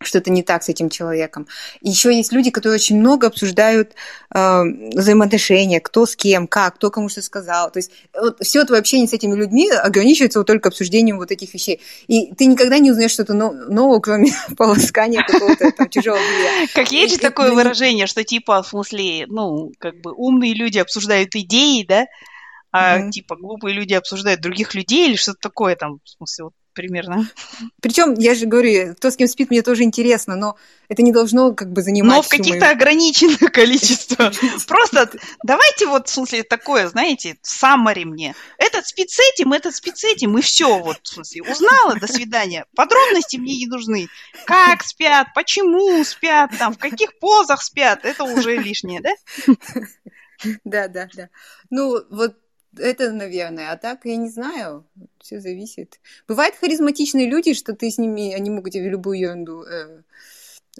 что-то 0.00 0.30
не 0.30 0.42
так 0.42 0.62
с 0.62 0.68
этим 0.68 0.90
человеком. 0.90 1.46
Еще 1.80 2.14
есть 2.14 2.32
люди, 2.32 2.50
которые 2.50 2.76
очень 2.76 2.98
много 2.98 3.26
обсуждают 3.26 3.92
э, 4.34 4.62
взаимоотношения, 4.94 5.80
кто 5.80 6.06
с 6.06 6.16
кем, 6.16 6.46
как, 6.46 6.76
кто 6.76 6.90
кому 6.90 7.08
что 7.08 7.22
сказал. 7.22 7.70
То 7.70 7.78
есть 7.78 7.90
вот, 8.14 8.38
все 8.40 8.64
твое 8.64 8.80
общение 8.80 9.08
с 9.08 9.12
этими 9.12 9.34
людьми 9.34 9.70
ограничивается 9.70 10.38
вот 10.38 10.46
только 10.46 10.68
обсуждением 10.68 11.18
вот 11.18 11.30
этих 11.30 11.52
вещей. 11.52 11.80
И 12.06 12.32
ты 12.34 12.46
никогда 12.46 12.78
не 12.78 12.90
узнаешь 12.90 13.12
что-то 13.12 13.34
нового, 13.34 14.00
кроме 14.00 14.32
полоскания 14.56 15.24
какого-то 15.24 15.72
там 15.72 15.90
чужого 15.90 16.18
белья. 16.18 16.66
Как 16.74 16.92
есть 16.92 17.14
же 17.14 17.20
такое 17.20 17.52
выражение, 17.52 18.06
что 18.06 18.24
типа, 18.24 18.62
в 18.62 18.68
смысле, 18.68 19.26
ну, 19.26 19.72
как 19.78 20.00
бы 20.00 20.12
умные 20.12 20.54
люди 20.54 20.78
обсуждают 20.78 21.34
идеи, 21.34 21.84
да, 21.86 22.06
а 22.70 23.10
типа 23.10 23.36
глупые 23.36 23.74
люди 23.74 23.94
обсуждают 23.94 24.40
других 24.40 24.74
людей 24.74 25.08
или 25.08 25.16
что-то 25.16 25.38
такое 25.40 25.74
там, 25.74 26.00
в 26.04 26.08
смысле, 26.08 26.44
вот 26.44 26.52
примерно. 26.72 27.28
Причем, 27.80 28.14
я 28.14 28.34
же 28.34 28.46
говорю, 28.46 28.94
кто 28.94 29.10
с 29.10 29.16
кем 29.16 29.28
спит, 29.28 29.50
мне 29.50 29.62
тоже 29.62 29.82
интересно, 29.82 30.36
но 30.36 30.56
это 30.88 31.02
не 31.02 31.12
должно 31.12 31.52
как 31.52 31.72
бы 31.72 31.82
занимать... 31.82 32.16
Но 32.16 32.22
в 32.22 32.28
каких-то 32.28 32.66
мою... 32.66 32.72
ограниченных 32.72 33.38
количествах. 33.52 34.32
Просто 34.66 35.10
давайте 35.42 35.86
вот, 35.86 36.08
в 36.08 36.12
смысле, 36.12 36.42
такое, 36.42 36.88
знаете, 36.88 37.36
саммари 37.42 38.04
мне. 38.04 38.34
Этот 38.58 38.86
спит 38.86 39.10
с 39.10 39.18
этим, 39.18 39.52
этот 39.52 39.74
спит 39.74 39.98
с 39.98 40.04
этим, 40.04 40.38
и 40.38 40.42
все, 40.42 40.78
вот, 40.78 40.98
в 41.02 41.08
смысле, 41.08 41.42
узнала, 41.42 41.96
до 41.98 42.06
свидания. 42.06 42.64
Подробности 42.74 43.36
мне 43.36 43.56
не 43.56 43.66
нужны. 43.66 44.08
Как 44.46 44.82
спят, 44.84 45.28
почему 45.34 46.02
спят, 46.04 46.50
там, 46.58 46.74
в 46.74 46.78
каких 46.78 47.18
позах 47.18 47.62
спят, 47.62 48.04
это 48.04 48.24
уже 48.24 48.56
лишнее, 48.56 49.00
да? 49.00 49.10
Да, 50.64 50.86
да, 50.86 51.08
да. 51.14 51.30
Ну, 51.68 52.00
вот 52.10 52.36
это, 52.78 53.12
наверное. 53.12 53.72
А 53.72 53.76
так 53.76 54.04
я 54.04 54.16
не 54.16 54.30
знаю. 54.30 54.86
Все 55.20 55.40
зависит. 55.40 56.00
Бывают 56.26 56.54
харизматичные 56.56 57.28
люди, 57.28 57.54
что 57.54 57.74
ты 57.74 57.90
с 57.90 57.98
ними, 57.98 58.32
они 58.34 58.50
могут 58.50 58.72
тебе 58.72 58.88
любую 58.88 59.18
ерунду 59.18 59.62
э, 59.62 60.02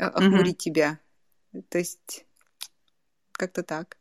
а, 0.00 0.08
охмурить 0.08 0.56
угу. 0.56 0.62
тебя. 0.62 0.98
То 1.68 1.78
есть 1.78 2.24
как-то 3.32 3.62
так. 3.62 3.96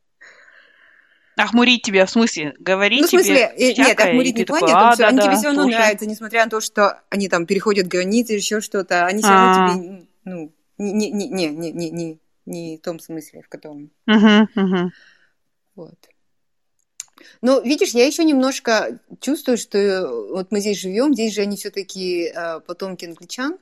Охмурить 1.38 1.84
тебя, 1.84 2.08
в 2.08 2.10
смысле, 2.10 2.56
говорить 2.58 3.02
Ну, 3.02 3.08
в 3.08 3.10
смысле, 3.12 3.54
тебе 3.56 3.70
э, 3.70 3.74
всякое, 3.74 3.90
нет, 3.90 4.00
охмурить 4.00 4.38
не 4.38 4.46
такой, 4.46 4.62
понятно, 4.62 4.90
а, 4.90 4.96
да, 4.96 5.08
они 5.10 5.18
да, 5.18 5.24
тебе 5.24 5.36
все 5.36 5.46
равно 5.46 5.62
слушай. 5.64 5.76
нравятся, 5.76 6.06
несмотря 6.08 6.44
на 6.46 6.50
то, 6.50 6.62
что 6.62 7.02
они 7.10 7.30
там 7.30 7.46
переходят 7.46 7.88
границы, 7.88 8.34
еще 8.34 8.60
что-то, 8.60 9.06
они 9.06 9.22
все 9.22 9.30
равно 9.30 9.52
а. 9.52 9.78
тебе, 9.78 10.08
ну, 10.26 10.54
не, 10.80 10.94
не, 10.94 11.12
не, 11.12 11.48
не, 11.48 11.72
не, 11.72 11.90
не, 11.92 12.20
не 12.48 12.78
в 12.78 12.82
том 12.82 13.00
смысле, 13.00 13.44
в 13.44 13.50
котором. 13.50 13.92
Угу, 14.08 14.48
угу. 14.56 14.92
Вот. 15.76 16.10
Но 17.42 17.60
видишь, 17.60 17.92
я 17.92 18.06
еще 18.06 18.24
немножко 18.24 19.00
чувствую, 19.20 19.58
что 19.58 19.78
э, 19.78 20.08
вот 20.32 20.52
мы 20.52 20.60
здесь 20.60 20.80
живем, 20.80 21.14
здесь 21.14 21.34
же 21.34 21.42
они 21.42 21.58
все-таки 21.58 22.32
э, 22.34 22.60
потомки 22.62 23.06
англичан. 23.06 23.58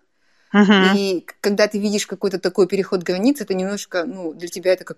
Uh-huh. 0.53 0.95
И 0.95 1.25
когда 1.41 1.67
ты 1.67 1.79
видишь 1.79 2.07
какой-то 2.07 2.39
такой 2.39 2.67
переход 2.67 3.03
границ, 3.03 3.41
это 3.41 3.53
немножко, 3.53 4.05
ну, 4.05 4.33
для 4.33 4.47
тебя 4.47 4.73
это 4.73 4.85
как, 4.85 4.97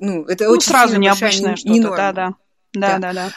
ну, 0.00 0.24
это 0.24 0.44
ну, 0.44 0.50
очень 0.50 0.68
сразу 0.68 0.98
необычное 0.98 1.56
что-то, 1.56 1.72
не 1.72 1.80
да, 1.80 2.12
да, 2.12 2.34
да, 2.72 2.98
да, 2.98 3.12
да. 3.12 3.32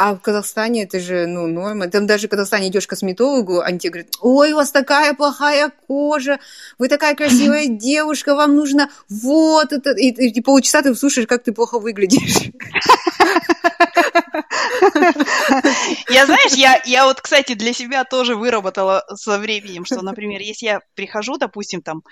А 0.00 0.14
в 0.14 0.20
Казахстане 0.20 0.84
это 0.84 0.98
же, 0.98 1.26
ну, 1.26 1.46
норма. 1.46 1.86
Там 1.88 2.06
даже 2.06 2.26
в 2.26 2.30
Казахстане 2.30 2.68
идешь 2.68 2.86
к 2.86 2.90
косметологу, 2.90 3.60
они 3.60 3.78
тебе 3.78 3.90
говорят, 3.90 4.14
ой, 4.22 4.52
у 4.52 4.56
вас 4.56 4.70
такая 4.70 5.12
плохая 5.12 5.70
кожа, 5.86 6.38
вы 6.78 6.88
такая 6.88 7.14
красивая 7.14 7.66
девушка, 7.68 8.34
вам 8.34 8.56
нужно 8.56 8.88
вот 9.10 9.74
это. 9.74 9.90
И, 9.90 10.08
и, 10.08 10.30
и 10.30 10.40
полчаса 10.40 10.80
ты 10.80 10.94
слушаешь, 10.94 11.26
как 11.26 11.42
ты 11.42 11.52
плохо 11.52 11.78
выглядишь. 11.78 12.50
Я, 16.08 16.26
знаешь, 16.26 16.52
я, 16.52 16.80
я 16.84 17.04
вот, 17.04 17.20
кстати, 17.20 17.54
для 17.54 17.72
себя 17.72 18.04
тоже 18.04 18.36
выработала 18.36 19.04
со 19.14 19.38
временем, 19.38 19.84
что, 19.84 20.02
например, 20.02 20.40
если 20.40 20.66
я 20.66 20.80
прихожу, 20.94 21.36
допустим, 21.38 21.82
там, 21.82 22.02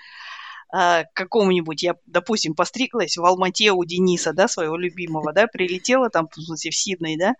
к 0.71 1.07
какому-нибудь, 1.13 1.81
я, 1.83 1.95
допустим, 2.05 2.53
постриглась 2.53 3.17
в 3.17 3.25
Алмате 3.25 3.71
у 3.71 3.83
Дениса, 3.83 4.33
да, 4.33 4.47
своего 4.47 4.77
любимого, 4.77 5.33
да, 5.33 5.47
прилетела 5.47 6.09
там, 6.09 6.27
в 6.27 6.41
смысле, 6.41 6.71
в 6.71 6.75
Сидней, 6.75 7.17
да, 7.17 7.33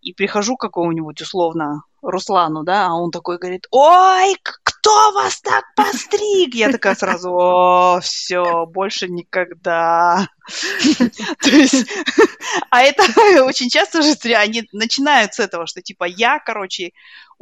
и 0.00 0.12
прихожу 0.12 0.56
к 0.56 0.60
какому-нибудь, 0.60 1.20
условно, 1.20 1.84
Руслану, 2.02 2.64
да, 2.64 2.88
а 2.88 2.94
он 2.94 3.12
такой 3.12 3.38
говорит, 3.38 3.68
ой, 3.70 4.34
кто 4.42 5.12
вас 5.12 5.40
так 5.40 5.64
постриг? 5.76 6.54
Я 6.54 6.72
такая 6.72 6.96
сразу, 6.96 7.30
о, 7.30 8.00
все, 8.00 8.66
больше 8.66 9.06
никогда. 9.06 10.26
То 11.40 11.50
есть, 11.50 11.86
а 12.70 12.82
это 12.82 13.04
очень 13.44 13.70
часто 13.70 14.02
же 14.02 14.14
они 14.34 14.68
начинают 14.72 15.34
с 15.34 15.38
этого, 15.38 15.68
что 15.68 15.80
типа 15.80 16.04
я, 16.04 16.40
короче, 16.40 16.90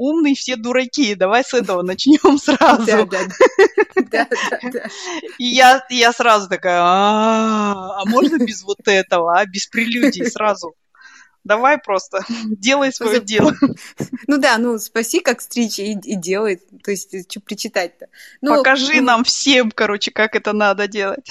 умный, 0.00 0.34
все 0.34 0.56
дураки, 0.56 1.14
давай 1.14 1.44
с 1.44 1.52
этого 1.52 1.82
начнем 1.82 2.38
сразу. 2.42 2.86
Да, 2.86 3.04
да, 4.10 4.26
да. 4.62 4.82
И 5.38 5.44
я, 5.44 5.84
я 5.90 6.12
сразу 6.12 6.48
такая, 6.48 6.80
а, 6.80 8.00
а 8.00 8.04
можно 8.06 8.38
без 8.38 8.62
вот 8.62 8.80
этого, 8.86 9.38
а 9.38 9.44
без 9.44 9.66
прелюдий 9.66 10.24
сразу? 10.26 10.74
Давай 11.44 11.78
просто 11.78 12.20
делай 12.46 12.92
свое 12.92 13.20
дело. 13.20 13.54
Ну 14.26 14.38
да, 14.38 14.56
ну 14.58 14.78
спаси 14.78 15.20
как 15.20 15.40
стричь 15.40 15.78
и, 15.78 15.92
и 15.92 16.16
делай. 16.16 16.60
То 16.82 16.90
есть 16.90 17.30
что 17.30 17.40
причитать-то? 17.40 18.06
Ну, 18.40 18.56
Покажи 18.56 18.96
ну... 18.96 19.02
нам 19.02 19.24
всем, 19.24 19.70
короче, 19.70 20.10
как 20.10 20.34
это 20.34 20.52
надо 20.52 20.88
делать. 20.88 21.30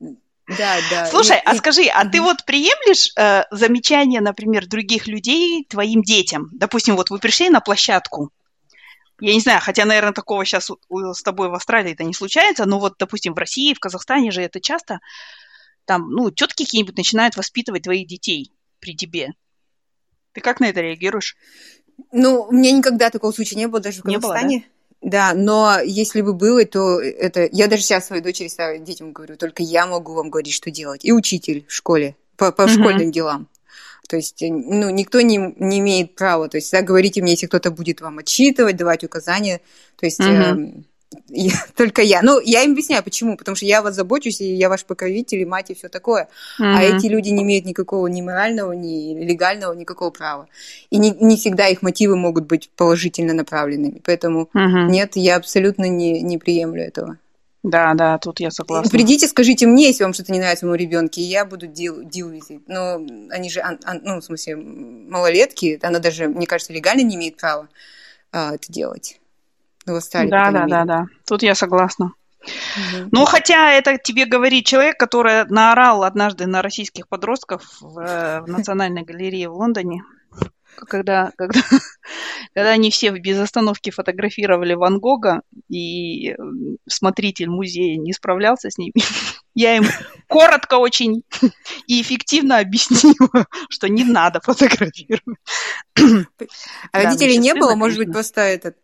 Да, 0.46 0.76
да. 0.90 1.06
Слушай, 1.06 1.38
и, 1.38 1.42
а 1.44 1.54
и... 1.54 1.58
скажи, 1.58 1.84
а 1.86 2.06
ты 2.06 2.20
вот 2.20 2.44
приемлешь 2.44 3.12
э, 3.16 3.44
замечания, 3.50 4.20
например, 4.20 4.66
других 4.66 5.06
людей 5.06 5.64
твоим 5.64 6.02
детям? 6.02 6.50
Допустим, 6.52 6.96
вот 6.96 7.10
вы 7.10 7.18
пришли 7.18 7.48
на 7.48 7.60
площадку, 7.60 8.30
я 9.20 9.32
не 9.32 9.40
знаю, 9.40 9.60
хотя, 9.62 9.84
наверное, 9.84 10.12
такого 10.12 10.44
сейчас 10.44 10.70
с 10.90 11.22
тобой 11.22 11.48
в 11.48 11.54
Австралии 11.54 11.92
это 11.92 12.04
не 12.04 12.12
случается, 12.12 12.66
но 12.66 12.78
вот, 12.80 12.94
допустим, 12.98 13.34
в 13.34 13.38
России, 13.38 13.74
в 13.74 13.78
Казахстане 13.78 14.30
же 14.32 14.42
это 14.42 14.60
часто 14.60 14.98
там, 15.84 16.10
ну, 16.10 16.30
тетки 16.30 16.64
какие-нибудь 16.64 16.96
начинают 16.96 17.36
воспитывать 17.36 17.84
твоих 17.84 18.06
детей 18.06 18.50
при 18.80 18.96
тебе. 18.96 19.30
Ты 20.32 20.40
как 20.40 20.60
на 20.60 20.66
это 20.66 20.80
реагируешь? 20.80 21.36
Ну, 22.10 22.42
у 22.42 22.52
меня 22.52 22.72
никогда 22.72 23.10
такого 23.10 23.30
случая 23.32 23.56
не 23.56 23.68
было, 23.68 23.80
даже 23.80 24.00
в 24.00 24.02
Казахстане. 24.02 24.48
Не 24.48 24.58
было, 24.58 24.66
да? 24.66 24.73
Да, 25.04 25.34
но 25.34 25.80
если 25.84 26.22
бы 26.22 26.32
было, 26.32 26.64
то 26.64 26.98
это... 26.98 27.46
Я 27.52 27.68
даже 27.68 27.82
сейчас 27.82 28.06
своей 28.06 28.22
дочери, 28.22 28.48
своим 28.48 28.84
детям 28.84 29.12
говорю, 29.12 29.36
только 29.36 29.62
я 29.62 29.86
могу 29.86 30.14
вам 30.14 30.30
говорить, 30.30 30.54
что 30.54 30.70
делать. 30.70 31.04
И 31.04 31.12
учитель 31.12 31.66
в 31.68 31.72
школе, 31.72 32.16
по, 32.38 32.52
по 32.52 32.62
uh-huh. 32.62 32.68
школьным 32.68 33.12
делам. 33.12 33.46
То 34.08 34.16
есть, 34.16 34.38
ну, 34.40 34.88
никто 34.88 35.20
не, 35.20 35.54
не 35.58 35.80
имеет 35.80 36.14
права. 36.14 36.48
То 36.48 36.56
есть, 36.56 36.68
всегда 36.68 36.82
говорите 36.82 37.20
мне, 37.20 37.32
если 37.32 37.46
кто-то 37.46 37.70
будет 37.70 38.00
вам 38.00 38.18
отчитывать, 38.18 38.76
давать 38.76 39.04
указания. 39.04 39.60
То 39.96 40.06
есть, 40.06 40.20
uh-huh. 40.20 40.78
э, 40.78 40.82
я, 41.28 41.54
только 41.76 42.02
я. 42.02 42.22
Ну, 42.22 42.40
я 42.40 42.62
им 42.62 42.72
объясняю, 42.72 43.02
почему. 43.02 43.36
Потому 43.36 43.56
что 43.56 43.66
я 43.66 43.82
вас 43.82 43.94
забочусь, 43.94 44.40
и 44.40 44.54
я 44.54 44.68
ваш 44.68 44.84
покровитель, 44.84 45.40
и 45.40 45.44
мать, 45.44 45.70
и 45.70 45.74
все 45.74 45.88
такое. 45.88 46.28
Mm-hmm. 46.60 46.74
А 46.76 46.82
эти 46.82 47.06
люди 47.06 47.30
не 47.30 47.42
имеют 47.42 47.66
никакого 47.66 48.06
ни 48.06 48.22
морального, 48.22 48.72
ни 48.72 49.14
легального, 49.24 49.72
никакого 49.72 50.10
права. 50.10 50.48
И 50.90 50.98
не, 50.98 51.10
не 51.10 51.36
всегда 51.36 51.68
их 51.68 51.82
мотивы 51.82 52.16
могут 52.16 52.46
быть 52.46 52.70
положительно 52.76 53.34
направленными. 53.34 54.00
Поэтому 54.04 54.48
mm-hmm. 54.54 54.88
нет, 54.88 55.12
я 55.16 55.36
абсолютно 55.36 55.84
не, 55.84 56.22
не 56.22 56.38
приемлю 56.38 56.82
этого. 56.82 57.18
Да, 57.64 57.94
да, 57.94 58.18
тут 58.18 58.40
я 58.40 58.50
согласна. 58.50 58.90
Придите, 58.90 59.26
скажите 59.26 59.66
мне, 59.66 59.86
если 59.86 60.04
вам 60.04 60.12
что-то 60.12 60.32
не 60.32 60.38
нравится 60.38 60.66
моему 60.66 60.76
ребенке, 60.78 61.22
и 61.22 61.24
я 61.24 61.46
буду 61.46 61.66
дел, 61.66 62.02
with 62.02 62.60
Но 62.66 62.96
они 63.30 63.48
же, 63.48 63.62
ну, 64.02 64.20
в 64.20 64.24
смысле, 64.24 64.56
малолетки, 64.56 65.78
она 65.82 65.98
даже, 65.98 66.28
мне 66.28 66.46
кажется, 66.46 66.74
легально 66.74 67.00
не 67.00 67.16
имеет 67.16 67.38
права 67.38 67.68
а, 68.32 68.54
это 68.54 68.70
делать 68.70 69.18
в 69.86 69.94
Австралии. 69.94 70.30
Да, 70.30 70.50
да, 70.50 70.66
да, 70.66 70.84
да. 70.84 71.06
Тут 71.26 71.42
я 71.42 71.54
согласна. 71.54 72.12
Угу. 72.44 73.08
Ну, 73.12 73.24
хотя 73.24 73.72
это 73.72 73.98
тебе 73.98 74.26
говорит 74.26 74.66
человек, 74.66 74.98
который 74.98 75.44
наорал 75.46 76.04
однажды 76.04 76.46
на 76.46 76.62
российских 76.62 77.08
подростков 77.08 77.62
в, 77.80 77.98
э, 77.98 78.40
в 78.42 78.48
Национальной 78.48 79.02
галерее 79.02 79.48
в 79.48 79.54
Лондоне, 79.54 80.02
когда, 80.86 81.32
когда, 81.36 81.60
когда 82.54 82.70
они 82.70 82.90
все 82.90 83.10
без 83.10 83.38
остановки 83.38 83.90
фотографировали 83.90 84.74
Ван 84.74 84.98
Гога, 84.98 85.42
и 85.68 86.34
смотритель 86.88 87.48
музея 87.48 87.96
не 87.96 88.12
справлялся 88.12 88.70
с 88.70 88.78
ними. 88.78 88.94
Я 89.54 89.76
им 89.76 89.84
коротко 90.26 90.74
очень 90.74 91.22
и 91.86 92.02
эффективно 92.02 92.58
объяснила, 92.58 93.46
что 93.68 93.88
не 93.88 94.04
надо 94.04 94.40
фотографировать. 94.40 95.38
А 96.92 97.02
родителей 97.02 97.38
не 97.38 97.54
было? 97.54 97.74
Может 97.74 97.98
быть, 97.98 98.12
просто 98.12 98.40
этот 98.40 98.76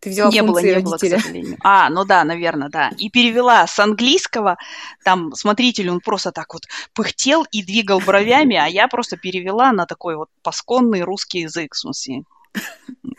ты 0.00 0.10
взяла 0.10 0.30
не 0.30 0.42
было, 0.42 0.58
не 0.58 0.72
родителя. 0.72 0.84
было, 0.84 0.96
к 0.96 1.00
сожалению. 1.00 1.56
А, 1.62 1.90
ну 1.90 2.04
да, 2.04 2.24
наверное, 2.24 2.68
да. 2.68 2.90
И 2.98 3.10
перевела 3.10 3.66
с 3.66 3.78
английского, 3.78 4.56
там 5.04 5.34
смотритель, 5.34 5.90
он 5.90 6.00
просто 6.00 6.30
так 6.32 6.52
вот 6.54 6.64
пыхтел 6.94 7.44
и 7.50 7.62
двигал 7.62 8.00
бровями, 8.00 8.56
а 8.56 8.66
я 8.66 8.88
просто 8.88 9.16
перевела 9.16 9.72
на 9.72 9.86
такой 9.86 10.16
вот 10.16 10.28
посконный 10.42 11.02
русский 11.02 11.40
язык, 11.40 11.74
в 11.74 11.78
смысле. 11.78 12.22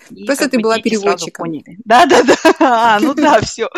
И 0.10 0.26
Просто 0.26 0.50
ты 0.50 0.60
была 0.60 0.80
переводчиком. 0.80 1.52
Да, 1.86 2.06
да, 2.06 2.24
да. 2.24 2.36
А, 2.60 3.00
ну 3.00 3.14
да, 3.14 3.42
все. 3.42 3.70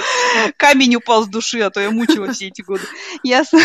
Камень 0.57 0.95
упал 0.95 1.23
с 1.23 1.27
души, 1.27 1.59
а 1.61 1.69
то 1.69 1.79
я 1.79 1.91
мучила 1.91 2.31
все 2.31 2.47
эти 2.47 2.61
годы. 2.61 2.83
Ясно. 3.23 3.59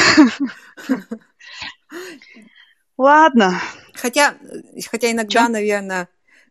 Ладно. 2.99 3.61
Хотя, 3.95 4.35
хотя 4.91 5.11
иногда, 5.13 5.45
Чё? 5.45 5.49
наверное, 5.49 6.09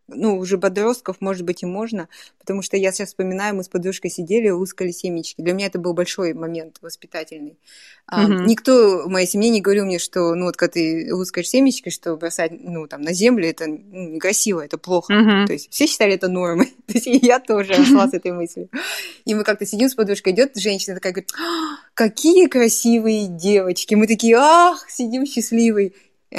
ну, 0.08 0.38
уже 0.38 0.58
подростков, 0.58 1.16
может 1.20 1.44
быть, 1.44 1.62
и 1.62 1.66
можно, 1.66 2.08
потому 2.38 2.62
что 2.62 2.76
я 2.76 2.92
сейчас 2.92 3.08
вспоминаю, 3.08 3.56
мы 3.56 3.64
с 3.64 3.68
подружкой 3.68 4.10
сидели, 4.10 4.48
лускали 4.50 4.90
семечки. 4.90 5.40
Для 5.40 5.52
меня 5.52 5.66
это 5.66 5.78
был 5.78 5.94
большой 5.94 6.32
момент 6.32 6.78
воспитательный. 6.80 7.58
Mm-hmm. 8.12 8.44
Никто 8.46 9.02
в 9.04 9.08
моей 9.08 9.26
семье 9.26 9.50
не 9.50 9.60
говорил 9.60 9.84
мне, 9.84 9.98
что, 9.98 10.34
ну, 10.34 10.46
вот 10.46 10.56
когда 10.56 10.74
ты 10.74 11.08
лускаешь 11.12 11.48
семечки, 11.48 11.90
что 11.90 12.16
бросать, 12.16 12.52
ну, 12.52 12.86
там, 12.86 13.02
на 13.02 13.12
землю, 13.12 13.48
это 13.48 13.66
ну, 13.66 14.10
некрасиво, 14.10 14.64
это 14.64 14.78
плохо. 14.78 15.12
Mm-hmm. 15.12 15.46
То 15.46 15.52
есть 15.52 15.72
все 15.72 15.86
считали 15.86 16.14
это 16.14 16.28
нормой. 16.28 16.72
То 16.86 16.94
есть 16.94 17.06
я 17.06 17.40
тоже 17.40 17.72
росла 17.74 18.08
с 18.08 18.14
этой 18.14 18.30
мыслью. 18.30 18.68
И 19.24 19.34
мы 19.34 19.42
как-то 19.42 19.66
сидим 19.66 19.88
с 19.88 19.94
подружкой, 19.94 20.32
идет 20.32 20.56
женщина 20.56 20.94
такая, 20.94 21.12
говорит, 21.12 21.32
«А, 21.36 21.78
какие 21.94 22.46
красивые 22.46 23.26
девочки. 23.26 23.94
Мы 23.96 24.06
такие, 24.06 24.36
ах, 24.36 24.88
сидим 24.88 25.26
счастливые. 25.26 25.92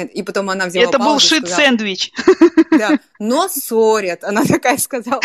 И 0.04 0.22
потом 0.22 0.50
она 0.50 0.66
взяла 0.66 0.88
Это 0.88 0.98
был 0.98 1.18
шит-сэндвич. 1.18 2.12
Да, 2.70 2.98
но 3.18 3.48
ссорят. 3.48 4.22
Она 4.24 4.44
такая 4.44 4.78
сказала, 4.78 5.20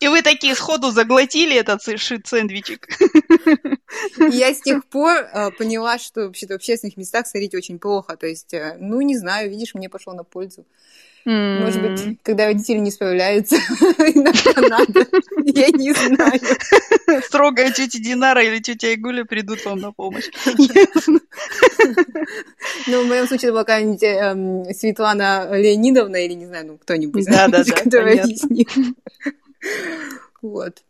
И 0.00 0.08
вы 0.08 0.22
такие 0.22 0.54
сходу 0.54 0.90
заглотили 0.90 1.56
этот 1.56 1.82
шит-сэндвичик. 1.82 2.88
Я 4.32 4.54
с 4.54 4.60
тех 4.60 4.84
пор 4.86 5.16
э, 5.16 5.50
поняла, 5.52 5.98
что 5.98 6.26
вообще-то 6.26 6.54
в 6.54 6.56
общественных 6.56 6.96
местах 6.96 7.26
ссорить 7.26 7.54
очень 7.54 7.78
плохо. 7.78 8.16
То 8.16 8.26
есть, 8.26 8.54
э, 8.54 8.76
ну, 8.78 9.00
не 9.00 9.16
знаю, 9.16 9.50
видишь, 9.50 9.74
мне 9.74 9.88
пошло 9.88 10.12
на 10.12 10.24
пользу. 10.24 10.64
Mm. 11.26 11.60
Может 11.60 11.82
быть, 11.82 12.18
когда 12.22 12.46
родители 12.46 12.78
не 12.78 12.90
справляются, 12.90 13.56
иногда 13.98 14.68
надо. 14.68 15.06
Я 15.44 15.68
не 15.68 15.92
знаю. 15.92 16.40
Строгая 17.24 17.72
тетя 17.72 17.98
Динара 17.98 18.42
или 18.42 18.58
тетя 18.60 18.94
Игуля 18.94 19.24
придут 19.24 19.64
вам 19.64 19.80
на 19.80 19.92
помощь. 19.92 20.28
Ну, 22.86 23.04
в 23.04 23.08
моем 23.08 23.26
случае 23.26 23.48
это 23.48 23.52
была 23.52 23.64
какая-нибудь 23.64 24.02
эм, 24.02 24.74
Светлана 24.74 25.48
Леонидовна 25.52 26.16
или, 26.16 26.32
не 26.34 26.46
знаю, 26.46 26.66
ну, 26.66 26.78
кто-нибудь, 26.78 27.26
которая 27.26 28.22
объяснит. 28.22 28.68
Вот. 30.42 30.82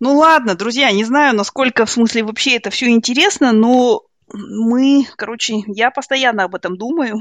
Ну 0.00 0.16
ладно, 0.16 0.56
друзья, 0.56 0.90
не 0.90 1.04
знаю, 1.04 1.36
насколько 1.36 1.86
в 1.86 1.90
смысле 1.90 2.24
вообще 2.24 2.56
это 2.56 2.70
все 2.70 2.88
интересно, 2.88 3.52
но 3.52 4.02
мы, 4.32 5.06
короче, 5.16 5.62
я 5.68 5.90
постоянно 5.90 6.44
об 6.44 6.54
этом 6.54 6.76
думаю. 6.76 7.20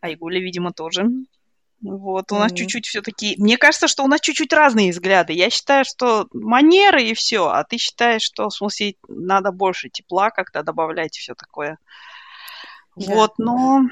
А 0.00 0.12
Игуля, 0.12 0.40
видимо, 0.40 0.72
тоже. 0.72 1.06
Вот, 1.80 2.32
у 2.32 2.34
нас 2.34 2.52
чуть-чуть 2.52 2.86
все-таки... 2.86 3.36
Мне 3.38 3.56
кажется, 3.56 3.86
что 3.86 4.02
у 4.02 4.08
нас 4.08 4.20
чуть-чуть 4.20 4.52
разные 4.52 4.90
взгляды. 4.90 5.32
Я 5.32 5.48
считаю, 5.48 5.84
что 5.84 6.26
манеры 6.32 7.02
и 7.02 7.14
все, 7.14 7.46
а 7.48 7.62
ты 7.62 7.78
считаешь, 7.78 8.22
что, 8.22 8.48
в 8.48 8.54
смысле, 8.54 8.94
надо 9.06 9.52
больше 9.52 9.88
тепла 9.88 10.30
как-то 10.30 10.62
добавлять 10.62 11.16
и 11.16 11.20
все 11.20 11.34
такое. 11.34 11.78
Yeah. 12.96 13.14
Вот, 13.14 13.34
но... 13.38 13.82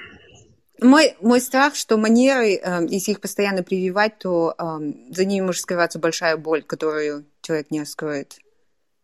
Мой, 0.83 1.17
мой 1.23 1.41
страх, 1.41 1.75
что 1.75 1.97
манеры, 1.97 2.57
э, 2.57 2.87
если 2.91 3.13
их 3.13 3.21
постоянно 3.23 3.63
прививать, 3.63 4.19
то 4.19 4.55
э, 4.59 4.79
за 5.09 5.25
ними 5.25 5.47
может 5.47 5.63
скрываться 5.63 5.99
большая 5.99 6.37
боль, 6.37 6.63
которую 6.63 7.25
человек 7.41 7.71
не 7.71 7.81
раскроет. 7.81 8.37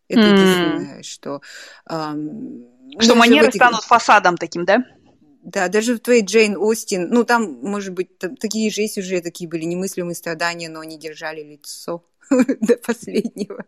Это 0.07 0.21
mm. 0.21 0.33
единственное, 0.33 1.03
что... 1.03 1.41
Э, 1.89 2.13
что 2.99 3.15
манеры 3.15 3.47
этих... 3.47 3.55
станут 3.55 3.83
фасадом 3.85 4.37
таким, 4.37 4.65
да? 4.65 4.83
Да, 5.43 5.67
даже 5.67 5.95
в 5.95 5.99
твоей 5.99 6.23
Джейн 6.23 6.55
Остин, 6.57 7.09
ну 7.09 7.25
там, 7.25 7.59
может 7.61 7.93
быть, 7.93 8.17
там, 8.17 8.37
такие 8.37 8.71
же 8.71 8.81
есть 8.81 8.97
уже 8.97 9.19
такие 9.19 9.49
были 9.49 9.65
немыслимые 9.65 10.15
страдания, 10.15 10.69
но 10.69 10.79
они 10.79 10.97
держали 10.97 11.43
лицо 11.43 12.05
до 12.29 12.77
последнего. 12.77 13.65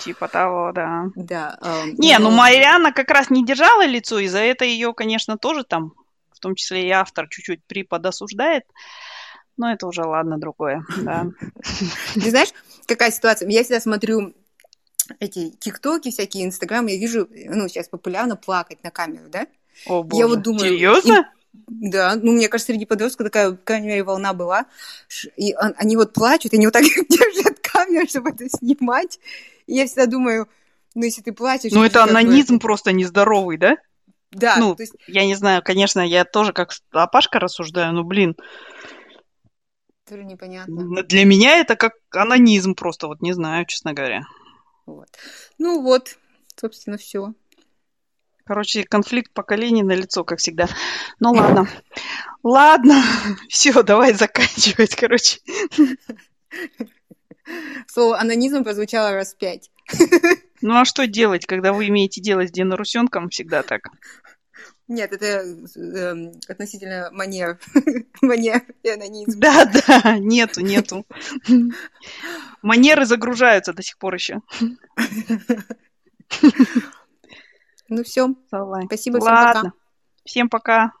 Типа 0.00 0.28
того, 0.28 0.72
да. 0.74 1.06
Да. 1.16 1.58
Um, 1.62 1.94
не, 1.96 2.18
но... 2.18 2.28
ну 2.28 2.36
Марианна 2.36 2.92
как 2.92 3.10
раз 3.10 3.30
не 3.30 3.44
держала 3.46 3.86
лицо, 3.86 4.18
и 4.18 4.28
за 4.28 4.40
это 4.40 4.66
ее, 4.66 4.92
конечно, 4.92 5.38
тоже 5.38 5.64
там, 5.64 5.94
в 6.32 6.38
том 6.38 6.54
числе 6.54 6.86
и 6.86 6.90
автор, 6.90 7.28
чуть-чуть 7.28 7.64
преподосуждает. 7.64 8.64
Но 9.56 9.72
это 9.72 9.86
уже, 9.86 10.02
ладно, 10.02 10.38
другое, 10.38 10.84
да. 10.98 11.26
Ты 12.14 12.30
знаешь, 12.30 12.50
какая 12.86 13.10
ситуация? 13.10 13.48
Я 13.48 13.62
всегда 13.62 13.80
смотрю 13.80 14.34
эти 15.18 15.50
тиктоки, 15.50 16.10
всякие 16.10 16.44
инстаграмы, 16.44 16.90
я 16.90 16.98
вижу, 16.98 17.26
ну, 17.30 17.68
сейчас 17.68 17.88
популярно 17.88 18.36
плакать 18.36 18.84
на 18.84 18.90
камеру, 18.90 19.30
да? 19.30 19.46
О, 19.86 20.02
боже. 20.02 20.22
Я 20.22 20.28
вот 20.28 20.42
думаю... 20.42 20.60
Серьезно? 20.60 21.12
Им... 21.12 21.24
Да, 21.90 22.16
ну, 22.16 22.32
мне 22.32 22.48
кажется, 22.48 22.72
среди 22.72 22.84
подростков 22.84 23.26
такая, 23.26 23.52
по 23.52 23.56
крайней 23.56 23.88
мере, 23.88 24.04
волна 24.04 24.32
была. 24.32 24.66
И 25.36 25.52
они 25.52 25.96
вот 25.96 26.12
плачут, 26.12 26.52
они 26.52 26.66
вот 26.66 26.72
так 26.72 26.84
держат 27.08 27.60
камеру, 27.60 28.06
чтобы 28.08 28.30
это 28.30 28.48
снимать. 28.48 29.18
И 29.66 29.74
я 29.74 29.86
всегда 29.86 30.06
думаю, 30.06 30.48
ну, 30.94 31.04
если 31.04 31.22
ты 31.22 31.32
плачешь... 31.32 31.72
Ну, 31.72 31.84
это 31.84 32.02
анонизм 32.02 32.56
это... 32.56 32.62
просто 32.62 32.92
нездоровый, 32.92 33.56
да? 33.56 33.76
Да. 34.32 34.56
Ну, 34.58 34.74
то 34.74 34.82
есть... 34.82 34.94
я 35.06 35.26
не 35.26 35.34
знаю, 35.34 35.62
конечно, 35.62 36.00
я 36.00 36.24
тоже 36.24 36.52
как 36.52 36.72
Апашка 36.90 37.38
рассуждаю, 37.38 37.92
но, 37.92 38.04
блин... 38.04 38.36
Тоже 40.08 40.24
непонятно. 40.24 41.04
Для 41.04 41.24
меня 41.24 41.58
это 41.58 41.76
как 41.76 41.94
анонизм 42.10 42.74
просто, 42.74 43.06
вот 43.06 43.22
не 43.22 43.32
знаю, 43.32 43.64
честно 43.66 43.92
говоря. 43.92 44.22
Вот. 44.86 45.08
Ну 45.58 45.82
вот, 45.82 46.18
собственно, 46.56 46.96
все. 46.96 47.32
Короче, 48.50 48.82
конфликт 48.82 49.32
поколений 49.32 49.84
на 49.84 49.92
лицо, 49.92 50.24
как 50.24 50.40
всегда. 50.40 50.66
Ну 51.20 51.30
ладно. 51.30 51.68
Ладно. 52.42 53.00
Все, 53.48 53.84
давай 53.84 54.12
заканчивать, 54.12 54.96
короче. 54.96 55.38
Слово 57.86 58.18
анонизм 58.18 58.64
прозвучало 58.64 59.12
раз 59.12 59.34
пять. 59.34 59.70
Ну 60.62 60.74
а 60.80 60.84
что 60.84 61.06
делать, 61.06 61.46
когда 61.46 61.72
вы 61.72 61.86
имеете 61.88 62.20
дело 62.20 62.44
с 62.44 62.50
Диной 62.50 62.76
Русенком? 62.76 63.30
Всегда 63.30 63.62
так. 63.62 63.88
Нет, 64.88 65.12
это 65.12 65.26
э, 65.76 66.32
относительно 66.48 67.08
манер. 67.12 67.60
манер 68.20 68.62
и 68.82 68.88
анонизм. 68.88 69.38
Да, 69.38 69.64
да, 69.64 70.18
нету, 70.18 70.60
нету. 70.60 71.06
Манеры 72.62 73.06
загружаются 73.06 73.72
до 73.72 73.82
сих 73.84 73.96
пор 73.96 74.16
еще. 74.16 74.40
Ну 77.90 78.04
все. 78.04 78.34
Давай. 78.50 78.86
Спасибо, 78.86 79.18
Ладно. 79.18 79.50
всем 79.50 79.62
пока. 79.62 79.72
Всем 80.24 80.48
пока. 80.48 80.88